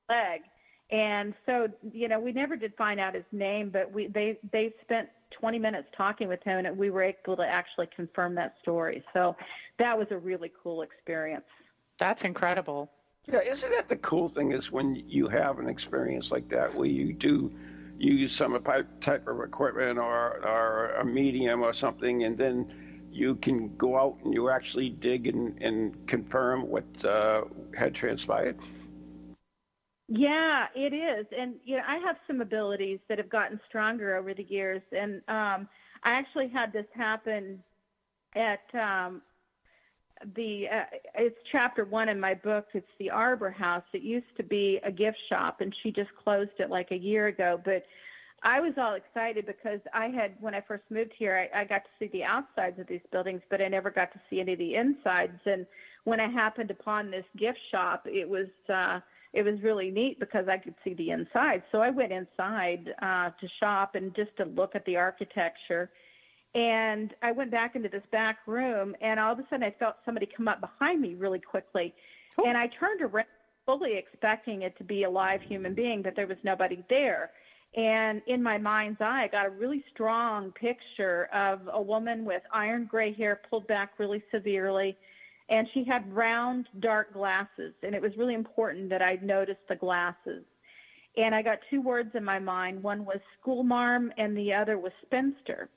leg. 0.08 0.42
And 0.90 1.34
so, 1.46 1.66
you 1.92 2.06
know, 2.08 2.20
we 2.20 2.30
never 2.32 2.54
did 2.56 2.72
find 2.76 3.00
out 3.00 3.14
his 3.14 3.24
name, 3.32 3.70
but 3.70 3.90
we 3.92 4.06
they 4.06 4.38
they 4.52 4.72
spent 4.82 5.08
20 5.32 5.58
minutes 5.58 5.88
talking 5.96 6.28
with 6.28 6.42
him, 6.42 6.64
and 6.64 6.76
we 6.76 6.90
were 6.90 7.02
able 7.02 7.36
to 7.36 7.46
actually 7.46 7.88
confirm 7.94 8.34
that 8.36 8.54
story. 8.62 9.04
So 9.12 9.36
that 9.78 9.96
was 9.96 10.08
a 10.10 10.18
really 10.18 10.52
cool 10.62 10.82
experience. 10.82 11.44
That's 11.98 12.24
incredible. 12.24 12.90
Yeah, 13.26 13.40
isn't 13.40 13.70
that 13.70 13.88
the 13.88 13.96
cool 13.96 14.28
thing 14.28 14.52
is 14.52 14.70
when 14.70 14.94
you 15.08 15.28
have 15.28 15.58
an 15.58 15.68
experience 15.68 16.30
like 16.30 16.48
that 16.50 16.72
where 16.72 16.88
you 16.88 17.12
do 17.12 17.50
use 17.98 18.32
some 18.32 18.60
type 18.62 18.86
type 19.00 19.26
of 19.26 19.40
equipment 19.40 19.98
or, 19.98 20.44
or 20.46 20.94
a 21.00 21.04
medium 21.04 21.62
or 21.62 21.72
something, 21.72 22.24
and 22.24 22.36
then 22.38 22.72
you 23.10 23.34
can 23.36 23.74
go 23.76 23.98
out 23.98 24.16
and 24.24 24.34
you 24.34 24.50
actually 24.50 24.90
dig 24.90 25.26
and, 25.26 25.60
and 25.62 26.06
confirm 26.06 26.68
what 26.68 27.04
uh, 27.04 27.42
had 27.74 27.94
transpired. 27.94 28.58
Yeah, 30.08 30.66
it 30.76 30.94
is, 30.94 31.26
and 31.36 31.56
you 31.64 31.76
know, 31.76 31.82
I 31.86 31.96
have 31.98 32.16
some 32.28 32.40
abilities 32.40 33.00
that 33.08 33.18
have 33.18 33.28
gotten 33.28 33.60
stronger 33.68 34.14
over 34.14 34.34
the 34.34 34.44
years, 34.44 34.82
and 34.92 35.16
um, 35.26 35.68
I 36.04 36.12
actually 36.12 36.48
had 36.48 36.72
this 36.72 36.86
happen 36.94 37.60
at 38.36 38.60
um, 38.80 39.20
the. 40.36 40.66
Uh, 40.72 40.84
it's 41.16 41.38
chapter 41.50 41.84
one 41.84 42.08
in 42.08 42.20
my 42.20 42.34
book. 42.34 42.66
It's 42.72 42.86
the 43.00 43.10
Arbor 43.10 43.50
House. 43.50 43.82
It 43.92 44.02
used 44.02 44.36
to 44.36 44.44
be 44.44 44.78
a 44.84 44.92
gift 44.92 45.18
shop, 45.28 45.60
and 45.60 45.74
she 45.82 45.90
just 45.90 46.10
closed 46.22 46.52
it 46.60 46.70
like 46.70 46.92
a 46.92 46.96
year 46.96 47.26
ago. 47.26 47.60
But 47.64 47.84
I 48.44 48.60
was 48.60 48.74
all 48.78 48.94
excited 48.94 49.44
because 49.44 49.80
I 49.92 50.06
had, 50.06 50.36
when 50.38 50.54
I 50.54 50.60
first 50.60 50.84
moved 50.88 51.14
here, 51.18 51.48
I, 51.52 51.62
I 51.62 51.64
got 51.64 51.82
to 51.82 51.90
see 51.98 52.08
the 52.12 52.22
outsides 52.22 52.78
of 52.78 52.86
these 52.86 53.00
buildings, 53.10 53.42
but 53.50 53.60
I 53.60 53.66
never 53.66 53.90
got 53.90 54.12
to 54.12 54.20
see 54.30 54.38
any 54.38 54.52
of 54.52 54.60
the 54.60 54.76
insides. 54.76 55.40
And 55.46 55.66
when 56.04 56.20
I 56.20 56.30
happened 56.30 56.70
upon 56.70 57.10
this 57.10 57.26
gift 57.36 57.58
shop, 57.72 58.06
it 58.06 58.28
was. 58.28 58.46
Uh, 58.72 59.00
it 59.36 59.44
was 59.44 59.60
really 59.62 59.90
neat 59.90 60.18
because 60.18 60.48
I 60.48 60.56
could 60.56 60.74
see 60.82 60.94
the 60.94 61.10
inside. 61.10 61.62
So 61.70 61.82
I 61.82 61.90
went 61.90 62.10
inside 62.10 62.88
uh, 63.02 63.30
to 63.38 63.48
shop 63.60 63.94
and 63.94 64.14
just 64.16 64.34
to 64.38 64.46
look 64.46 64.74
at 64.74 64.84
the 64.86 64.96
architecture. 64.96 65.90
And 66.54 67.12
I 67.22 67.32
went 67.32 67.50
back 67.50 67.76
into 67.76 67.90
this 67.90 68.02
back 68.10 68.38
room, 68.46 68.96
and 69.02 69.20
all 69.20 69.34
of 69.34 69.38
a 69.38 69.42
sudden 69.50 69.62
I 69.62 69.74
felt 69.78 69.96
somebody 70.06 70.26
come 70.34 70.48
up 70.48 70.62
behind 70.62 71.02
me 71.02 71.16
really 71.16 71.38
quickly. 71.38 71.94
And 72.38 72.56
I 72.56 72.68
turned 72.80 73.02
around, 73.02 73.26
fully 73.66 73.98
expecting 73.98 74.62
it 74.62 74.76
to 74.78 74.84
be 74.84 75.02
a 75.02 75.10
live 75.10 75.42
human 75.42 75.74
being, 75.74 76.00
but 76.00 76.16
there 76.16 76.26
was 76.26 76.38
nobody 76.42 76.82
there. 76.88 77.30
And 77.76 78.22
in 78.26 78.42
my 78.42 78.56
mind's 78.56 79.02
eye, 79.02 79.24
I 79.24 79.28
got 79.28 79.44
a 79.44 79.50
really 79.50 79.84
strong 79.92 80.50
picture 80.52 81.28
of 81.34 81.60
a 81.70 81.82
woman 81.82 82.24
with 82.24 82.40
iron 82.54 82.86
gray 82.90 83.12
hair 83.12 83.40
pulled 83.50 83.66
back 83.66 83.98
really 83.98 84.22
severely 84.32 84.96
and 85.48 85.68
she 85.72 85.84
had 85.84 86.12
round 86.12 86.68
dark 86.80 87.12
glasses 87.12 87.72
and 87.82 87.94
it 87.94 88.02
was 88.02 88.12
really 88.16 88.34
important 88.34 88.88
that 88.90 89.02
i 89.02 89.18
noticed 89.22 89.60
the 89.68 89.76
glasses. 89.76 90.44
And 91.16 91.34
i 91.34 91.42
got 91.42 91.58
two 91.70 91.80
words 91.80 92.10
in 92.14 92.24
my 92.24 92.38
mind. 92.38 92.82
One 92.82 93.04
was 93.04 93.18
schoolmarm 93.40 94.12
and 94.18 94.36
the 94.36 94.52
other 94.52 94.78
was 94.78 94.92
spinster. 95.02 95.68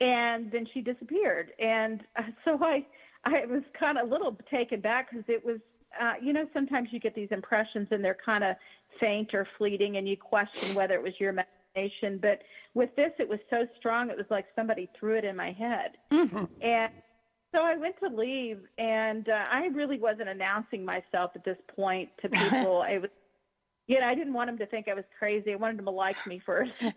And 0.00 0.50
then 0.50 0.66
she 0.72 0.80
disappeared. 0.80 1.52
And 1.58 2.02
so 2.44 2.58
i 2.62 2.84
i 3.24 3.46
was 3.46 3.62
kind 3.78 3.98
of 3.98 4.08
a 4.08 4.10
little 4.10 4.36
taken 4.50 4.80
back 4.80 5.10
because 5.10 5.24
it 5.28 5.44
was 5.44 5.58
uh, 6.00 6.14
you 6.20 6.32
know 6.32 6.46
sometimes 6.52 6.88
you 6.90 6.98
get 6.98 7.14
these 7.14 7.28
impressions 7.30 7.88
and 7.92 8.04
they're 8.04 8.18
kind 8.24 8.42
of 8.42 8.56
faint 8.98 9.32
or 9.32 9.46
fleeting 9.58 9.96
and 9.96 10.08
you 10.08 10.16
question 10.16 10.74
whether 10.74 10.94
it 10.94 11.02
was 11.02 11.14
your 11.18 11.30
imagination. 11.30 12.18
But 12.20 12.42
with 12.74 12.94
this 12.96 13.12
it 13.18 13.28
was 13.28 13.38
so 13.50 13.66
strong 13.78 14.10
it 14.10 14.16
was 14.16 14.26
like 14.30 14.46
somebody 14.56 14.88
threw 14.98 15.16
it 15.16 15.24
in 15.24 15.36
my 15.36 15.52
head. 15.52 15.92
And 16.62 16.92
so 17.54 17.60
I 17.62 17.76
went 17.76 17.94
to 18.00 18.08
leave, 18.08 18.58
and 18.78 19.28
uh, 19.28 19.44
I 19.50 19.66
really 19.72 19.98
wasn't 19.98 20.28
announcing 20.28 20.84
myself 20.84 21.30
at 21.34 21.44
this 21.44 21.56
point 21.74 22.10
to 22.22 22.28
people. 22.30 22.82
I 22.82 22.98
was, 22.98 23.10
you 23.86 24.00
know, 24.00 24.06
I 24.06 24.14
didn't 24.14 24.32
want 24.32 24.48
them 24.48 24.58
to 24.58 24.66
think 24.66 24.88
I 24.88 24.94
was 24.94 25.04
crazy. 25.18 25.52
I 25.52 25.56
wanted 25.56 25.78
them 25.78 25.84
to 25.86 25.92
like 25.92 26.26
me 26.26 26.42
first. 26.44 26.72
the 26.80 26.88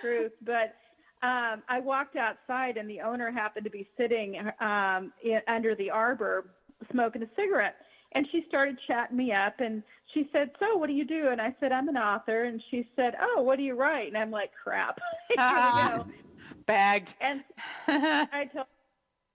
truth, 0.00 0.32
but 0.42 0.74
um, 1.22 1.62
I 1.68 1.80
walked 1.80 2.16
outside, 2.16 2.76
and 2.76 2.90
the 2.90 3.00
owner 3.00 3.30
happened 3.30 3.64
to 3.64 3.70
be 3.70 3.88
sitting 3.96 4.38
um, 4.60 5.12
in, 5.22 5.40
under 5.46 5.74
the 5.74 5.90
arbor 5.90 6.46
smoking 6.90 7.22
a 7.22 7.28
cigarette. 7.36 7.76
And 8.12 8.26
she 8.32 8.44
started 8.48 8.76
chatting 8.88 9.16
me 9.16 9.32
up, 9.32 9.60
and 9.60 9.84
she 10.12 10.28
said, 10.32 10.50
"So, 10.58 10.76
what 10.76 10.88
do 10.88 10.94
you 10.94 11.04
do?" 11.04 11.28
And 11.30 11.40
I 11.40 11.54
said, 11.60 11.70
"I'm 11.70 11.88
an 11.88 11.96
author." 11.96 12.42
And 12.44 12.60
she 12.68 12.88
said, 12.96 13.14
"Oh, 13.20 13.42
what 13.42 13.56
do 13.56 13.62
you 13.62 13.76
write?" 13.76 14.08
And 14.08 14.18
I'm 14.18 14.32
like, 14.32 14.50
"Crap." 14.60 14.98
Here 15.28 15.36
we 15.38 15.96
go. 15.96 16.06
Bagged. 16.66 17.14
And 17.20 17.42
I 17.88 18.48
told 18.52 18.66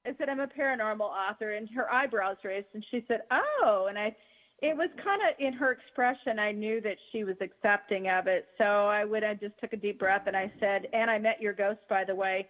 I 0.05 0.11
said, 0.17 0.29
I'm 0.29 0.39
a 0.39 0.47
paranormal 0.47 1.01
author. 1.01 1.53
And 1.53 1.67
her 1.75 1.91
eyebrows 1.91 2.37
raised 2.43 2.67
and 2.73 2.85
she 2.91 3.03
said, 3.07 3.21
Oh. 3.31 3.87
And 3.89 3.97
I, 3.97 4.15
it 4.61 4.75
was 4.75 4.89
kind 5.03 5.21
of 5.21 5.35
in 5.39 5.53
her 5.53 5.71
expression, 5.71 6.39
I 6.39 6.51
knew 6.51 6.79
that 6.81 6.97
she 7.11 7.23
was 7.23 7.35
accepting 7.41 8.09
of 8.09 8.27
it. 8.27 8.47
So 8.57 8.63
I 8.63 9.03
would, 9.03 9.23
I 9.23 9.33
just 9.33 9.53
took 9.59 9.73
a 9.73 9.77
deep 9.77 9.99
breath 9.99 10.23
and 10.27 10.37
I 10.37 10.51
said, 10.59 10.87
And 10.93 11.09
I 11.09 11.17
met 11.17 11.41
your 11.41 11.53
ghost, 11.53 11.79
by 11.89 12.03
the 12.03 12.15
way. 12.15 12.47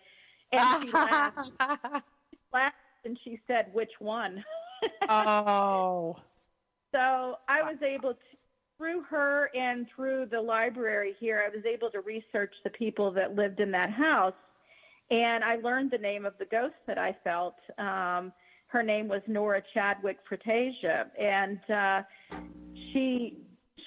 And 0.52 0.84
she 0.84 0.92
laughed. 0.94 1.52
She 2.32 2.38
laughed 2.54 2.76
and 3.06 3.18
she 3.24 3.40
said, 3.48 3.68
Which 3.74 3.92
one? 4.00 4.44
oh. 5.10 6.18
So 6.92 7.40
I 7.50 7.62
was 7.62 7.76
able 7.86 8.14
to, 8.14 8.20
through 8.78 9.02
her 9.10 9.50
and 9.54 9.86
through 9.94 10.28
the 10.32 10.40
library 10.40 11.14
here, 11.20 11.44
I 11.46 11.54
was 11.54 11.66
able 11.66 11.90
to 11.90 12.00
research 12.00 12.54
the 12.64 12.70
people 12.70 13.12
that 13.12 13.36
lived 13.36 13.60
in 13.60 13.70
that 13.72 13.90
house 13.90 14.34
and 15.12 15.44
I 15.44 15.58
learned 15.58 15.92
the 15.92 15.98
name 15.98 16.26
of 16.26 16.34
the 16.40 16.46
ghost 16.46 16.76
that 16.88 16.98
I 16.98 17.16
felt. 17.24 17.56
Um, 17.78 18.32
her 18.68 18.84
name 18.84 19.08
was 19.08 19.22
Nora 19.28 19.62
Chadwick 19.74 20.18
Fretageot, 20.30 21.08
and 21.20 21.60
uh, 21.70 22.02
she 22.92 23.38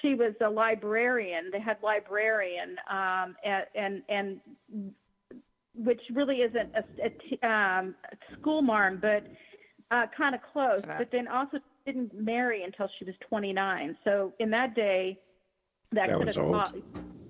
she 0.00 0.14
was 0.14 0.34
a 0.44 0.48
librarian, 0.48 1.50
the 1.52 1.58
head 1.58 1.78
librarian, 1.82 2.76
um, 2.90 3.36
and, 3.44 3.64
and 3.74 4.02
and 4.08 4.40
which 5.74 6.00
really 6.12 6.42
isn't 6.42 6.70
a, 6.74 6.84
a, 7.04 7.48
um, 7.48 7.94
a 8.12 8.34
school 8.40 8.62
marm, 8.62 8.98
but 9.00 9.26
uh, 9.90 10.06
kind 10.16 10.34
of 10.34 10.40
close. 10.52 10.82
But 10.82 11.10
then 11.10 11.28
also 11.28 11.58
didn't 11.86 12.14
marry 12.14 12.64
until 12.64 12.88
she 12.98 13.04
was 13.04 13.14
29. 13.28 13.96
So 14.04 14.32
in 14.40 14.50
that 14.50 14.74
day, 14.74 15.18
that, 15.92 16.08
that 16.08 16.18
could 16.18 16.26
have 16.28 16.38
old. 16.38 16.52
thought, 16.52 16.74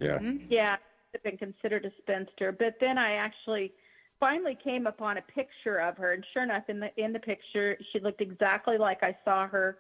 Yeah. 0.01 0.19
yeah, 0.49 0.77
have 1.13 1.23
been 1.23 1.37
considered 1.37 1.85
a 1.85 1.91
spinster. 2.03 2.53
But 2.53 2.77
then 2.81 2.99
I 2.99 3.13
actually 3.13 3.73
finally 4.21 4.57
came 4.63 4.87
upon 4.87 5.19
a 5.19 5.23
picture 5.23 5.79
of 5.79 5.97
her, 5.97 6.13
and 6.13 6.25
sure 6.33 6.43
enough, 6.43 6.65
in 6.69 6.81
the 6.81 6.91
in 6.97 7.13
the 7.13 7.19
picture, 7.19 7.77
she 7.93 8.01
looked 8.01 8.21
exactly 8.21 8.79
like 8.79 9.03
I 9.03 9.17
saw 9.25 9.47
her 9.49 9.79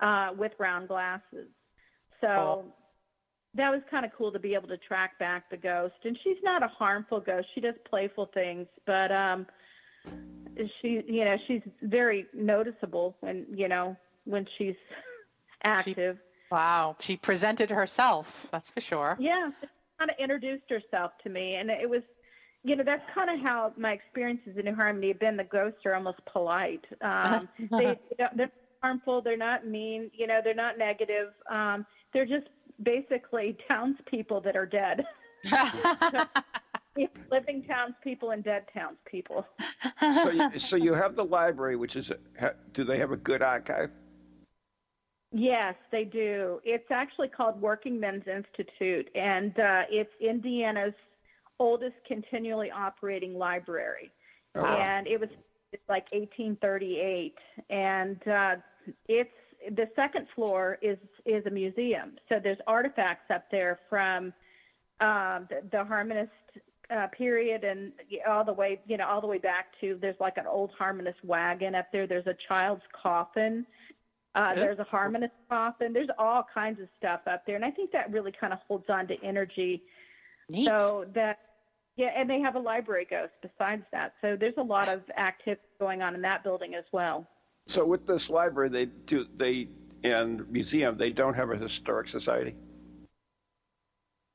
uh, 0.00 0.30
with 0.36 0.52
round 0.58 0.88
glasses. 0.88 1.48
So 2.20 2.26
Cool. 2.28 2.76
that 3.54 3.70
was 3.70 3.80
kind 3.90 4.04
of 4.04 4.12
cool 4.16 4.32
to 4.32 4.38
be 4.38 4.54
able 4.54 4.68
to 4.68 4.78
track 4.78 5.18
back 5.18 5.50
the 5.50 5.56
ghost. 5.56 5.94
And 6.04 6.18
she's 6.24 6.38
not 6.42 6.62
a 6.62 6.68
harmful 6.68 7.20
ghost; 7.20 7.48
she 7.54 7.60
does 7.60 7.74
playful 7.88 8.30
things, 8.34 8.66
but 8.86 9.12
um, 9.12 9.46
she, 10.80 11.02
you 11.06 11.24
know, 11.24 11.36
she's 11.46 11.62
very 11.82 12.26
noticeable, 12.34 13.16
and 13.22 13.46
you 13.54 13.68
know, 13.68 13.96
when 14.24 14.46
she's 14.58 14.76
active. 15.64 16.18
Wow. 16.50 16.96
She 17.00 17.16
presented 17.16 17.70
herself, 17.70 18.46
that's 18.52 18.70
for 18.70 18.80
sure. 18.80 19.16
Yeah, 19.18 19.50
kind 19.98 20.10
of 20.10 20.16
introduced 20.18 20.64
herself 20.70 21.12
to 21.24 21.30
me, 21.30 21.56
and 21.56 21.70
it 21.70 21.88
was, 21.88 22.02
you 22.64 22.76
know, 22.76 22.82
that's 22.82 23.02
kind 23.14 23.30
of 23.30 23.44
how 23.44 23.72
my 23.76 23.92
experiences 23.92 24.56
in 24.56 24.64
New 24.64 24.74
Harmony 24.74 25.08
have 25.08 25.20
been. 25.20 25.36
The 25.36 25.44
ghosts 25.44 25.80
are 25.84 25.94
almost 25.94 26.18
polite. 26.32 26.84
Um, 27.02 27.48
they 27.70 27.98
they're 28.16 28.30
not 28.34 28.50
harmful. 28.82 29.20
They're 29.20 29.36
not 29.36 29.66
mean. 29.66 30.10
You 30.14 30.26
know, 30.26 30.40
they're 30.42 30.54
not 30.54 30.78
negative. 30.78 31.28
Um, 31.50 31.84
they're 32.12 32.26
just 32.26 32.46
basically 32.82 33.56
townspeople 33.68 34.40
that 34.40 34.56
are 34.56 34.66
dead. 34.66 35.04
Living 37.30 37.64
townspeople 37.64 38.30
and 38.30 38.42
dead 38.42 38.64
townspeople. 38.72 39.44
so, 40.00 40.30
you, 40.30 40.58
so 40.58 40.76
you 40.76 40.94
have 40.94 41.16
the 41.16 41.24
library, 41.24 41.76
which 41.76 41.96
is, 41.96 42.10
do 42.72 42.84
they 42.84 42.98
have 42.98 43.10
a 43.10 43.16
good 43.16 43.42
archive? 43.42 43.90
Yes, 45.32 45.74
they 45.90 46.04
do. 46.04 46.60
It's 46.64 46.88
actually 46.92 47.26
called 47.28 47.60
Working 47.60 47.98
Men's 47.98 48.22
Institute, 48.28 49.10
and 49.16 49.58
uh, 49.58 49.82
it's 49.90 50.12
Indiana's 50.20 50.94
oldest 51.58 51.96
continually 52.06 52.70
operating 52.70 53.36
library. 53.36 54.10
Oh. 54.54 54.64
And 54.64 55.06
it 55.06 55.18
was 55.18 55.28
like 55.88 56.04
1838, 56.12 57.34
and 57.70 58.28
uh, 58.28 58.56
it's 59.08 59.30
the 59.70 59.88
second 59.96 60.26
floor 60.34 60.78
is 60.82 60.98
is 61.24 61.44
a 61.46 61.50
museum. 61.50 62.12
So 62.28 62.38
there's 62.42 62.58
artifacts 62.66 63.30
up 63.34 63.44
there 63.50 63.80
from 63.88 64.32
um, 65.00 65.48
the, 65.50 65.62
the 65.72 65.78
Harmonist 65.78 66.28
uh, 66.94 67.06
period 67.08 67.64
and 67.64 67.92
all 68.28 68.44
the 68.44 68.52
way, 68.52 68.80
you 68.86 68.96
know, 68.96 69.06
all 69.06 69.20
the 69.20 69.26
way 69.26 69.38
back 69.38 69.66
to 69.80 69.98
there's 70.00 70.20
like 70.20 70.36
an 70.36 70.46
old 70.46 70.70
Harmonist 70.78 71.22
wagon 71.24 71.74
up 71.74 71.86
there. 71.92 72.06
There's 72.06 72.26
a 72.26 72.36
child's 72.48 72.82
coffin. 73.02 73.66
Uh, 74.34 74.52
Yeah. 74.56 74.64
There's 74.64 74.78
a 74.80 74.84
harmonist 74.84 75.32
coffin. 75.48 75.92
There's 75.92 76.08
all 76.18 76.44
kinds 76.52 76.80
of 76.80 76.88
stuff 76.98 77.20
up 77.26 77.46
there, 77.46 77.54
and 77.56 77.64
I 77.64 77.70
think 77.70 77.92
that 77.92 78.10
really 78.10 78.32
kind 78.32 78.52
of 78.52 78.58
holds 78.66 78.86
on 78.88 79.06
to 79.08 79.14
energy. 79.22 79.82
Neat. 80.48 80.66
So 80.66 81.06
that, 81.14 81.38
yeah, 81.96 82.10
and 82.16 82.28
they 82.28 82.40
have 82.40 82.56
a 82.56 82.58
library 82.58 83.06
ghost 83.08 83.32
besides 83.40 83.84
that. 83.92 84.14
So 84.20 84.36
there's 84.38 84.56
a 84.56 84.62
lot 84.62 84.88
of 84.88 85.02
activity 85.16 85.62
going 85.78 86.02
on 86.02 86.14
in 86.14 86.22
that 86.22 86.42
building 86.42 86.74
as 86.74 86.84
well. 86.92 87.26
So 87.66 87.84
with 87.84 88.06
this 88.06 88.28
library, 88.28 88.68
they 88.68 88.86
do 88.86 89.26
they 89.36 89.68
and 90.04 90.48
museum, 90.50 90.98
they 90.98 91.10
don't 91.10 91.34
have 91.34 91.50
a 91.50 91.56
historic 91.56 92.08
society. 92.08 92.54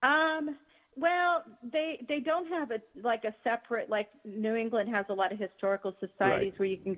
Um, 0.01 0.57
well, 0.95 1.43
they 1.71 2.03
they 2.07 2.19
don't 2.19 2.47
have 2.47 2.71
a 2.71 2.81
like 3.01 3.23
a 3.23 3.33
separate 3.43 3.89
like 3.89 4.07
New 4.25 4.55
England 4.55 4.89
has 4.89 5.05
a 5.09 5.13
lot 5.13 5.31
of 5.31 5.39
historical 5.39 5.95
societies 5.99 6.53
where 6.57 6.67
you 6.67 6.77
can 6.77 6.97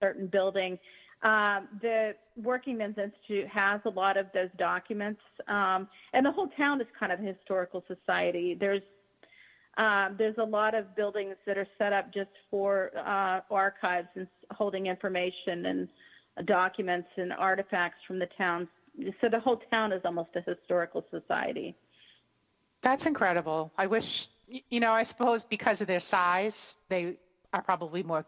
certain 0.00 0.26
building. 0.26 0.78
Um, 1.22 1.68
the 1.80 2.14
Working 2.36 2.78
Men's 2.78 2.98
Institute 2.98 3.48
has 3.48 3.80
a 3.86 3.90
lot 3.90 4.16
of 4.16 4.26
those 4.34 4.50
documents, 4.58 5.20
um, 5.48 5.88
and 6.12 6.24
the 6.24 6.30
whole 6.30 6.48
town 6.48 6.80
is 6.80 6.86
kind 6.98 7.12
of 7.12 7.20
a 7.20 7.22
historical 7.22 7.82
society. 7.88 8.56
There's 8.58 8.82
um, 9.76 10.16
there's 10.18 10.38
a 10.38 10.44
lot 10.44 10.74
of 10.74 10.94
buildings 10.94 11.36
that 11.46 11.58
are 11.58 11.66
set 11.78 11.92
up 11.92 12.12
just 12.12 12.30
for 12.50 12.90
uh, 12.96 13.40
archives 13.50 14.08
and 14.14 14.26
holding 14.50 14.86
information 14.86 15.66
and 15.66 15.88
documents 16.46 17.08
and 17.16 17.32
artifacts 17.32 17.98
from 18.06 18.18
the 18.18 18.28
town. 18.36 18.68
So 19.20 19.28
the 19.28 19.40
whole 19.40 19.60
town 19.72 19.92
is 19.92 20.02
almost 20.04 20.30
a 20.36 20.40
historical 20.40 21.04
society. 21.10 21.74
That's 22.82 23.06
incredible. 23.06 23.72
I 23.78 23.86
wish, 23.86 24.28
you 24.46 24.80
know, 24.80 24.92
I 24.92 25.04
suppose 25.04 25.44
because 25.44 25.80
of 25.80 25.86
their 25.86 26.00
size, 26.00 26.76
they 26.88 27.16
are 27.52 27.62
probably 27.62 28.02
more 28.02 28.24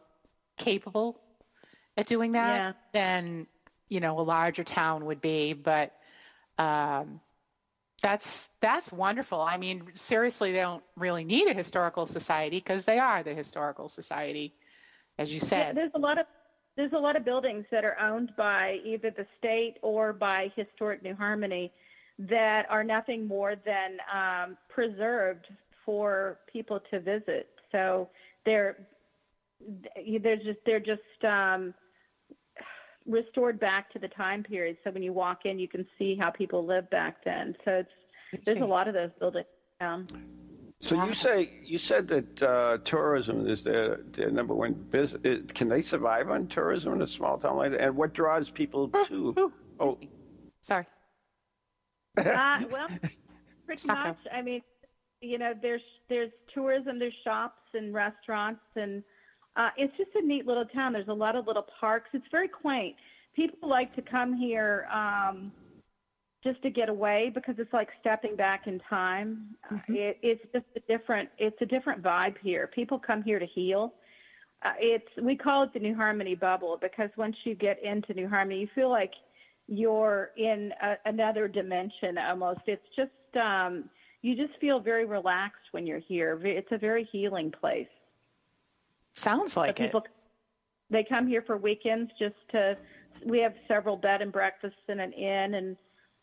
capable 0.57 1.21
at 1.97 2.07
doing 2.07 2.33
that 2.33 2.65
Yeah. 2.67 2.73
than, 2.93 3.47
you 3.89 4.01
know, 4.01 4.19
a 4.19 4.23
larger 4.23 4.65
town 4.65 5.05
would 5.07 5.21
be. 5.21 5.53
But 5.53 5.93
um, 6.59 7.21
that's 8.03 8.49
that's 8.61 8.93
wonderful. 8.93 9.41
I 9.41 9.57
mean, 9.57 9.85
seriously, 9.95 10.53
they 10.53 10.61
don't 10.61 10.85
really 10.97 11.25
need 11.25 11.49
a 11.49 11.55
historical 11.55 12.07
society 12.07 12.59
because 12.59 12.85
they 12.85 12.99
are 12.99 13.23
the 13.23 13.35
historical 13.35 13.89
society, 13.89 14.55
as 15.19 15.33
you 15.33 15.41
Yeah, 15.55 15.73
said. 15.73 15.75
there's 15.75 15.93
a 15.95 15.99
lot 15.99 16.19
of 16.19 16.27
there's 16.77 16.93
a 16.93 16.99
lot 16.99 17.17
of 17.17 17.25
buildings 17.25 17.65
that 17.71 17.85
are 17.85 17.99
owned 17.99 18.33
by 18.37 18.79
either 18.85 19.11
the 19.11 19.27
state 19.39 19.77
or 19.83 20.13
by 20.13 20.53
Historic 20.57 21.03
New 21.03 21.15
Harmony 21.15 21.73
that 22.19 22.67
are 22.69 22.85
nothing 22.85 23.27
more 23.27 23.55
than 23.65 23.99
um, 24.13 24.57
preserved 24.69 25.47
for 25.85 26.39
people 26.53 26.81
to 26.91 27.01
visit. 27.01 27.49
So 27.73 28.11
they're 28.45 28.77
they're 30.23 30.37
just 30.37 30.59
they're 30.67 30.81
just 30.81 31.25
um, 31.25 31.73
restored 33.07 33.59
back 33.59 33.89
to 33.91 33.99
the 33.99 34.09
time 34.09 34.43
period. 34.43 34.77
So 34.85 34.91
when 34.91 35.03
you 35.03 35.13
walk 35.13 35.41
in, 35.45 35.59
you 35.59 35.69
can 35.69 35.87
see 35.99 36.17
how 36.19 36.31
people 36.31 36.67
lived 36.67 36.91
back 36.91 37.17
then. 37.25 37.55
So 37.65 37.73
it's 37.73 37.91
there's 38.47 38.61
a 38.61 38.67
lot 38.67 38.89
of 38.89 38.95
those 38.95 39.11
buildings. 39.19 39.47
Um, 39.81 40.09
So 40.81 40.95
Wow. 40.95 41.07
you 41.07 41.15
say 41.15 41.51
you 41.63 41.79
said 41.79 42.09
that 42.09 42.43
uh, 42.43 42.79
tourism 42.85 43.47
is 43.47 43.65
their, 43.65 43.99
their 44.13 44.31
number 44.31 44.55
one 44.55 44.75
business. 44.75 45.41
Can 45.55 45.69
they 45.69 45.83
survive 45.83 46.31
on 46.31 46.49
tourism 46.49 46.95
in 46.95 47.03
a 47.03 47.07
small 47.07 47.39
town 47.39 47.57
like 47.57 47.73
that? 47.73 47.81
And 47.81 47.97
what 47.97 48.13
draws 48.13 48.51
people 48.51 48.89
to? 48.89 49.37
Ooh, 49.39 49.53
Oh, 49.81 49.99
sorry. 50.61 50.87
Uh, 52.35 52.59
well, 52.69 52.89
pretty 53.67 53.89
Stop 53.89 53.89
much. 53.89 54.19
I 54.33 54.43
mean, 54.43 54.63
you 55.21 55.39
know, 55.39 55.53
there's 55.61 55.83
there's 56.09 56.31
tourism, 56.55 56.99
there's 56.99 57.15
shops 57.25 57.61
and 57.75 57.95
restaurants, 57.95 58.61
and 58.77 59.03
uh, 59.57 59.71
it's 59.77 59.97
just 59.97 60.11
a 60.15 60.27
neat 60.27 60.47
little 60.47 60.67
town. 60.67 60.93
There's 60.93 61.09
a 61.09 61.13
lot 61.15 61.35
of 61.37 61.47
little 61.47 61.67
parks. 61.81 62.11
It's 62.13 62.27
very 62.31 62.49
quaint. 62.49 62.97
People 63.35 63.69
like 63.69 63.95
to 63.97 64.03
come 64.03 64.37
here 64.37 64.87
um, 64.93 65.45
just 66.45 66.63
to 66.63 66.71
get 66.71 66.89
away 66.89 67.31
because 67.35 67.57
it's 67.59 67.73
like 67.73 67.89
stepping 68.01 68.37
back 68.37 68.67
in 68.67 68.81
time. 68.89 69.57
Uh, 69.71 69.79
It, 69.89 70.19
it's 70.23 70.43
just 70.53 70.67
a 70.77 70.81
different 70.93 71.29
it's 71.39 71.61
a 71.61 71.67
different 71.67 72.03
vibe 72.03 72.37
here. 72.43 72.67
People 72.69 72.99
come 72.99 73.23
here 73.23 73.39
to 73.39 73.47
heal. 73.47 73.95
uh, 74.65 74.73
it's 74.81 75.09
we 75.23 75.37
call 75.37 75.63
it 75.65 75.73
the 75.73 75.81
New 75.81 75.95
Harmony 75.95 76.35
bubble 76.35 76.79
because 76.81 77.11
once 77.17 77.37
you 77.45 77.55
get 77.55 77.83
into 77.83 78.15
New 78.15 78.29
Harmony, 78.29 78.61
you 78.61 78.69
feel 78.75 78.91
like 78.91 79.13
you're 79.69 80.31
in 80.37 80.73
a, 80.83 80.95
another 81.05 81.49
dimension 81.49 82.19
almost. 82.19 82.61
It's 82.67 82.87
just 82.95 83.11
um, 83.37 83.91
you 84.23 84.35
just 84.35 84.59
feel 84.61 84.81
very 84.81 85.05
relaxed 85.05 85.67
when 85.73 85.87
you're 85.87 86.01
here. 86.01 86.41
It's 86.45 86.73
a 86.73 86.79
very 86.79 87.09
healing 87.13 87.53
place. 87.61 87.87
Sounds 89.17 89.57
like 89.57 89.77
people, 89.77 90.01
it. 90.01 90.11
They 90.91 91.05
come 91.09 91.27
here 91.27 91.43
for 91.43 91.57
weekends 91.57 92.11
just 92.19 92.37
to. 92.53 92.77
We 93.25 93.39
have 93.41 93.55
several 93.67 93.97
bed 93.97 94.21
and 94.21 94.31
breakfasts 94.31 94.77
and 94.89 95.01
an 95.01 95.13
inn, 95.13 95.55
and 95.55 95.77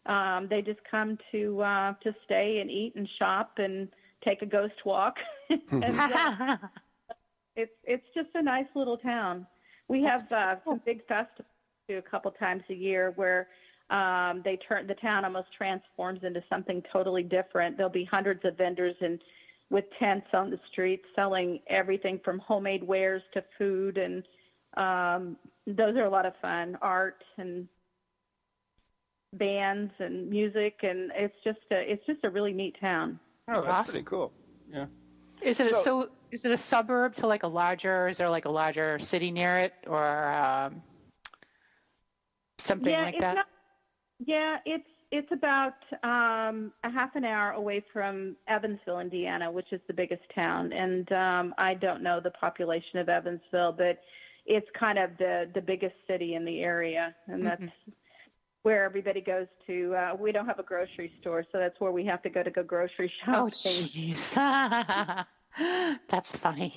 um, 0.06 0.48
they 0.48 0.62
just 0.62 0.80
come 0.89 1.18
to 1.32 1.62
uh, 1.62 1.94
to 2.04 2.14
stay 2.24 2.60
and 2.62 2.70
eat 2.70 2.94
and 2.96 3.10
shop 3.20 3.54
and 3.58 3.89
take 4.24 4.41
a 4.41 4.46
ghost 4.46 4.76
walk. 4.86 5.16
and, 5.50 6.00
uh, 6.00 6.58
it's 7.56 7.74
it's 7.84 8.06
just 8.14 8.30
a 8.36 8.41
nice 8.41 8.68
little 8.76 8.98
town. 8.98 9.48
We 9.88 10.04
That's 10.04 10.22
have 10.22 10.32
uh, 10.32 10.56
cool. 10.64 10.74
some 10.74 10.82
big 10.86 11.06
festivals 11.08 11.48
a 11.89 12.02
couple 12.02 12.32
times 12.32 12.64
a 12.70 12.74
year 12.74 13.12
where 13.16 13.48
um, 13.89 14.41
they 14.46 14.58
turn 14.68 14.88
the 14.88 14.96
town 14.96 15.26
almost 15.26 15.48
transforms 15.58 16.22
into 16.24 16.44
something 16.50 16.82
totally 16.91 17.24
different. 17.24 17.76
There'll 17.76 17.91
be 17.91 18.06
hundreds 18.06 18.46
of 18.46 18.58
vendors 18.58 18.96
and 19.02 19.20
with 19.74 19.86
tents 19.97 20.28
on 20.34 20.51
the 20.51 20.59
streets 20.71 21.03
selling 21.15 21.59
everything 21.67 22.19
from 22.24 22.38
homemade 22.38 22.84
wares 22.84 23.24
to 23.34 23.43
food, 23.57 23.97
and 23.97 24.24
um, 24.78 25.36
those 25.65 25.97
are 25.97 26.05
a 26.05 26.09
lot 26.09 26.28
of 26.28 26.34
fun. 26.43 26.78
Art 26.80 27.24
and 27.39 27.67
bands 29.34 29.91
and 29.97 30.30
music, 30.30 30.76
and 30.84 31.11
it's 31.15 31.36
just 31.43 31.57
a, 31.71 31.91
it's 31.91 32.05
just 32.05 32.19
a 32.24 32.30
really 32.30 32.53
neat 32.53 32.76
town. 32.80 33.19
Oh, 33.47 33.53
that's, 33.53 33.65
that's 33.65 33.74
awesome. 33.74 33.91
pretty 33.93 34.05
cool. 34.05 34.32
Yeah. 34.71 34.86
Is 35.41 35.59
it 35.59 35.71
so, 35.71 35.80
a, 35.80 35.84
so? 35.84 36.09
Is 36.32 36.45
it 36.45 36.51
a 36.51 36.57
suburb 36.57 37.15
to 37.15 37.26
like 37.26 37.41
a 37.41 37.47
larger? 37.47 38.07
Is 38.07 38.17
there 38.19 38.30
like 38.30 38.45
a 38.45 38.51
larger 38.51 38.99
city 38.99 39.32
near 39.32 39.57
it, 39.57 39.74
or 39.88 40.28
um, 40.32 40.84
something 42.59 42.91
yeah, 42.91 43.01
like 43.01 43.19
that? 43.19 43.36
Not, 43.38 43.45
yeah, 44.24 44.57
it's 44.65 44.88
it's 45.14 45.32
about 45.32 45.76
um, 46.01 46.74
a 46.84 46.89
half 46.89 47.16
an 47.16 47.24
hour 47.24 47.51
away 47.51 47.86
from 47.93 48.36
Evansville, 48.47 48.99
Indiana, 48.99 49.51
which 49.51 49.72
is 49.72 49.80
the 49.88 49.93
biggest 49.93 50.24
town. 50.34 50.74
And 50.74 51.09
um, 51.11 51.53
I 51.59 51.76
don't 51.76 52.01
know 52.01 52.20
the 52.20 52.32
population 52.32 52.97
of 52.97 53.09
Evansville, 53.09 53.74
but 53.74 53.99
it's 54.47 54.68
kind 54.78 54.97
of 54.97 55.11
the 55.20 55.47
the 55.53 55.61
biggest 55.61 55.93
city 56.07 56.34
in 56.34 56.45
the 56.45 56.61
area, 56.61 57.16
and 57.28 57.43
mm-hmm. 57.43 57.66
that's 57.66 57.72
where 58.64 58.84
everybody 58.84 59.22
goes 59.22 59.45
to. 59.68 59.93
Uh, 59.95 60.16
we 60.20 60.32
don't 60.32 60.47
have 60.47 60.57
a 60.57 60.64
grocery 60.64 61.14
store, 61.22 61.45
so 61.51 61.59
that's 61.59 61.80
where 61.80 61.91
we 61.91 62.03
have 62.05 62.24
to 62.24 62.32
go 62.32 62.41
to 62.41 62.49
go 62.49 62.64
grocery 62.64 63.14
shopping. 63.24 63.36
Oh, 63.36 63.49
jeez, 63.49 64.34
that's 66.09 66.36
funny. 66.38 66.74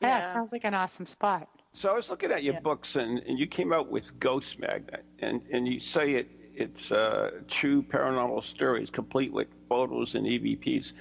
Yeah. 0.00 0.18
yeah, 0.18 0.32
sounds 0.32 0.50
like 0.50 0.64
an 0.64 0.74
awesome 0.74 1.06
spot. 1.06 1.48
So 1.72 1.88
I 1.88 1.94
was 1.94 2.10
looking 2.10 2.32
at 2.32 2.42
your 2.42 2.54
yeah. 2.54 2.60
books, 2.60 2.96
and, 2.96 3.20
and 3.20 3.38
you 3.38 3.46
came 3.46 3.72
out 3.72 3.88
with 3.88 4.18
Ghost 4.18 4.58
Magnet, 4.58 5.04
and, 5.20 5.40
and 5.52 5.66
you 5.66 5.78
say 5.78 6.14
it 6.14 6.28
it's 6.56 6.92
uh, 6.92 7.30
true 7.48 7.82
paranormal 7.82 8.42
stories, 8.44 8.90
complete 8.90 9.32
with 9.32 9.48
photos 9.68 10.14
and 10.14 10.26
EVPs. 10.26 10.92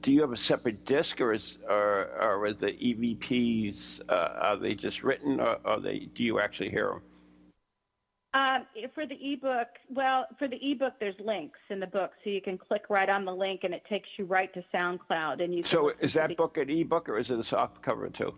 Do 0.00 0.12
you 0.12 0.20
have 0.20 0.32
a 0.32 0.36
separate 0.36 0.84
disc, 0.84 1.20
or 1.20 1.32
is 1.32 1.58
or, 1.68 2.10
or 2.20 2.46
are 2.46 2.52
the 2.52 2.72
EVPs 2.72 4.00
uh, 4.08 4.12
are 4.40 4.56
they 4.56 4.74
just 4.74 5.02
written, 5.02 5.40
or 5.40 5.58
are 5.64 5.80
they 5.80 6.08
do 6.14 6.22
you 6.22 6.40
actually 6.40 6.70
hear 6.70 6.88
them? 6.88 7.02
Um, 8.34 8.66
for 8.94 9.06
the 9.06 9.14
ebook, 9.14 9.68
well, 9.88 10.26
for 10.40 10.48
the 10.48 10.58
ebook, 10.60 10.94
there's 10.98 11.14
links 11.24 11.58
in 11.70 11.78
the 11.78 11.86
book, 11.86 12.10
so 12.24 12.30
you 12.30 12.40
can 12.40 12.58
click 12.58 12.82
right 12.90 13.08
on 13.08 13.24
the 13.24 13.32
link, 13.32 13.60
and 13.62 13.72
it 13.72 13.82
takes 13.88 14.08
you 14.18 14.24
right 14.24 14.52
to 14.54 14.64
SoundCloud, 14.74 15.42
and 15.42 15.54
you. 15.54 15.62
so, 15.62 15.92
is 16.00 16.14
that 16.14 16.30
the, 16.30 16.34
book 16.34 16.56
an 16.58 16.68
ebook, 16.68 17.08
or 17.08 17.16
is 17.16 17.30
it 17.30 17.38
a 17.38 17.44
soft 17.44 17.80
cover 17.80 18.08
too? 18.08 18.34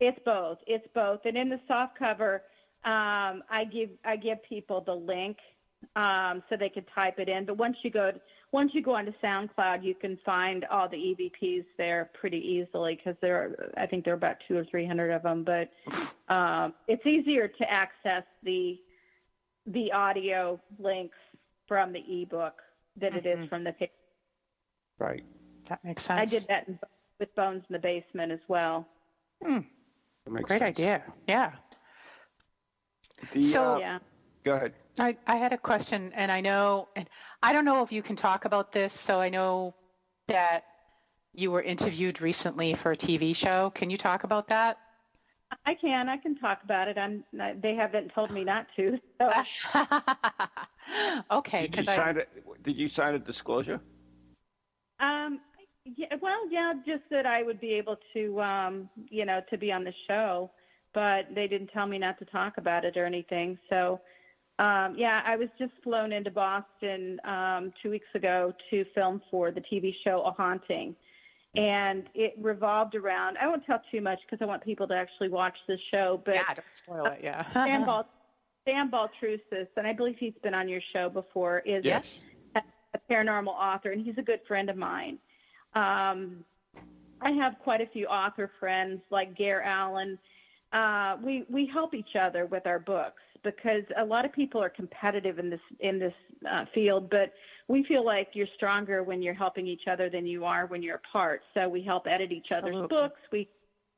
It's 0.00 0.18
both. 0.24 0.58
It's 0.68 0.86
both. 0.94 1.20
And 1.24 1.36
in 1.36 1.48
the 1.48 1.60
soft 1.66 1.98
cover, 1.98 2.44
um, 2.84 3.42
I 3.50 3.64
give 3.70 3.90
I 4.04 4.16
give 4.16 4.38
people 4.48 4.80
the 4.80 4.94
link 4.94 5.36
um, 5.96 6.42
so 6.48 6.56
they 6.56 6.68
could 6.68 6.86
type 6.94 7.18
it 7.18 7.28
in. 7.28 7.44
But 7.44 7.56
once 7.56 7.76
you 7.82 7.90
go 7.90 8.12
to, 8.12 8.20
once 8.52 8.72
you 8.74 8.82
go 8.82 8.94
onto 8.94 9.12
SoundCloud, 9.22 9.84
you 9.84 9.94
can 9.94 10.18
find 10.24 10.64
all 10.70 10.88
the 10.88 10.96
EVPs 10.96 11.64
there 11.76 12.10
pretty 12.18 12.38
easily 12.38 12.96
because 12.96 13.16
there 13.20 13.36
are 13.36 13.72
I 13.76 13.86
think 13.86 14.04
there 14.04 14.14
are 14.14 14.16
about 14.16 14.36
two 14.46 14.56
or 14.56 14.64
three 14.64 14.86
hundred 14.86 15.10
of 15.12 15.22
them. 15.22 15.44
But 15.44 15.70
um, 16.32 16.74
it's 16.86 17.04
easier 17.06 17.48
to 17.48 17.70
access 17.70 18.24
the 18.42 18.78
the 19.66 19.92
audio 19.92 20.60
links 20.78 21.16
from 21.66 21.92
the 21.92 22.00
ebook 22.22 22.54
than 22.96 23.10
mm-hmm. 23.10 23.18
it 23.18 23.26
is 23.26 23.38
mm-hmm. 23.38 23.48
from 23.48 23.64
the 23.64 23.72
picture. 23.72 23.94
Right. 24.98 25.24
That 25.68 25.84
makes 25.84 26.04
sense. 26.04 26.20
I 26.20 26.24
did 26.24 26.42
that 26.48 26.68
in, 26.68 26.78
with 27.20 27.34
Bones 27.34 27.62
in 27.68 27.72
the 27.72 27.78
Basement 27.78 28.32
as 28.32 28.40
well. 28.48 28.88
Hmm. 29.44 29.58
Great 30.26 30.48
sense. 30.48 30.62
idea. 30.62 31.02
Yeah. 31.28 31.52
The, 33.32 33.42
so, 33.42 33.74
uh, 33.74 33.78
yeah. 33.78 33.98
Go 34.44 34.54
ahead. 34.54 34.72
I, 35.00 35.16
I 35.26 35.36
had 35.36 35.52
a 35.52 35.58
question, 35.58 36.12
and 36.14 36.30
I 36.30 36.40
know, 36.40 36.88
and 36.96 37.08
I 37.42 37.52
don't 37.52 37.64
know 37.64 37.82
if 37.82 37.92
you 37.92 38.02
can 38.02 38.16
talk 38.16 38.44
about 38.44 38.72
this. 38.72 38.92
So 38.92 39.20
I 39.20 39.28
know 39.28 39.74
that 40.28 40.64
you 41.34 41.50
were 41.50 41.62
interviewed 41.62 42.20
recently 42.20 42.74
for 42.74 42.92
a 42.92 42.96
TV 42.96 43.34
show. 43.34 43.70
Can 43.70 43.90
you 43.90 43.96
talk 43.96 44.24
about 44.24 44.48
that? 44.48 44.78
I 45.64 45.74
can. 45.74 46.08
I 46.08 46.16
can 46.16 46.36
talk 46.36 46.58
about 46.62 46.88
it. 46.88 46.98
I'm. 46.98 47.24
They 47.62 47.74
haven't 47.74 48.12
told 48.14 48.30
me 48.30 48.44
not 48.44 48.66
to. 48.76 48.98
So. 49.18 49.32
okay. 51.30 51.68
Did 51.68 51.76
you 51.76 51.82
sign 51.84 52.16
it? 52.18 52.28
Did 52.62 52.76
you 52.76 52.88
sign 52.88 53.14
a 53.14 53.18
disclosure? 53.18 53.80
Um. 55.00 55.40
Yeah. 55.84 56.14
Well, 56.20 56.50
yeah. 56.50 56.74
Just 56.86 57.04
that 57.10 57.24
I 57.24 57.42
would 57.42 57.60
be 57.60 57.72
able 57.72 57.96
to, 58.14 58.40
um, 58.40 58.90
you 59.08 59.24
know, 59.24 59.40
to 59.50 59.56
be 59.56 59.72
on 59.72 59.84
the 59.84 59.94
show, 60.06 60.50
but 60.92 61.26
they 61.34 61.46
didn't 61.46 61.68
tell 61.68 61.86
me 61.86 61.98
not 61.98 62.18
to 62.18 62.24
talk 62.26 62.58
about 62.58 62.84
it 62.84 62.96
or 62.96 63.06
anything. 63.06 63.58
So, 63.70 64.00
um, 64.58 64.96
yeah, 64.98 65.22
I 65.24 65.36
was 65.36 65.48
just 65.58 65.72
flown 65.84 66.12
into 66.12 66.30
Boston 66.30 67.20
um, 67.24 67.72
two 67.80 67.90
weeks 67.90 68.08
ago 68.14 68.52
to 68.70 68.84
film 68.94 69.22
for 69.30 69.52
the 69.52 69.60
TV 69.60 69.94
show 70.04 70.22
A 70.22 70.32
Haunting. 70.32 70.96
And 71.56 72.08
it 72.14 72.34
revolved 72.40 72.94
around, 72.94 73.38
I 73.38 73.46
won't 73.46 73.64
tell 73.64 73.80
too 73.90 74.00
much 74.00 74.18
because 74.26 74.42
I 74.42 74.46
want 74.46 74.64
people 74.64 74.86
to 74.88 74.94
actually 74.94 75.28
watch 75.28 75.56
the 75.66 75.78
show. 75.92 76.20
But 76.24 76.34
yeah, 76.34 76.54
don't 76.54 76.64
spoil 76.72 77.06
it, 77.06 77.20
yeah. 77.22 77.50
Sam, 77.52 77.86
Bal- 77.86 78.08
Sam 78.64 78.90
Baltrusis, 78.90 79.68
and 79.76 79.86
I 79.86 79.92
believe 79.92 80.16
he's 80.18 80.34
been 80.42 80.54
on 80.54 80.68
your 80.68 80.82
show 80.92 81.08
before, 81.08 81.60
is 81.60 81.84
yes. 81.84 82.30
a, 82.54 82.60
a 82.94 83.12
paranormal 83.12 83.48
author, 83.48 83.92
and 83.92 84.04
he's 84.04 84.18
a 84.18 84.22
good 84.22 84.40
friend 84.46 84.68
of 84.68 84.76
mine. 84.76 85.18
Um, 85.74 86.44
I 87.20 87.30
have 87.30 87.54
quite 87.62 87.80
a 87.80 87.86
few 87.86 88.06
author 88.06 88.50
friends 88.60 89.00
like 89.10 89.36
Gare 89.36 89.62
Allen. 89.62 90.18
Uh, 90.72 91.16
we 91.22 91.44
we 91.48 91.66
help 91.72 91.94
each 91.94 92.14
other 92.20 92.46
with 92.46 92.66
our 92.66 92.78
books 92.78 93.22
because 93.42 93.82
a 93.96 94.04
lot 94.04 94.24
of 94.24 94.32
people 94.32 94.62
are 94.62 94.68
competitive 94.68 95.38
in 95.38 95.50
this 95.50 95.60
in 95.80 95.98
this 95.98 96.14
uh, 96.50 96.64
field, 96.74 97.10
but 97.10 97.32
we 97.68 97.84
feel 97.84 98.04
like 98.04 98.28
you're 98.32 98.48
stronger 98.56 99.02
when 99.02 99.22
you're 99.22 99.34
helping 99.34 99.66
each 99.66 99.86
other 99.90 100.08
than 100.08 100.26
you 100.26 100.44
are 100.44 100.66
when 100.66 100.82
you're 100.82 100.96
apart. 100.96 101.42
So 101.54 101.68
we 101.68 101.82
help 101.82 102.06
edit 102.06 102.32
each 102.32 102.50
Absolutely. 102.50 102.78
other's 102.78 102.88
books. 102.88 103.20
We 103.30 103.48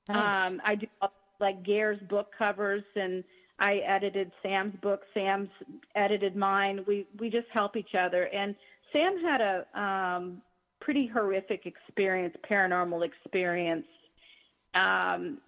nice. 0.09 0.53
um, 0.53 0.62
I 0.64 0.74
do 0.74 0.86
like 1.38 1.62
Gare's 1.62 2.01
book 2.09 2.28
covers 2.36 2.82
and 2.97 3.24
I 3.59 3.76
edited 3.78 4.32
Sam's 4.43 4.74
book. 4.82 5.03
Sam's 5.14 5.51
edited 5.95 6.34
mine. 6.34 6.84
We 6.86 7.07
we 7.18 7.30
just 7.30 7.49
help 7.53 7.76
each 7.76 7.95
other. 7.95 8.24
And 8.24 8.55
Sam 8.93 9.18
had 9.22 9.41
a 9.41 9.80
um, 9.80 10.43
pretty 10.80 11.07
horrific 11.07 11.66
experience, 11.66 12.34
paranormal 12.51 13.07
experience. 13.07 13.86
Um, 14.74 15.38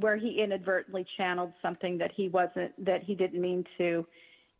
where 0.00 0.16
he 0.16 0.40
inadvertently 0.42 1.06
channeled 1.16 1.52
something 1.62 1.98
that 1.98 2.12
he 2.14 2.28
wasn't 2.28 2.72
that 2.84 3.02
he 3.02 3.14
didn't 3.14 3.40
mean 3.40 3.64
to. 3.78 4.06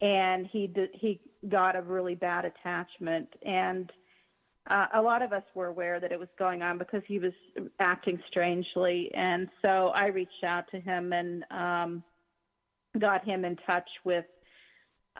And 0.00 0.46
he 0.52 0.66
did, 0.66 0.90
he 0.92 1.20
got 1.48 1.76
a 1.76 1.82
really 1.82 2.14
bad 2.14 2.44
attachment. 2.44 3.28
And 3.44 3.90
uh, 4.68 4.86
a 4.94 5.00
lot 5.00 5.22
of 5.22 5.32
us 5.32 5.44
were 5.54 5.66
aware 5.66 6.00
that 6.00 6.12
it 6.12 6.18
was 6.18 6.28
going 6.38 6.62
on 6.62 6.76
because 6.76 7.02
he 7.06 7.18
was 7.18 7.32
acting 7.78 8.20
strangely. 8.28 9.10
And 9.14 9.48
so 9.62 9.88
I 9.88 10.06
reached 10.06 10.44
out 10.44 10.64
to 10.72 10.80
him 10.80 11.12
and 11.12 11.44
um, 11.50 12.04
got 12.98 13.24
him 13.24 13.44
in 13.44 13.56
touch 13.66 13.88
with 14.04 14.24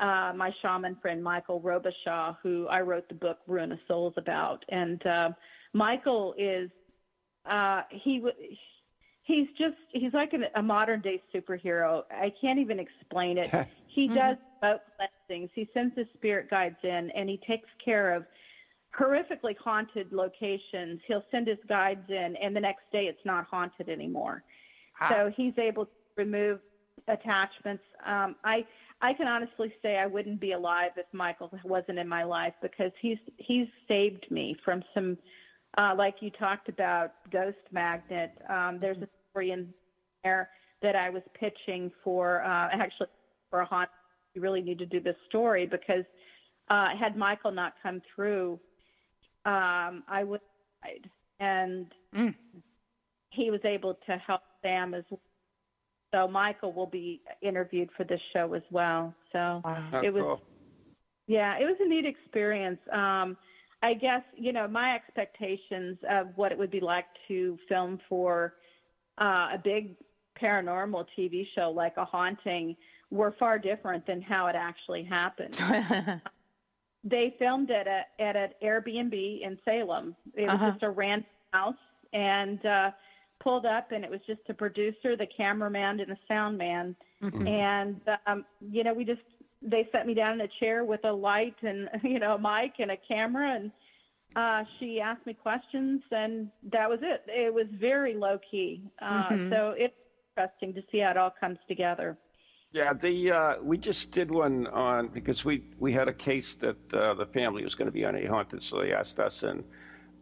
uh, 0.01 0.33
my 0.37 0.51
shaman 0.61 0.97
friend 1.01 1.23
Michael 1.23 1.61
Robichaud, 1.61 2.37
who 2.43 2.67
I 2.67 2.81
wrote 2.81 3.09
the 3.09 3.15
book 3.15 3.39
Ruin 3.47 3.73
of 3.73 3.79
Souls 3.89 4.15
about. 4.17 4.65
And 4.69 5.05
uh, 5.07 5.31
Michael 5.73 6.35
is 6.37 6.71
uh, 7.49 7.83
he 7.91 8.23
he's 9.27 9.49
just 9.59 9.77
he's 9.93 10.15
like 10.15 10.33
an, 10.33 10.45
a 10.55 10.63
modern 10.63 11.01
day 11.01 11.21
superhero. 11.35 12.05
I 12.11 12.33
can't 12.41 12.59
even 12.59 12.79
explain 12.79 13.39
it. 13.39 13.51
he 13.89 14.07
mm-hmm. 14.07 14.15
does 14.15 14.37
boat 14.63 14.81
cleansings. 14.97 15.51
He 15.55 15.69
sends 15.75 15.95
his 15.97 16.07
spirit 16.15 16.49
guides 16.49 16.77
in, 16.83 17.11
and 17.15 17.29
he 17.29 17.39
takes 17.47 17.69
care 17.85 18.15
of 18.15 18.25
horrifically 18.99 19.57
haunted 19.63 20.13
locations. 20.13 21.01
He'll 21.07 21.25
send 21.31 21.49
his 21.49 21.59
guides 21.69 22.09
in, 22.09 22.37
and 22.41 22.57
the 22.57 22.61
next 22.61 22.85
day 22.93 23.05
it's 23.05 23.25
not 23.25 23.47
haunted 23.51 23.89
anymore. 23.89 24.43
Ah. 25.01 25.09
So 25.11 25.33
he's 25.37 25.55
able 25.59 25.87
to 25.87 25.91
remove 26.17 26.61
attachments. 27.09 27.83
Um, 28.07 28.37
I 28.45 28.65
I 29.03 29.13
can 29.13 29.27
honestly 29.27 29.75
say 29.83 29.97
I 29.99 30.07
wouldn't 30.07 30.41
be 30.41 30.53
alive 30.53 30.93
if 30.97 31.07
Michael 31.13 31.53
wasn't 31.65 31.99
in 31.99 32.09
my 32.09 32.23
life 32.23 32.55
because 32.63 32.93
he's 33.03 33.19
he's 33.39 33.67
saved 33.89 34.25
me 34.31 34.57
from 34.65 34.85
some 34.95 35.19
uh, 35.79 35.95
like 35.97 36.17
you 36.21 36.31
talked 36.31 36.69
about 36.69 37.13
Ghost 37.31 37.59
Magnet. 37.71 38.33
Um, 38.49 38.79
there's 38.81 38.97
a 38.99 39.09
story 39.37 39.51
in 39.51 39.69
there 40.25 40.49
that 40.83 40.97
I 40.97 41.11
was 41.11 41.23
pitching 41.39 41.91
for 42.03 42.43
uh, 42.43 42.69
actually 42.73 43.09
for 43.51 43.61
a 43.61 43.67
haunt. 43.67 43.91
You 44.35 44.41
really 44.41 44.63
need 44.63 44.79
to 44.79 44.87
do 44.87 45.01
this 45.01 45.17
story 45.29 45.67
because 45.67 46.05
uh, 46.69 46.89
had 46.99 47.17
Michael 47.17 47.53
not 47.53 47.75
come 47.83 48.03
through, 48.15 48.59
um, 49.45 50.03
I 50.09 50.25
would 50.25 50.41
have 50.83 50.93
died. 50.93 51.11
And 51.41 51.87
Mm. 52.15 52.35
he 53.31 53.51
was 53.51 53.61
able 53.65 53.95
to 54.07 54.17
help 54.17 54.41
Sam 54.63 54.95
as 54.95 55.05
well. 55.11 55.21
So 56.15 56.29
Michael 56.29 56.73
will 56.73 56.87
be 56.87 57.21
interviewed 57.43 57.91
for 57.97 58.05
this 58.05 58.21
show 58.33 58.55
as 58.55 58.63
well. 58.71 59.15
So 59.33 59.61
it 60.03 60.13
was 60.13 60.23
cool. 60.23 60.41
yeah, 61.27 61.59
it 61.59 61.65
was 61.65 61.77
a 61.81 61.89
neat 61.89 62.07
experience. 62.07 62.79
Um, 62.91 63.37
I 63.83 63.93
guess 63.95 64.23
you 64.35 64.53
know 64.53 64.67
my 64.67 64.95
expectations 64.95 65.99
of 66.09 66.29
what 66.37 66.53
it 66.53 66.59
would 66.59 66.71
be 66.71 66.81
like 66.81 67.07
to 67.29 67.59
film 67.69 67.99
for 68.09 68.55
uh, 69.19 69.49
a 69.55 69.61
big 69.63 69.97
paranormal 70.41 71.07
TV 71.19 71.47
show 71.55 71.71
like 71.71 71.97
a 71.97 72.05
haunting 72.05 72.77
were 73.11 73.35
far 73.39 73.59
different 73.59 74.07
than 74.07 74.21
how 74.21 74.47
it 74.49 74.57
actually 74.57 75.05
happened. 75.05 75.59
they 77.05 77.35
filmed 77.39 77.71
it 77.71 77.87
at, 77.87 78.09
at 78.19 78.37
an 78.37 78.51
Airbnb 78.63 79.41
in 79.43 79.59
Salem. 79.65 80.15
It 80.35 80.43
was 80.43 80.51
Uh-huh. 80.51 80.71
just 80.73 80.83
a 80.83 80.91
random 80.91 81.27
house 81.53 81.75
and 82.13 82.65
uh, 82.67 82.91
pulled 83.41 83.65
up, 83.67 83.93
and 83.93 84.05
it 84.05 84.11
was 84.11 84.21
just 84.27 84.41
a 84.49 84.55
producer, 84.55 85.17
the 85.17 85.27
cameraman, 85.37 86.01
and 86.01 86.11
the 86.11 86.19
sound 86.29 86.59
man. 86.59 86.97
Mhm. 87.23 87.49
And 87.49 88.01
um, 88.27 88.45
you 88.61 88.83
know, 88.85 88.93
we 88.93 89.05
just 89.05 89.21
they 89.63 89.89
set 89.93 90.07
me 90.07 90.15
down 90.15 90.35
in 90.35 90.41
a 90.43 90.49
chair 90.61 90.85
with 90.85 91.05
a 91.05 91.13
light 91.13 91.57
and 91.63 91.89
you 92.03 92.19
know 92.19 92.35
a 92.35 92.39
mic 92.39 92.75
and 92.79 92.91
a 92.91 92.97
camera, 93.09 93.55
and 93.55 93.71
uh, 94.37 94.65
she 94.79 95.01
asked 95.01 95.27
me 95.27 95.35
questions, 95.35 96.03
and 96.13 96.51
that 96.73 96.89
was 96.89 97.01
it. 97.03 97.25
It 97.27 97.53
was 97.53 97.67
very 97.81 98.15
low 98.15 98.39
key, 98.51 98.83
uh, 99.01 99.31
Mhm. 99.31 99.51
so 99.51 99.71
it's 99.71 99.95
interesting 100.37 100.75
to 100.75 100.83
see 100.93 100.99
how 100.99 101.11
it 101.13 101.17
all 101.17 101.31
comes 101.41 101.59
together. 101.67 102.17
Yeah, 102.73 102.93
the 102.93 103.31
uh, 103.33 103.63
we 103.63 103.79
just 103.79 104.11
did 104.11 104.31
one 104.31 104.67
on 104.67 105.09
because 105.09 105.45
we 105.45 105.63
we 105.79 105.93
had 105.93 106.09
a 106.09 106.13
case 106.13 106.55
that 106.57 106.95
uh, 106.95 107.15
the 107.15 107.27
family 107.27 107.65
was 107.65 107.75
going 107.75 107.87
to 107.87 107.93
be 107.93 108.05
on 108.05 108.15
a 108.15 108.27
haunted, 108.27 108.63
so 108.63 108.81
they 108.81 108.93
asked 108.93 109.19
us, 109.19 109.43
and 109.43 109.65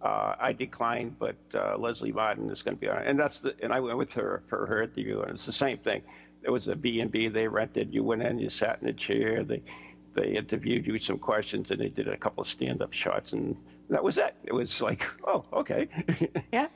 uh, 0.02 0.36
I 0.38 0.52
declined, 0.52 1.18
but 1.18 1.36
uh, 1.54 1.76
Leslie 1.78 2.12
Martin 2.12 2.50
is 2.50 2.62
going 2.62 2.76
to 2.76 2.80
be 2.80 2.88
on, 2.88 3.02
and 3.02 3.18
that's 3.18 3.40
the 3.40 3.56
and 3.62 3.72
I 3.72 3.80
went 3.80 3.98
with 3.98 4.12
her 4.14 4.42
for 4.48 4.66
her 4.66 4.82
interview, 4.82 5.22
and 5.22 5.32
it's 5.32 5.46
the 5.46 5.52
same 5.52 5.78
thing. 5.78 6.02
There 6.42 6.52
was 6.52 6.68
a 6.68 6.76
B 6.76 7.00
and 7.00 7.10
B 7.10 7.28
they 7.28 7.48
rented. 7.48 7.92
You 7.92 8.04
went 8.04 8.22
in, 8.22 8.38
you 8.38 8.50
sat 8.50 8.78
in 8.82 8.88
a 8.88 8.92
chair. 8.92 9.42
They 9.42 9.62
they 10.14 10.28
interviewed 10.36 10.86
you 10.86 10.92
with 10.94 11.02
some 11.02 11.18
questions, 11.18 11.70
and 11.70 11.80
they 11.80 11.88
did 11.88 12.08
a 12.08 12.16
couple 12.16 12.42
of 12.42 12.48
stand 12.48 12.82
up 12.82 12.92
shots, 12.92 13.32
and 13.32 13.56
that 13.90 14.02
was 14.02 14.16
it. 14.18 14.34
It 14.44 14.52
was 14.54 14.80
like, 14.80 15.04
oh, 15.26 15.44
okay. 15.52 15.88
yeah. 16.52 16.68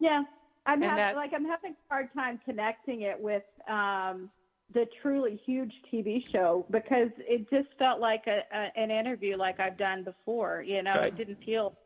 Yeah, 0.00 0.24
I'm 0.66 0.74
And 0.82 0.84
having 0.84 0.96
that- 0.96 1.16
like 1.16 1.32
I'm 1.34 1.44
having 1.44 1.72
a 1.72 1.94
hard 1.94 2.08
time 2.14 2.40
connecting 2.44 3.02
it 3.02 3.18
with 3.20 3.44
um, 3.68 4.30
the 4.74 4.86
truly 5.00 5.40
huge 5.46 5.72
TV 5.92 6.28
show 6.30 6.66
because 6.70 7.10
it 7.18 7.48
just 7.50 7.68
felt 7.78 8.00
like 8.00 8.26
a, 8.26 8.40
a 8.52 8.78
an 8.78 8.90
interview 8.90 9.36
like 9.36 9.60
I've 9.60 9.76
done 9.78 10.02
before. 10.02 10.62
You 10.66 10.82
know, 10.82 10.94
Right. 10.96 11.06
it 11.06 11.16
didn't 11.16 11.38
feel 11.44 11.76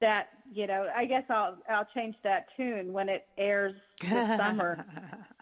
that. 0.00 0.28
You 0.50 0.66
know, 0.66 0.86
I 0.96 1.04
guess 1.04 1.24
I'll 1.28 1.58
I'll 1.68 1.86
change 1.94 2.14
that 2.24 2.46
tune 2.56 2.92
when 2.92 3.10
it 3.10 3.26
airs 3.36 3.74
this 4.00 4.10
summer. 4.38 4.84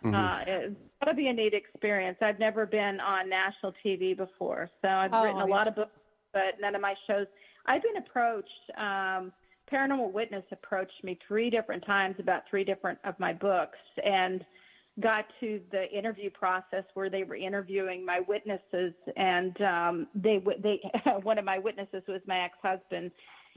Mm-hmm. 0.04 0.14
Uh, 0.14 0.40
it's 0.46 0.80
going 1.04 1.14
to 1.14 1.20
be 1.20 1.28
a 1.28 1.32
neat 1.32 1.54
experience. 1.54 2.18
I've 2.20 2.38
never 2.38 2.66
been 2.66 3.00
on 3.00 3.28
national 3.28 3.74
TV 3.84 4.16
before, 4.16 4.70
so 4.82 4.88
I've 4.88 5.12
Oh, 5.12 5.22
written 5.24 5.40
a 5.40 5.46
lot 5.46 5.68
of 5.68 5.74
books, 5.74 5.98
but 6.32 6.54
none 6.60 6.74
of 6.74 6.80
my 6.80 6.94
shows. 7.06 7.26
I've 7.66 7.82
been 7.82 7.96
approached. 7.96 8.70
Um, 8.78 9.32
Paranormal 9.70 10.12
Witness 10.12 10.44
approached 10.52 11.02
me 11.02 11.18
three 11.26 11.50
different 11.50 11.84
times 11.84 12.16
about 12.18 12.42
three 12.48 12.64
different 12.64 12.98
of 13.04 13.18
my 13.18 13.32
books, 13.32 13.78
and 14.04 14.44
got 15.00 15.26
to 15.40 15.60
the 15.72 15.90
interview 15.90 16.30
process 16.30 16.84
where 16.94 17.10
they 17.10 17.24
were 17.24 17.36
interviewing 17.36 18.04
my 18.06 18.20
witnesses, 18.20 18.94
and 19.16 19.60
um, 19.60 20.06
they 20.14 20.40
they 20.62 20.80
one 21.22 21.38
of 21.38 21.44
my 21.44 21.58
witnesses 21.58 22.02
was 22.08 22.20
my 22.26 22.44
ex-husband. 22.44 23.10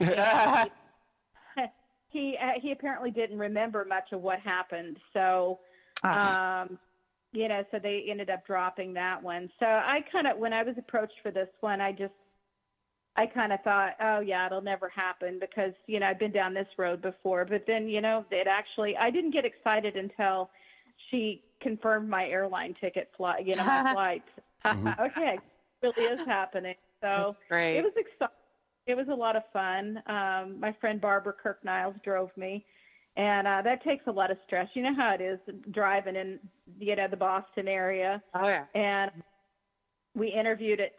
he 2.10 2.36
uh, 2.42 2.60
he 2.60 2.72
apparently 2.72 3.10
didn't 3.10 3.38
remember 3.38 3.84
much 3.84 4.12
of 4.12 4.20
what 4.20 4.40
happened, 4.40 4.98
so 5.12 5.60
Ah, 6.02 6.62
um, 6.62 6.78
you 7.32 7.48
know, 7.48 7.64
so 7.70 7.78
they 7.78 8.06
ended 8.08 8.30
up 8.30 8.46
dropping 8.46 8.92
that 8.94 9.22
one. 9.22 9.50
So 9.60 9.66
I 9.66 10.00
kind 10.10 10.26
of, 10.26 10.36
when 10.38 10.52
I 10.52 10.62
was 10.62 10.74
approached 10.78 11.14
for 11.22 11.30
this 11.30 11.48
one, 11.60 11.80
I 11.80 11.92
just, 11.92 12.12
I 13.16 13.26
kind 13.26 13.52
of 13.52 13.60
thought, 13.62 13.92
oh 14.00 14.20
yeah, 14.20 14.46
it'll 14.46 14.62
never 14.62 14.88
happen 14.88 15.38
because 15.40 15.72
you 15.86 16.00
know 16.00 16.06
I've 16.06 16.18
been 16.18 16.32
down 16.32 16.54
this 16.54 16.68
road 16.78 17.02
before. 17.02 17.44
But 17.44 17.64
then 17.66 17.88
you 17.88 18.00
know, 18.00 18.24
it 18.30 18.46
actually, 18.46 18.96
I 18.96 19.10
didn't 19.10 19.32
get 19.32 19.44
excited 19.44 19.96
until 19.96 20.50
she 21.10 21.42
confirmed 21.60 22.08
my 22.08 22.26
airline 22.26 22.74
ticket 22.80 23.10
flight, 23.16 23.46
you 23.46 23.56
know, 23.56 23.64
my 23.64 23.92
flight. 23.92 24.22
Okay, 25.00 25.38
it 25.38 25.40
really 25.96 26.12
is 26.12 26.26
happening. 26.26 26.74
So 27.02 27.34
great. 27.48 27.78
it 27.78 27.82
was 27.82 27.94
exciting. 27.96 28.34
It 28.86 28.94
was 28.94 29.08
a 29.08 29.14
lot 29.14 29.36
of 29.36 29.42
fun. 29.52 30.02
Um, 30.06 30.60
my 30.60 30.74
friend 30.80 31.00
Barbara 31.00 31.32
Kirk 31.32 31.64
Niles 31.64 31.94
drove 32.04 32.30
me, 32.36 32.64
and 33.16 33.46
uh, 33.46 33.62
that 33.62 33.82
takes 33.84 34.06
a 34.06 34.12
lot 34.12 34.30
of 34.30 34.38
stress. 34.46 34.68
You 34.74 34.82
know 34.82 34.94
how 34.96 35.14
it 35.14 35.20
is 35.20 35.38
driving 35.70 36.16
in, 36.16 36.38
you 36.78 36.96
know, 36.96 37.08
the 37.08 37.16
Boston 37.16 37.68
area. 37.68 38.22
oh 38.34 38.46
yeah. 38.48 38.64
And 38.74 39.10
we 40.14 40.28
interviewed 40.28 40.80
at 40.80 40.92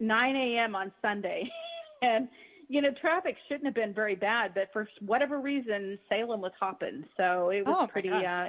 9 0.00 0.36
a.m. 0.36 0.74
on 0.74 0.92
Sunday, 1.02 1.48
and 2.02 2.28
you 2.68 2.80
know, 2.80 2.90
traffic 3.00 3.36
shouldn't 3.48 3.66
have 3.66 3.74
been 3.74 3.92
very 3.92 4.14
bad, 4.14 4.52
but 4.54 4.68
for 4.72 4.88
whatever 5.00 5.40
reason, 5.40 5.98
Salem 6.08 6.40
was 6.40 6.52
hopping. 6.58 7.04
So 7.18 7.50
it 7.50 7.66
was 7.66 7.76
Oh, 7.78 7.86
pretty. 7.86 8.08
Uh, 8.10 8.46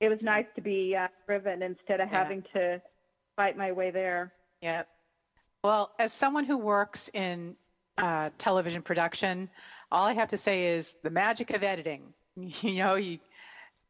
it 0.00 0.08
was 0.08 0.22
nice 0.22 0.46
to 0.56 0.60
be 0.60 0.94
uh, 0.96 1.08
driven 1.26 1.62
instead 1.62 2.00
of 2.00 2.08
Yeah. 2.10 2.18
having 2.18 2.44
to 2.54 2.80
fight 3.36 3.56
my 3.56 3.72
way 3.72 3.90
there. 3.90 4.32
Yeah. 4.60 4.82
Well, 5.64 5.92
as 5.98 6.12
someone 6.12 6.44
who 6.44 6.56
works 6.58 7.08
in 7.14 7.56
uh, 7.98 8.30
television 8.38 8.82
production, 8.82 9.48
all 9.92 10.06
I 10.06 10.14
have 10.14 10.28
to 10.28 10.38
say 10.38 10.74
is 10.76 10.96
the 11.02 11.10
magic 11.10 11.50
of 11.50 11.62
editing. 11.62 12.02
You 12.62 12.76
know, 12.82 12.94
you 12.94 13.18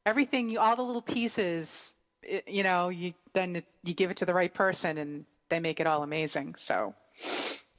everything, 0.05 0.51
you, 0.51 0.59
all 0.59 0.75
the 0.75 0.83
little 0.83 1.01
pieces. 1.17 1.95
It, 2.25 2.49
you 2.49 2.65
know, 2.65 2.89
you 2.89 3.15
then 3.35 3.57
it, 3.57 3.65
you 3.85 3.95
give 3.95 4.11
it 4.11 4.17
to 4.19 4.27
the 4.27 4.35
right 4.35 4.53
person, 4.53 4.99
and 4.99 5.25
they 5.49 5.61
make 5.61 5.79
it 5.79 5.87
all 5.87 6.03
amazing. 6.03 6.57
So, 6.57 6.95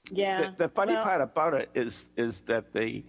Yeah. 0.09 0.51
The, 0.51 0.63
the 0.63 0.69
funny 0.69 0.93
Well- 0.93 1.03
part 1.03 1.21
about 1.21 1.53
it 1.53 1.69
is 1.75 2.05
is 2.15 2.41
that 2.51 2.71
they 2.71 3.03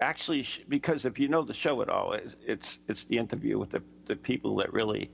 actually 0.00 0.42
sh- 0.42 0.60
because 0.68 1.04
if 1.06 1.18
you 1.18 1.28
know 1.28 1.42
the 1.42 1.54
show 1.54 1.80
at 1.82 1.88
all, 1.88 2.12
it's 2.12 2.36
it's, 2.46 2.78
it's 2.88 3.04
the 3.04 3.16
interview 3.18 3.58
with 3.58 3.70
the, 3.70 3.82
the 4.04 4.16
people 4.16 4.56
that 4.56 4.72
really 4.72 5.10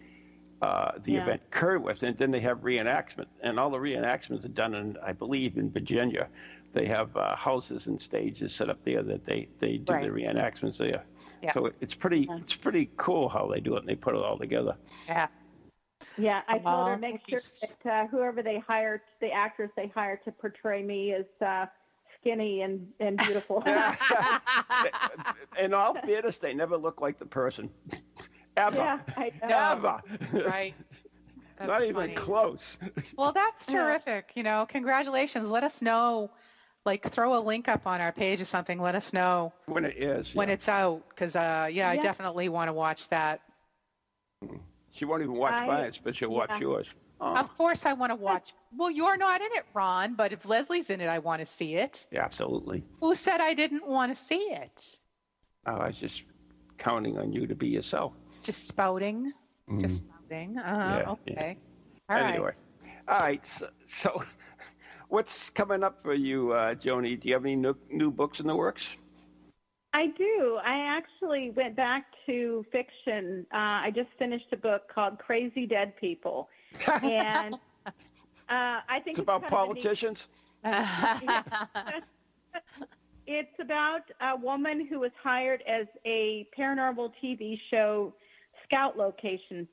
uh, 0.63 0.93
the 1.03 1.13
Yeah. 1.13 1.23
event 1.23 1.43
occurred 1.49 1.83
with, 1.85 2.03
and 2.03 2.17
then 2.19 2.31
they 2.33 2.41
have 2.41 2.59
reenactment, 2.63 3.27
and 3.41 3.61
all 3.61 3.71
the 3.71 3.79
reenactments 3.79 4.45
are 4.45 4.49
done 4.63 4.75
in 4.75 4.97
I 5.11 5.13
believe 5.13 5.57
in 5.59 5.71
Virginia. 5.71 6.27
They 6.75 6.87
have 6.87 7.17
uh, 7.17 7.37
houses 7.37 7.87
and 7.87 8.01
stages 8.01 8.53
set 8.55 8.69
up 8.69 8.85
there 8.85 9.03
that 9.03 9.25
they, 9.25 9.49
they 9.61 9.79
do 9.79 9.93
the 9.95 10.09
reenactments 10.09 10.77
there. 10.77 11.05
Yeah. 11.43 11.53
So 11.53 11.71
it's 11.81 11.95
pretty 11.95 12.29
it's 12.41 12.55
pretty 12.57 12.91
cool 12.97 13.29
how 13.29 13.47
they 13.47 13.61
do 13.61 13.77
it 13.77 13.81
and 13.81 13.89
they 13.89 13.95
put 13.95 14.15
it 14.15 14.23
all 14.23 14.39
together. 14.39 14.77
yeah. 15.09 15.29
Yeah, 16.17 16.43
I 16.49 16.59
told 16.59 16.89
her 16.89 16.97
make 16.99 17.21
sure 17.29 17.41
that 17.63 17.91
uh, 17.91 18.07
whoever 18.09 18.43
they 18.43 18.59
hire, 18.59 19.03
the 19.21 19.33
actress 19.33 19.71
they 19.77 19.89
hire 19.89 20.21
to 20.25 20.33
portray 20.33 20.83
me 20.83 21.11
is 21.13 21.27
uh, 21.45 21.67
skinny 22.21 22.63
and, 22.63 22.87
and 23.01 23.17
beautiful. 23.19 23.63
in 25.59 25.75
all 25.75 25.95
fairness, 25.95 26.39
they 26.39 26.55
never 26.55 26.77
look 26.77 27.01
like 27.01 27.19
the 27.19 27.27
person. 27.27 27.71
Ever. 28.57 28.77
yeah, 28.77 28.99
I 29.17 29.33
know. 29.43 30.01
Ever. 30.33 30.47
right. 30.49 30.75
Not 31.61 31.69
That's 31.69 31.85
even 31.85 31.95
funny. 31.95 32.15
close. 32.15 32.79
Well, 33.17 33.33
that's 33.33 33.69
Yeah. 33.69 33.85
terrific. 33.85 34.33
You 34.35 34.43
know, 34.43 34.67
congratulations. 34.69 35.49
Let 35.51 35.63
us 35.65 35.83
know. 35.83 36.31
Like, 36.85 37.09
throw 37.11 37.39
a 37.39 37.41
link 37.41 37.69
up 37.69 37.87
on 37.87 38.01
our 38.01 38.13
page 38.13 38.41
or 38.41 38.45
something. 38.45 38.79
Let 38.79 38.95
us 38.95 39.13
know 39.13 39.53
When 39.67 39.85
it 39.85 39.97
is. 39.97 40.35
when 40.35 40.49
yeah. 40.49 40.55
it's 40.55 40.69
out, 40.69 41.03
because 41.09 41.35
uh, 41.35 41.69
yeah, 41.73 41.89
I 41.89 41.97
definitely 41.97 42.49
want 42.51 42.69
to 42.69 42.73
watch 42.75 43.09
that. 43.09 43.41
She 44.93 45.05
won't 45.05 45.23
even 45.23 45.35
watch 45.35 45.55
I- 45.55 45.67
mine, 45.67 45.93
but 46.03 46.15
she'll 46.17 46.29
watch 46.31 46.51
yeah. 46.51 46.61
yours. 46.61 46.87
Oh, 47.21 47.37
Of 47.37 47.57
course, 47.57 47.87
I 47.87 47.93
want 47.93 48.11
to 48.11 48.17
watch. 48.17 48.53
Well, 48.77 48.91
you're 48.91 49.17
not 49.17 49.41
in 49.41 49.47
it, 49.53 49.65
Ron, 49.73 50.15
but 50.15 50.33
if 50.33 50.45
Leslie's 50.45 50.91
in 50.91 51.01
it, 51.01 51.07
I 51.07 51.21
want 51.21 51.41
to 51.41 51.47
see 51.47 51.77
it. 51.77 52.07
yeah, 52.11 52.25
absolutely. 52.25 52.85
Who 53.01 53.15
said 53.15 53.41
I 53.41 53.55
didn't 53.55 53.87
want 53.87 54.15
to 54.15 54.21
see 54.21 54.41
it? 54.51 54.99
Oh, 55.65 55.73
I 55.77 55.87
was 55.87 55.97
just 55.97 56.23
counting 56.77 57.17
on 57.17 57.33
you 57.33 57.47
to 57.47 57.55
be 57.55 57.69
yourself. 57.69 58.13
Just 58.43 58.67
spouting. 58.69 59.33
Just 59.79 60.01
spouting. 60.01 60.59
Uh-huh. 60.59 60.75
Mm. 60.75 60.99
Yeah, 60.99 60.99
yeah. 60.99 61.11
okay. 61.33 61.57
All 62.11 62.17
right. 62.17 62.35
anyway. 62.35 62.53
All 63.09 63.19
right. 63.21 63.47
So, 63.47 63.69
so 63.87 64.23
what's 65.15 65.49
coming 65.51 65.85
up 65.85 66.03
for 66.03 66.13
you, 66.13 66.53
uh, 66.53 66.75
Joni? 66.75 67.19
Do 67.19 67.29
you 67.29 67.35
have 67.35 67.45
any 67.45 67.55
new, 67.55 67.77
new 67.89 68.11
books 68.11 68.41
in 68.41 68.47
the 68.47 68.57
works? 68.57 68.97
I 69.93 70.09
do. 70.09 70.59
I 70.63 70.99
actually 70.99 71.51
went 71.51 71.77
back 71.77 72.07
to 72.27 72.67
fiction. 72.73 73.47
Uh, 73.55 73.87
I 73.87 73.93
just 73.95 74.09
finished 74.19 74.47
a 74.53 74.57
book 74.57 74.83
called 74.93 75.19
Crazy 75.19 75.67
Dead 75.67 75.97
People, 75.97 76.49
and 76.89 77.55
uh, 77.87 77.93
I 78.49 79.01
think 79.05 79.17
It's 79.17 79.19
about 79.21 79.43
kind 79.49 79.55
of 79.55 79.71
a 79.71 79.75
neat- 79.75 79.85
politicians. 79.85 80.27
It's 83.27 83.59
about 83.59 84.03
a 84.21 84.37
woman 84.37 84.87
who 84.87 85.01
was 85.01 85.11
hired 85.23 85.63
as 85.67 85.87
a 86.05 86.47
paranormal 86.59 87.11
TV 87.23 87.59
show 87.71 88.13
scout 88.65 88.99
location 88.99 89.67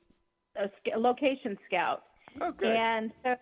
a, 0.56 0.68
sc- 0.68 0.96
location 0.96 1.58
scout. 1.66 2.02
Okay. 2.40 2.74
And 2.74 3.10
so 3.22 3.34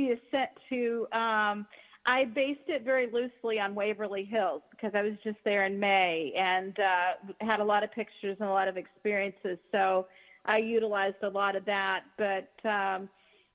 is 0.00 0.18
sent 0.30 0.50
to, 0.70 1.06
um, 1.12 1.66
I 2.04 2.24
based 2.24 2.68
it 2.68 2.82
very 2.82 3.10
loosely 3.10 3.60
on 3.60 3.74
Waverly 3.74 4.24
Hills 4.24 4.62
because 4.70 4.92
I 4.94 5.02
was 5.02 5.12
just 5.22 5.36
there 5.44 5.66
in 5.66 5.78
May 5.78 6.32
and 6.36 6.76
uh, 6.80 7.12
had 7.40 7.60
a 7.60 7.64
lot 7.64 7.84
of 7.84 7.92
pictures 7.92 8.36
and 8.40 8.48
a 8.48 8.52
lot 8.52 8.68
of 8.68 8.76
experiences. 8.76 9.58
So 9.70 10.06
I 10.44 10.58
utilized 10.58 11.22
a 11.22 11.28
lot 11.28 11.54
of 11.54 11.64
that. 11.66 12.02
But, 12.18 12.50
um, 12.68 13.08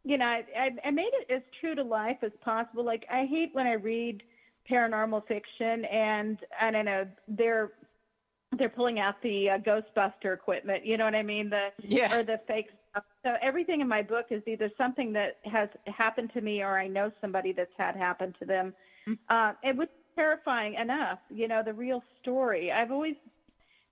you 0.06 0.18
know, 0.18 0.26
I, 0.26 0.46
I, 0.58 0.70
I 0.86 0.92
made 0.92 1.12
it 1.14 1.30
as 1.30 1.42
true 1.60 1.76
to 1.76 1.84
life 1.84 2.18
as 2.22 2.32
possible. 2.42 2.86
Like, 2.86 3.06
I 3.12 3.26
hate 3.26 3.50
when 3.54 3.68
I 3.68 3.74
read 3.74 4.24
paranormal 4.70 5.28
fiction 5.28 5.84
and, 5.86 6.38
I 6.62 6.72
don't 6.72 6.86
know, 6.86 7.06
they're, 7.28 7.72
they're 8.58 8.70
pulling 8.70 9.00
out 9.00 9.22
the 9.22 9.50
uh, 9.50 9.58
Ghostbuster 9.58 10.34
equipment. 10.34 10.86
You 10.86 10.98
know 10.98 11.04
what 11.04 11.16
I 11.16 11.24
mean? 11.24 11.50
The 11.50 11.70
Yeah. 11.82 12.16
or 12.16 12.24
the 12.24 12.40
fake. 12.48 12.70
So 13.24 13.34
everything 13.42 13.82
in 13.82 13.88
my 13.88 14.02
book 14.02 14.28
is 14.30 14.42
either 14.48 14.70
something 14.78 15.14
that 15.14 15.38
has 15.46 15.70
happened 15.86 16.32
to 16.34 16.42
me 16.42 16.62
or 16.62 16.78
I 16.78 16.88
know 16.88 17.12
somebody 17.22 17.52
that's 17.52 17.72
had 17.78 17.96
happened 17.96 18.36
to 18.40 18.46
them. 18.46 18.74
Uh, 19.30 19.54
it 19.64 19.76
was 19.76 19.88
terrifying 20.16 20.76
enough, 20.76 21.20
you 21.30 21.48
know, 21.48 21.62
the 21.64 21.74
real 21.74 22.04
story. 22.22 22.72
I've 22.72 22.92
always 22.92 23.16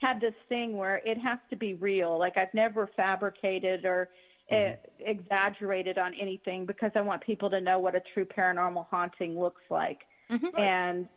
had 0.02 0.20
this 0.20 0.34
thing 0.50 0.76
where 0.76 0.98
it 1.06 1.18
has 1.18 1.40
to 1.50 1.56
be 1.56 1.76
real. 1.76 2.20
Like 2.20 2.38
I've 2.38 2.54
never 2.54 2.90
fabricated 2.96 3.86
or 3.86 4.10
uh, 4.52 4.74
exaggerated 5.00 5.98
on 5.98 6.14
anything 6.20 6.66
because 6.66 6.92
I 6.96 7.02
want 7.02 7.24
people 7.24 7.50
to 7.50 7.62
know 7.62 7.80
what 7.80 7.96
a 7.96 8.02
true 8.14 8.26
paranormal 8.26 8.86
haunting 8.90 9.40
looks 9.40 9.64
like. 9.70 10.00
Mhm. 10.30 10.60
And 10.60 11.08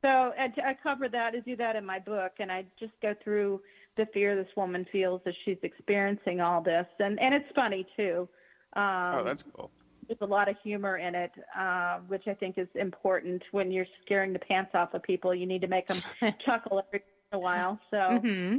so 0.00 0.08
I, 0.08 0.52
I 0.64 0.76
cover 0.80 1.08
that. 1.08 1.34
I 1.34 1.40
do 1.40 1.56
that 1.56 1.74
in 1.76 1.84
my 1.84 1.98
book, 1.98 2.32
and 2.38 2.52
I 2.52 2.64
just 2.78 2.92
go 3.00 3.14
through 3.24 3.60
the 3.96 4.06
fear 4.12 4.34
this 4.36 4.48
woman 4.56 4.86
feels 4.92 5.20
as 5.26 5.34
she's 5.44 5.58
experiencing 5.62 6.40
all 6.40 6.62
this, 6.62 6.86
and 6.98 7.18
and 7.20 7.34
it's 7.34 7.48
funny 7.54 7.86
too. 7.96 8.28
Um, 8.74 9.20
oh, 9.20 9.24
that's 9.24 9.42
cool. 9.54 9.70
there's 10.08 10.18
a 10.22 10.26
lot 10.26 10.48
of 10.48 10.56
humor 10.62 10.98
in 10.98 11.14
it, 11.14 11.32
uh, 11.58 11.98
which 12.08 12.26
I 12.28 12.34
think 12.34 12.58
is 12.58 12.68
important 12.74 13.42
when 13.52 13.70
you're 13.70 13.86
scaring 14.04 14.32
the 14.32 14.38
pants 14.40 14.70
off 14.74 14.94
of 14.94 15.02
people. 15.02 15.34
You 15.34 15.46
need 15.46 15.60
to 15.62 15.68
make 15.68 15.88
them 15.88 16.02
chuckle 16.44 16.78
every 16.88 17.00
once 17.00 17.32
in 17.32 17.36
a 17.36 17.40
while. 17.40 17.78
So 17.90 18.26
hmm 18.28 18.58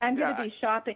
I'm 0.00 0.16
going 0.16 0.28
Yeah. 0.28 0.36
to 0.36 0.42
be 0.42 0.52
shopping. 0.60 0.94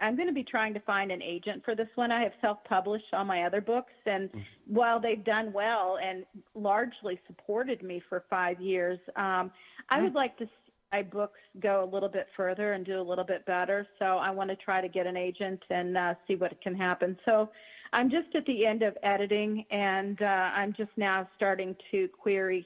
I'm 0.00 0.16
going 0.16 0.28
to 0.28 0.34
be 0.34 0.44
trying 0.44 0.74
to 0.74 0.80
find 0.80 1.10
an 1.12 1.22
agent 1.22 1.64
for 1.64 1.74
this 1.74 1.88
one. 1.94 2.10
I 2.10 2.22
have 2.22 2.32
self-published 2.40 3.06
all 3.12 3.24
my 3.24 3.44
other 3.44 3.60
books, 3.60 3.92
and 4.06 4.28
while 4.66 5.00
they've 5.00 5.24
done 5.24 5.52
well 5.52 5.98
and 6.02 6.24
largely 6.54 7.18
supported 7.26 7.82
me 7.82 8.02
for 8.08 8.24
five 8.28 8.60
years, 8.60 8.98
um, 9.16 9.52
I 9.88 10.02
would 10.02 10.14
like 10.14 10.36
to 10.38 10.46
see 10.46 10.63
my 10.94 11.02
books 11.02 11.40
go 11.60 11.82
a 11.82 11.88
little 11.92 12.08
bit 12.08 12.28
further 12.36 12.74
and 12.74 12.86
do 12.86 13.00
a 13.00 13.02
little 13.02 13.24
bit 13.24 13.44
better. 13.46 13.84
So 13.98 14.04
I 14.04 14.30
want 14.30 14.50
to 14.50 14.56
try 14.56 14.80
to 14.80 14.86
get 14.86 15.08
an 15.08 15.16
agent 15.16 15.60
and 15.68 15.96
uh, 15.96 16.14
see 16.28 16.36
what 16.36 16.52
can 16.62 16.76
happen. 16.76 17.16
So 17.24 17.50
I'm 17.92 18.08
just 18.08 18.32
at 18.36 18.46
the 18.46 18.64
end 18.64 18.82
of 18.82 18.96
editing, 19.02 19.64
and 19.72 20.22
uh, 20.22 20.50
I'm 20.54 20.72
just 20.72 20.92
now 20.96 21.28
starting 21.34 21.74
to 21.90 22.08
query, 22.08 22.64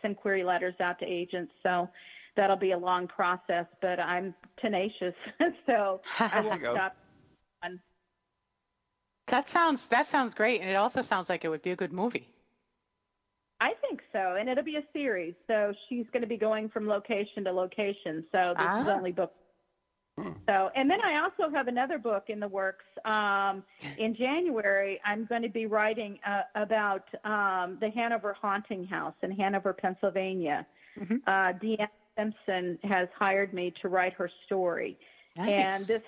send 0.00 0.16
query 0.16 0.42
letters 0.42 0.74
out 0.80 0.98
to 1.00 1.04
agents. 1.04 1.52
So 1.62 1.86
that'll 2.34 2.56
be 2.56 2.72
a 2.72 2.78
long 2.78 3.08
process, 3.08 3.66
but 3.82 4.00
I'm 4.00 4.34
tenacious, 4.58 5.14
so 5.66 6.00
I 6.18 6.40
won't 6.40 6.62
stop. 6.62 6.96
That 9.26 9.50
sounds 9.50 9.86
that 9.88 10.06
sounds 10.06 10.32
great, 10.32 10.60
and 10.62 10.70
it 10.70 10.76
also 10.76 11.02
sounds 11.02 11.28
like 11.28 11.44
it 11.44 11.48
would 11.48 11.62
be 11.62 11.72
a 11.72 11.76
good 11.76 11.92
movie. 11.92 12.28
I 13.60 13.72
think 13.80 14.00
so, 14.12 14.36
and 14.38 14.48
it'll 14.48 14.64
be 14.64 14.76
a 14.76 14.84
series. 14.92 15.34
So 15.46 15.72
she's 15.88 16.06
going 16.12 16.22
to 16.22 16.28
be 16.28 16.36
going 16.36 16.68
from 16.68 16.86
location 16.86 17.44
to 17.44 17.52
location. 17.52 18.24
So 18.32 18.54
this 18.56 18.64
is 18.64 18.86
Ah. 18.88 18.94
only 18.96 19.12
book. 19.12 19.32
So, 20.48 20.70
and 20.74 20.90
then 20.90 21.00
I 21.02 21.18
also 21.22 21.50
have 21.54 21.68
another 21.68 21.98
book 21.98 22.24
in 22.28 22.40
the 22.40 22.48
works. 22.48 22.86
Um, 23.04 23.62
in 23.98 24.14
January, 24.14 24.98
I'm 25.04 25.26
going 25.26 25.42
to 25.42 25.48
be 25.50 25.66
writing 25.66 26.18
uh, 26.24 26.42
about 26.54 27.04
um, 27.24 27.76
the 27.80 27.90
Hanover 27.94 28.32
Haunting 28.32 28.86
House 28.86 29.14
in 29.22 29.30
Hanover, 29.30 29.74
Pennsylvania. 29.74 30.66
Mhm. 30.98 31.20
Uh, 31.26 31.52
Deanne 31.58 31.88
Simpson 32.16 32.78
has 32.84 33.08
hired 33.18 33.52
me 33.52 33.70
to 33.82 33.88
write 33.88 34.14
her 34.14 34.30
story. 34.46 34.98
And 35.36 35.84
this 35.84 36.02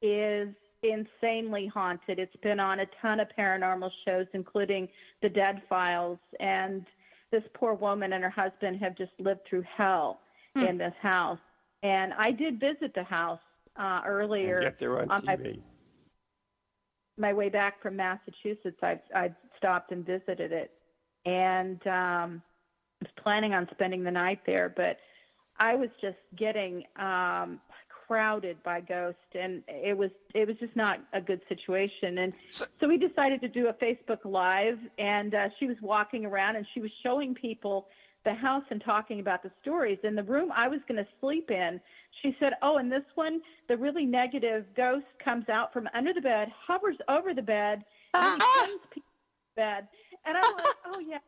is 0.00 0.54
insanely 0.92 1.66
haunted. 1.66 2.18
It's 2.18 2.36
been 2.42 2.60
on 2.60 2.80
a 2.80 2.86
ton 3.00 3.20
of 3.20 3.28
paranormal 3.38 3.90
shows, 4.04 4.26
including 4.34 4.88
The 5.22 5.28
Dead 5.28 5.62
Files. 5.68 6.18
And 6.40 6.84
this 7.30 7.42
poor 7.54 7.74
woman 7.74 8.12
and 8.12 8.22
her 8.22 8.30
husband 8.30 8.78
have 8.80 8.96
just 8.96 9.12
lived 9.18 9.40
through 9.48 9.62
hell 9.76 10.20
Hmm. 10.54 10.60
in 10.66 10.78
this 10.78 10.94
house. 11.00 11.38
And 11.82 12.12
I 12.14 12.30
did 12.30 12.60
visit 12.60 12.94
the 12.94 13.02
house 13.04 13.40
uh, 13.76 14.02
earlier 14.06 14.60
Get 14.62 14.78
there 14.78 15.00
on 15.02 15.10
on 15.10 15.24
my- 15.24 15.36
TV. 15.36 15.60
my 17.18 17.32
way 17.32 17.48
back 17.48 17.80
from 17.82 17.96
Massachusetts, 17.96 18.78
I 18.82 19.00
I 19.14 19.34
stopped 19.56 19.90
and 19.92 20.04
visited 20.06 20.52
it, 20.52 20.70
and 21.26 21.84
um, 21.86 22.42
was 23.00 23.10
planning 23.22 23.52
on 23.54 23.68
spending 23.72 24.04
the 24.04 24.10
night 24.12 24.40
there, 24.46 24.68
but 24.68 24.98
I 25.58 25.74
was 25.74 25.90
just 26.00 26.18
getting 26.36 26.84
um, 26.96 27.60
crowded 28.06 28.62
by 28.62 28.80
ghosts, 28.80 29.20
and 29.34 29.62
it 29.68 29.96
was 29.96 30.10
it 30.34 30.46
was 30.48 30.56
just 30.58 30.74
not 30.76 31.00
a 31.12 31.20
good 31.20 31.40
situation. 31.48 32.18
And 32.18 32.32
So- 32.50 32.66
so 32.80 32.88
we 32.88 32.96
decided 32.98 33.40
to 33.42 33.48
do 33.48 33.68
a 33.68 33.72
Facebook 33.74 34.24
Live, 34.24 34.78
and 34.98 35.34
uh, 35.34 35.48
she 35.58 35.66
was 35.66 35.76
walking 35.80 36.24
around 36.26 36.56
and 36.56 36.66
she 36.74 36.80
was 36.80 36.90
showing 37.02 37.34
people 37.34 37.88
the 38.24 38.32
house 38.34 38.64
and 38.70 38.82
talking 38.82 39.20
about 39.20 39.42
the 39.42 39.50
stories. 39.60 39.98
In 40.02 40.14
the 40.14 40.22
room 40.22 40.50
I 40.52 40.66
was 40.68 40.80
going 40.88 40.96
to 41.04 41.08
sleep 41.20 41.50
in, 41.50 41.80
she 42.22 42.34
said, 42.40 42.54
"Oh, 42.62 42.78
and 42.78 42.90
this 42.90 43.04
one, 43.16 43.40
the 43.68 43.76
really 43.76 44.06
negative 44.06 44.64
ghost 44.76 45.06
comes 45.22 45.48
out 45.48 45.72
from 45.72 45.88
under 45.94 46.12
the 46.14 46.22
bed, 46.22 46.48
hovers 46.66 46.96
over 47.08 47.34
the 47.34 47.42
bed, 47.42 47.84
and 48.14 48.42
he 48.42 48.48
to 48.94 49.00
bed." 49.56 49.88
And 50.24 50.36
I'm 50.38 50.54
like, 50.56 50.76
"Oh 50.86 50.98
yeah, 51.00 51.18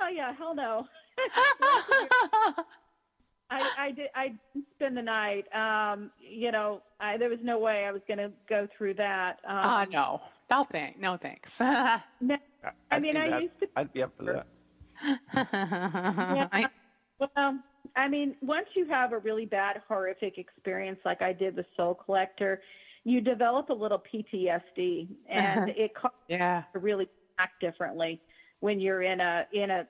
oh 0.00 0.08
yeah, 0.08 0.32
hell 0.34 0.54
no." 0.54 0.86
I, 3.52 3.70
I 3.86 3.90
did. 3.90 4.08
I 4.14 4.28
didn't 4.54 4.66
spend 4.76 4.96
the 4.96 5.02
night. 5.02 5.44
Um, 5.54 6.10
you 6.20 6.50
know, 6.52 6.80
I, 7.00 7.16
there 7.18 7.28
was 7.28 7.38
no 7.42 7.58
way 7.58 7.84
I 7.84 7.92
was 7.92 8.02
going 8.08 8.18
to 8.18 8.30
go 8.48 8.66
through 8.76 8.94
that. 8.94 9.38
Um, 9.46 9.58
oh 9.64 9.84
no, 9.90 10.20
no 10.50 10.64
thanks, 10.70 10.98
no 11.00 11.16
thanks. 11.16 11.60
no, 11.60 12.36
I 12.64 12.70
I'd 12.90 13.02
mean, 13.02 13.16
I 13.16 13.30
that- 13.30 13.42
used 13.42 13.60
to 13.60 13.68
I'd 13.76 13.92
be 13.92 14.02
up 14.02 14.12
for 14.16 14.24
that. 14.24 14.46
I, 16.52 16.66
Well, 17.18 17.58
I 17.96 18.08
mean, 18.08 18.36
once 18.40 18.66
you 18.74 18.86
have 18.88 19.12
a 19.12 19.18
really 19.18 19.46
bad, 19.46 19.80
horrific 19.86 20.38
experience 20.38 20.98
like 21.04 21.20
I 21.22 21.32
did 21.32 21.56
with 21.56 21.66
Soul 21.76 21.94
Collector, 21.94 22.62
you 23.04 23.20
develop 23.20 23.68
a 23.70 23.74
little 23.74 23.98
PTSD, 24.12 25.08
and 25.28 25.68
it 25.76 25.94
causes 25.94 26.16
yeah. 26.28 26.58
you 26.58 26.64
to 26.74 26.78
really 26.78 27.08
act 27.38 27.60
differently 27.60 28.20
when 28.60 28.80
you're 28.80 29.02
in 29.02 29.20
a 29.20 29.46
in 29.52 29.70
a 29.70 29.86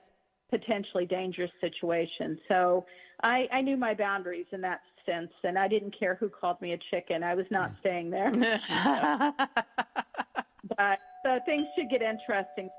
potentially 0.59 1.05
dangerous 1.05 1.51
situation. 1.61 2.39
So 2.47 2.85
I, 3.23 3.47
I 3.51 3.61
knew 3.61 3.77
my 3.77 3.93
boundaries 3.93 4.45
in 4.51 4.61
that 4.61 4.81
sense, 5.05 5.31
and 5.43 5.57
I 5.57 5.67
didn't 5.67 5.97
care 5.97 6.15
who 6.15 6.29
called 6.29 6.61
me 6.61 6.73
a 6.73 6.79
chicken. 6.91 7.23
I 7.23 7.35
was 7.35 7.45
not 7.51 7.71
staying 7.79 8.09
there. 8.09 8.31
But 10.77 10.99
so 11.25 11.39
things 11.45 11.67
should 11.75 11.89
get 11.89 12.01
interesting. 12.01 12.69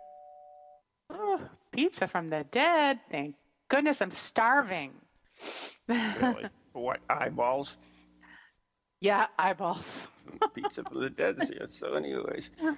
oh, 1.10 1.40
pizza 1.70 2.08
from 2.08 2.30
the 2.30 2.44
dead. 2.50 2.98
Thank 3.10 3.36
goodness, 3.68 4.00
I'm 4.00 4.10
starving. 4.10 4.92
Really? 5.86 6.46
what 6.72 7.00
eyeballs? 7.10 7.76
yeah, 9.00 9.26
eyeballs. 9.38 10.08
Pizza 10.54 10.82
from 10.82 11.02
the 11.02 11.10
dead. 11.10 11.36
So, 11.68 11.94
anyways, 11.94 12.50
uh, 12.64 12.72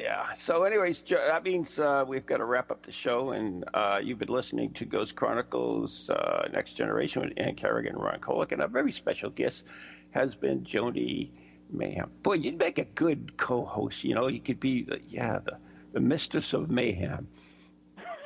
yeah. 0.00 0.32
So, 0.34 0.64
anyways, 0.64 1.02
Jo- 1.02 1.26
that 1.26 1.44
means 1.44 1.78
uh, 1.78 2.04
we've 2.06 2.24
got 2.26 2.38
to 2.38 2.44
wrap 2.44 2.70
up 2.70 2.84
the 2.86 2.92
show, 2.92 3.30
and 3.32 3.64
uh, 3.74 4.00
you've 4.02 4.18
been 4.18 4.28
listening 4.28 4.72
to 4.74 4.84
Ghost 4.84 5.14
Chronicles 5.14 6.08
uh, 6.10 6.48
Next 6.52 6.72
Generation 6.74 7.22
with 7.22 7.32
Ann 7.36 7.54
Kerrigan 7.54 7.94
and 7.94 8.02
Ron 8.02 8.18
Kolek, 8.20 8.52
and 8.52 8.62
our 8.62 8.68
very 8.68 8.92
special 8.92 9.30
guest 9.30 9.64
has 10.12 10.34
been 10.34 10.64
Joni 10.64 11.30
Mayhew. 11.70 12.06
Boy, 12.22 12.34
you'd 12.34 12.58
make 12.58 12.78
a 12.78 12.84
good 12.84 13.36
co-host. 13.36 14.02
You 14.02 14.14
know, 14.14 14.26
you 14.28 14.40
could 14.40 14.58
be, 14.58 14.84
the, 14.84 15.00
yeah, 15.08 15.38
the 15.38 15.58
the 15.92 16.00
mistress 16.00 16.52
of 16.52 16.70
mayhem. 16.70 17.26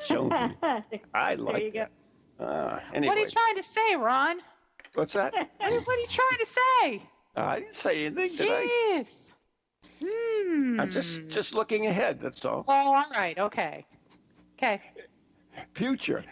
Joni, 0.07 0.55
I 1.13 1.35
like 1.35 1.63
you 1.63 1.71
go. 1.71 1.85
that. 2.37 2.43
Uh, 2.45 2.79
What 2.93 3.17
are 3.17 3.21
you 3.21 3.27
trying 3.29 3.55
to 3.55 3.63
say, 3.63 3.95
Ron? 3.95 4.39
what's 4.93 5.13
that? 5.13 5.33
What 5.33 5.47
are, 5.71 5.79
what 5.81 5.97
are 5.97 6.01
you 6.01 6.07
trying 6.07 6.39
to 6.39 6.45
say? 6.45 7.01
Uh, 7.37 7.41
I 7.41 7.59
didn't 7.61 7.75
say 7.75 8.05
anything, 8.05 8.37
did 8.37 8.51
I? 8.51 8.65
Jeez. 8.93 9.34
Hmm. 10.05 10.79
I'm 10.79 10.91
just 10.91 11.27
just 11.27 11.53
looking 11.53 11.87
ahead. 11.87 12.19
That's 12.21 12.43
all. 12.45 12.63
Oh, 12.67 12.93
all 12.95 13.05
right. 13.11 13.37
Okay. 13.37 13.85
Okay. 14.57 14.81
Future. 15.73 16.23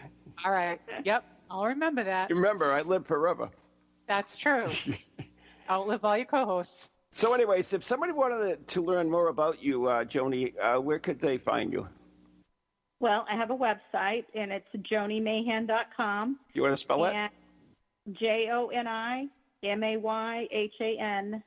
All 0.44 0.52
right. 0.52 0.80
Yep. 1.04 1.24
I'll 1.50 1.66
remember 1.66 2.04
that. 2.04 2.30
Remember, 2.30 2.72
I 2.72 2.82
live 2.82 3.06
forever. 3.06 3.48
That's 4.06 4.36
true. 4.36 4.68
Outlive 5.70 6.04
all 6.04 6.16
your 6.16 6.26
co-hosts. 6.26 6.90
So, 7.12 7.32
anyways, 7.32 7.72
if 7.72 7.84
somebody 7.84 8.12
wanted 8.12 8.66
to 8.68 8.82
learn 8.82 9.10
more 9.10 9.28
about 9.28 9.62
you, 9.62 9.86
uh, 9.86 10.04
Joni, 10.04 10.52
uh, 10.60 10.80
where 10.80 10.98
could 10.98 11.20
they 11.20 11.38
find 11.38 11.72
you? 11.72 11.88
Well, 13.00 13.24
I 13.30 13.36
have 13.36 13.50
a 13.50 13.56
website, 13.56 14.24
and 14.34 14.52
it's 14.52 14.66
jonimayhan.com. 14.90 16.38
You 16.54 16.62
want 16.62 16.74
to 16.74 16.80
spell 16.80 17.04
it? 17.04 17.14
And 17.14 17.30
J 18.18 18.48
O 18.52 18.68
N 18.68 18.86
I 18.88 19.28
M 19.62 19.82
A 19.82 19.96
Y 19.96 20.48
H 20.50 20.74
A 20.80 20.98
N 20.98 21.42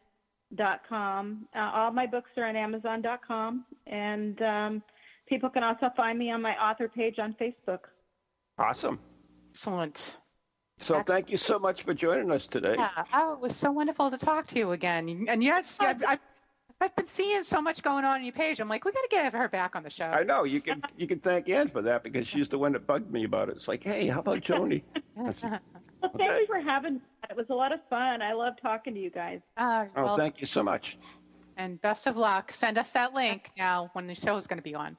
amazon.com. 0.51 1.47
Uh, 1.55 1.59
all 1.73 1.91
my 1.91 2.05
books 2.05 2.29
are 2.37 2.45
on 2.45 2.55
amazon.com, 2.55 3.65
and 3.85 4.41
um, 4.41 4.83
people 5.27 5.49
can 5.49 5.63
also 5.63 5.89
find 5.95 6.17
me 6.17 6.31
on 6.31 6.41
my 6.41 6.53
author 6.53 6.87
page 6.87 7.19
on 7.19 7.35
Facebook. 7.39 7.79
Awesome. 8.57 8.99
Excellent. 9.51 10.17
So 10.79 10.95
Excellent. 10.95 11.07
thank 11.07 11.29
you 11.31 11.37
so 11.37 11.57
much 11.57 11.83
for 11.83 11.93
joining 11.93 12.31
us 12.31 12.45
today. 12.45 12.75
Yeah. 12.77 12.89
Oh, 13.13 13.33
it 13.33 13.39
was 13.39 13.55
so 13.55 13.71
wonderful 13.71 14.11
to 14.11 14.17
talk 14.17 14.47
to 14.47 14.59
you 14.59 14.71
again. 14.73 15.25
And 15.27 15.43
yes, 15.43 15.77
I've, 15.79 16.03
I've, 16.05 16.19
I've 16.79 16.95
been 16.95 17.07
seeing 17.07 17.43
so 17.43 17.61
much 17.61 17.81
going 17.81 18.05
on 18.05 18.19
on 18.19 18.23
your 18.23 18.33
page. 18.33 18.59
I'm 18.59 18.69
like, 18.69 18.85
we 18.85 18.91
got 18.91 19.01
to 19.01 19.07
get 19.09 19.33
her 19.33 19.47
back 19.47 19.75
on 19.75 19.81
the 19.81 19.89
show. 19.89 20.05
I 20.05 20.21
know 20.21 20.43
you 20.43 20.61
can 20.61 20.83
you 20.95 21.07
can 21.07 21.19
thank 21.19 21.49
Ann 21.49 21.69
for 21.69 21.81
that 21.83 22.03
because 22.03 22.27
she's 22.27 22.47
the 22.47 22.59
one 22.59 22.73
that 22.73 22.85
bugged 22.85 23.11
me 23.11 23.23
about 23.23 23.49
it. 23.49 23.55
It's 23.55 23.67
like, 23.67 23.83
hey, 23.83 24.07
how 24.07 24.19
about 24.19 24.41
Joni? 24.41 24.83
Well, 26.01 26.11
thank 26.17 26.31
Okay. 26.31 26.39
you 26.41 26.47
for 26.47 26.59
having 26.59 26.95
me. 26.95 27.01
It 27.29 27.35
was 27.35 27.47
a 27.49 27.53
lot 27.55 27.71
of 27.71 27.79
fun. 27.89 28.21
I 28.21 28.33
love 28.33 28.53
talking 28.61 28.93
to 28.93 28.99
you 28.99 29.09
guys. 29.09 29.41
Uh, 29.57 29.85
Oh, 29.95 30.03
well, 30.05 30.17
thank 30.17 30.39
you 30.41 30.47
so 30.47 30.63
much. 30.63 30.97
and 31.57 31.81
best 31.81 32.05
of 32.07 32.17
luck. 32.17 32.51
Send 32.51 32.77
us 32.77 32.91
that 32.91 33.13
link 33.13 33.49
now 33.57 33.89
when 33.93 34.05
the 34.07 34.15
show 34.15 34.37
is 34.37 34.45
going 34.47 34.59
to 34.59 34.63
be 34.63 34.75
on. 34.75 34.95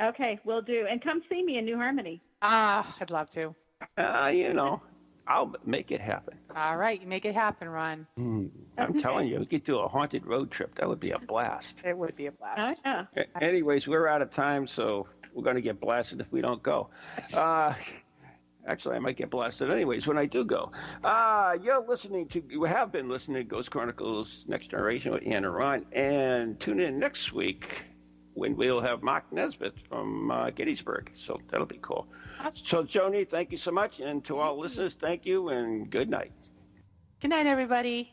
Okay, 0.00 0.38
we'll 0.44 0.62
do. 0.62 0.86
And 0.88 1.02
come 1.02 1.22
see 1.28 1.42
me 1.42 1.58
in 1.58 1.64
New 1.64 1.76
Harmony. 1.76 2.20
Ah, 2.42 2.94
I'd 3.00 3.10
love 3.10 3.28
to. 3.30 3.54
Uh, 3.96 4.30
you 4.32 4.52
know, 4.52 4.80
I'll 5.26 5.54
make 5.64 5.90
it 5.90 6.00
happen. 6.00 6.38
All 6.54 6.76
right, 6.76 7.00
you 7.00 7.06
make 7.06 7.24
it 7.24 7.34
happen, 7.34 7.68
Ron. 7.68 8.06
Hmm. 8.16 8.46
I'm 8.78 8.98
telling 9.00 9.26
you, 9.28 9.38
we 9.40 9.46
could 9.46 9.64
do 9.64 9.78
a 9.78 9.88
haunted 9.88 10.26
road 10.26 10.50
trip. 10.50 10.74
That 10.76 10.88
would 10.88 11.00
be 11.00 11.10
a 11.12 11.18
blast. 11.18 11.82
It 11.84 11.96
would 11.96 12.14
be 12.14 12.26
a 12.26 12.30
Oh, 12.30 12.34
blast. 12.38 12.82
yeah. 12.84 13.04
Anyways, 13.40 13.88
we're 13.88 14.06
out 14.06 14.22
of 14.22 14.30
time, 14.30 14.66
so 14.66 15.08
we're 15.34 15.42
going 15.44 15.56
to 15.56 15.62
get 15.62 15.80
blasted 15.80 16.20
if 16.20 16.30
we 16.30 16.40
don't 16.42 16.62
go. 16.62 16.90
Uh, 17.36 17.74
actually, 18.66 18.96
I 18.96 18.98
might 18.98 19.16
get 19.16 19.30
blasted 19.30 19.70
anyways 19.70 20.06
when 20.06 20.18
I 20.18 20.26
do 20.26 20.44
go. 20.44 20.72
Uh, 21.04 21.56
you're 21.62 21.84
listening 21.86 22.26
to, 22.28 22.42
you 22.48 22.64
have 22.64 22.92
been 22.92 23.08
listening 23.08 23.38
to 23.38 23.44
Ghost 23.44 23.70
Chronicles 23.70 24.44
Next 24.48 24.70
Generation 24.70 25.12
with 25.12 25.22
Anna 25.26 25.50
Ron, 25.50 25.86
and 25.92 26.58
tune 26.60 26.80
in 26.80 26.98
next 26.98 27.32
week 27.32 27.84
when 28.34 28.56
we'll 28.56 28.80
have 28.80 29.02
Mark 29.02 29.24
Nesbitt 29.32 29.74
from 29.88 30.30
uh, 30.30 30.50
Gettysburg. 30.50 31.10
So 31.16 31.40
that'll 31.50 31.66
be 31.66 31.78
cool. 31.80 32.06
So, 32.50 32.84
Joni, 32.84 33.28
thank 33.28 33.50
you 33.50 33.58
so 33.58 33.70
much. 33.70 34.00
And 34.00 34.24
to 34.26 34.38
all 34.38 34.58
listeners, 34.58 34.94
thank 34.94 35.24
you 35.24 35.48
and 35.48 35.90
good 35.90 36.10
night. 36.10 36.32
Good 37.20 37.30
night, 37.30 37.46
everybody. 37.46 38.12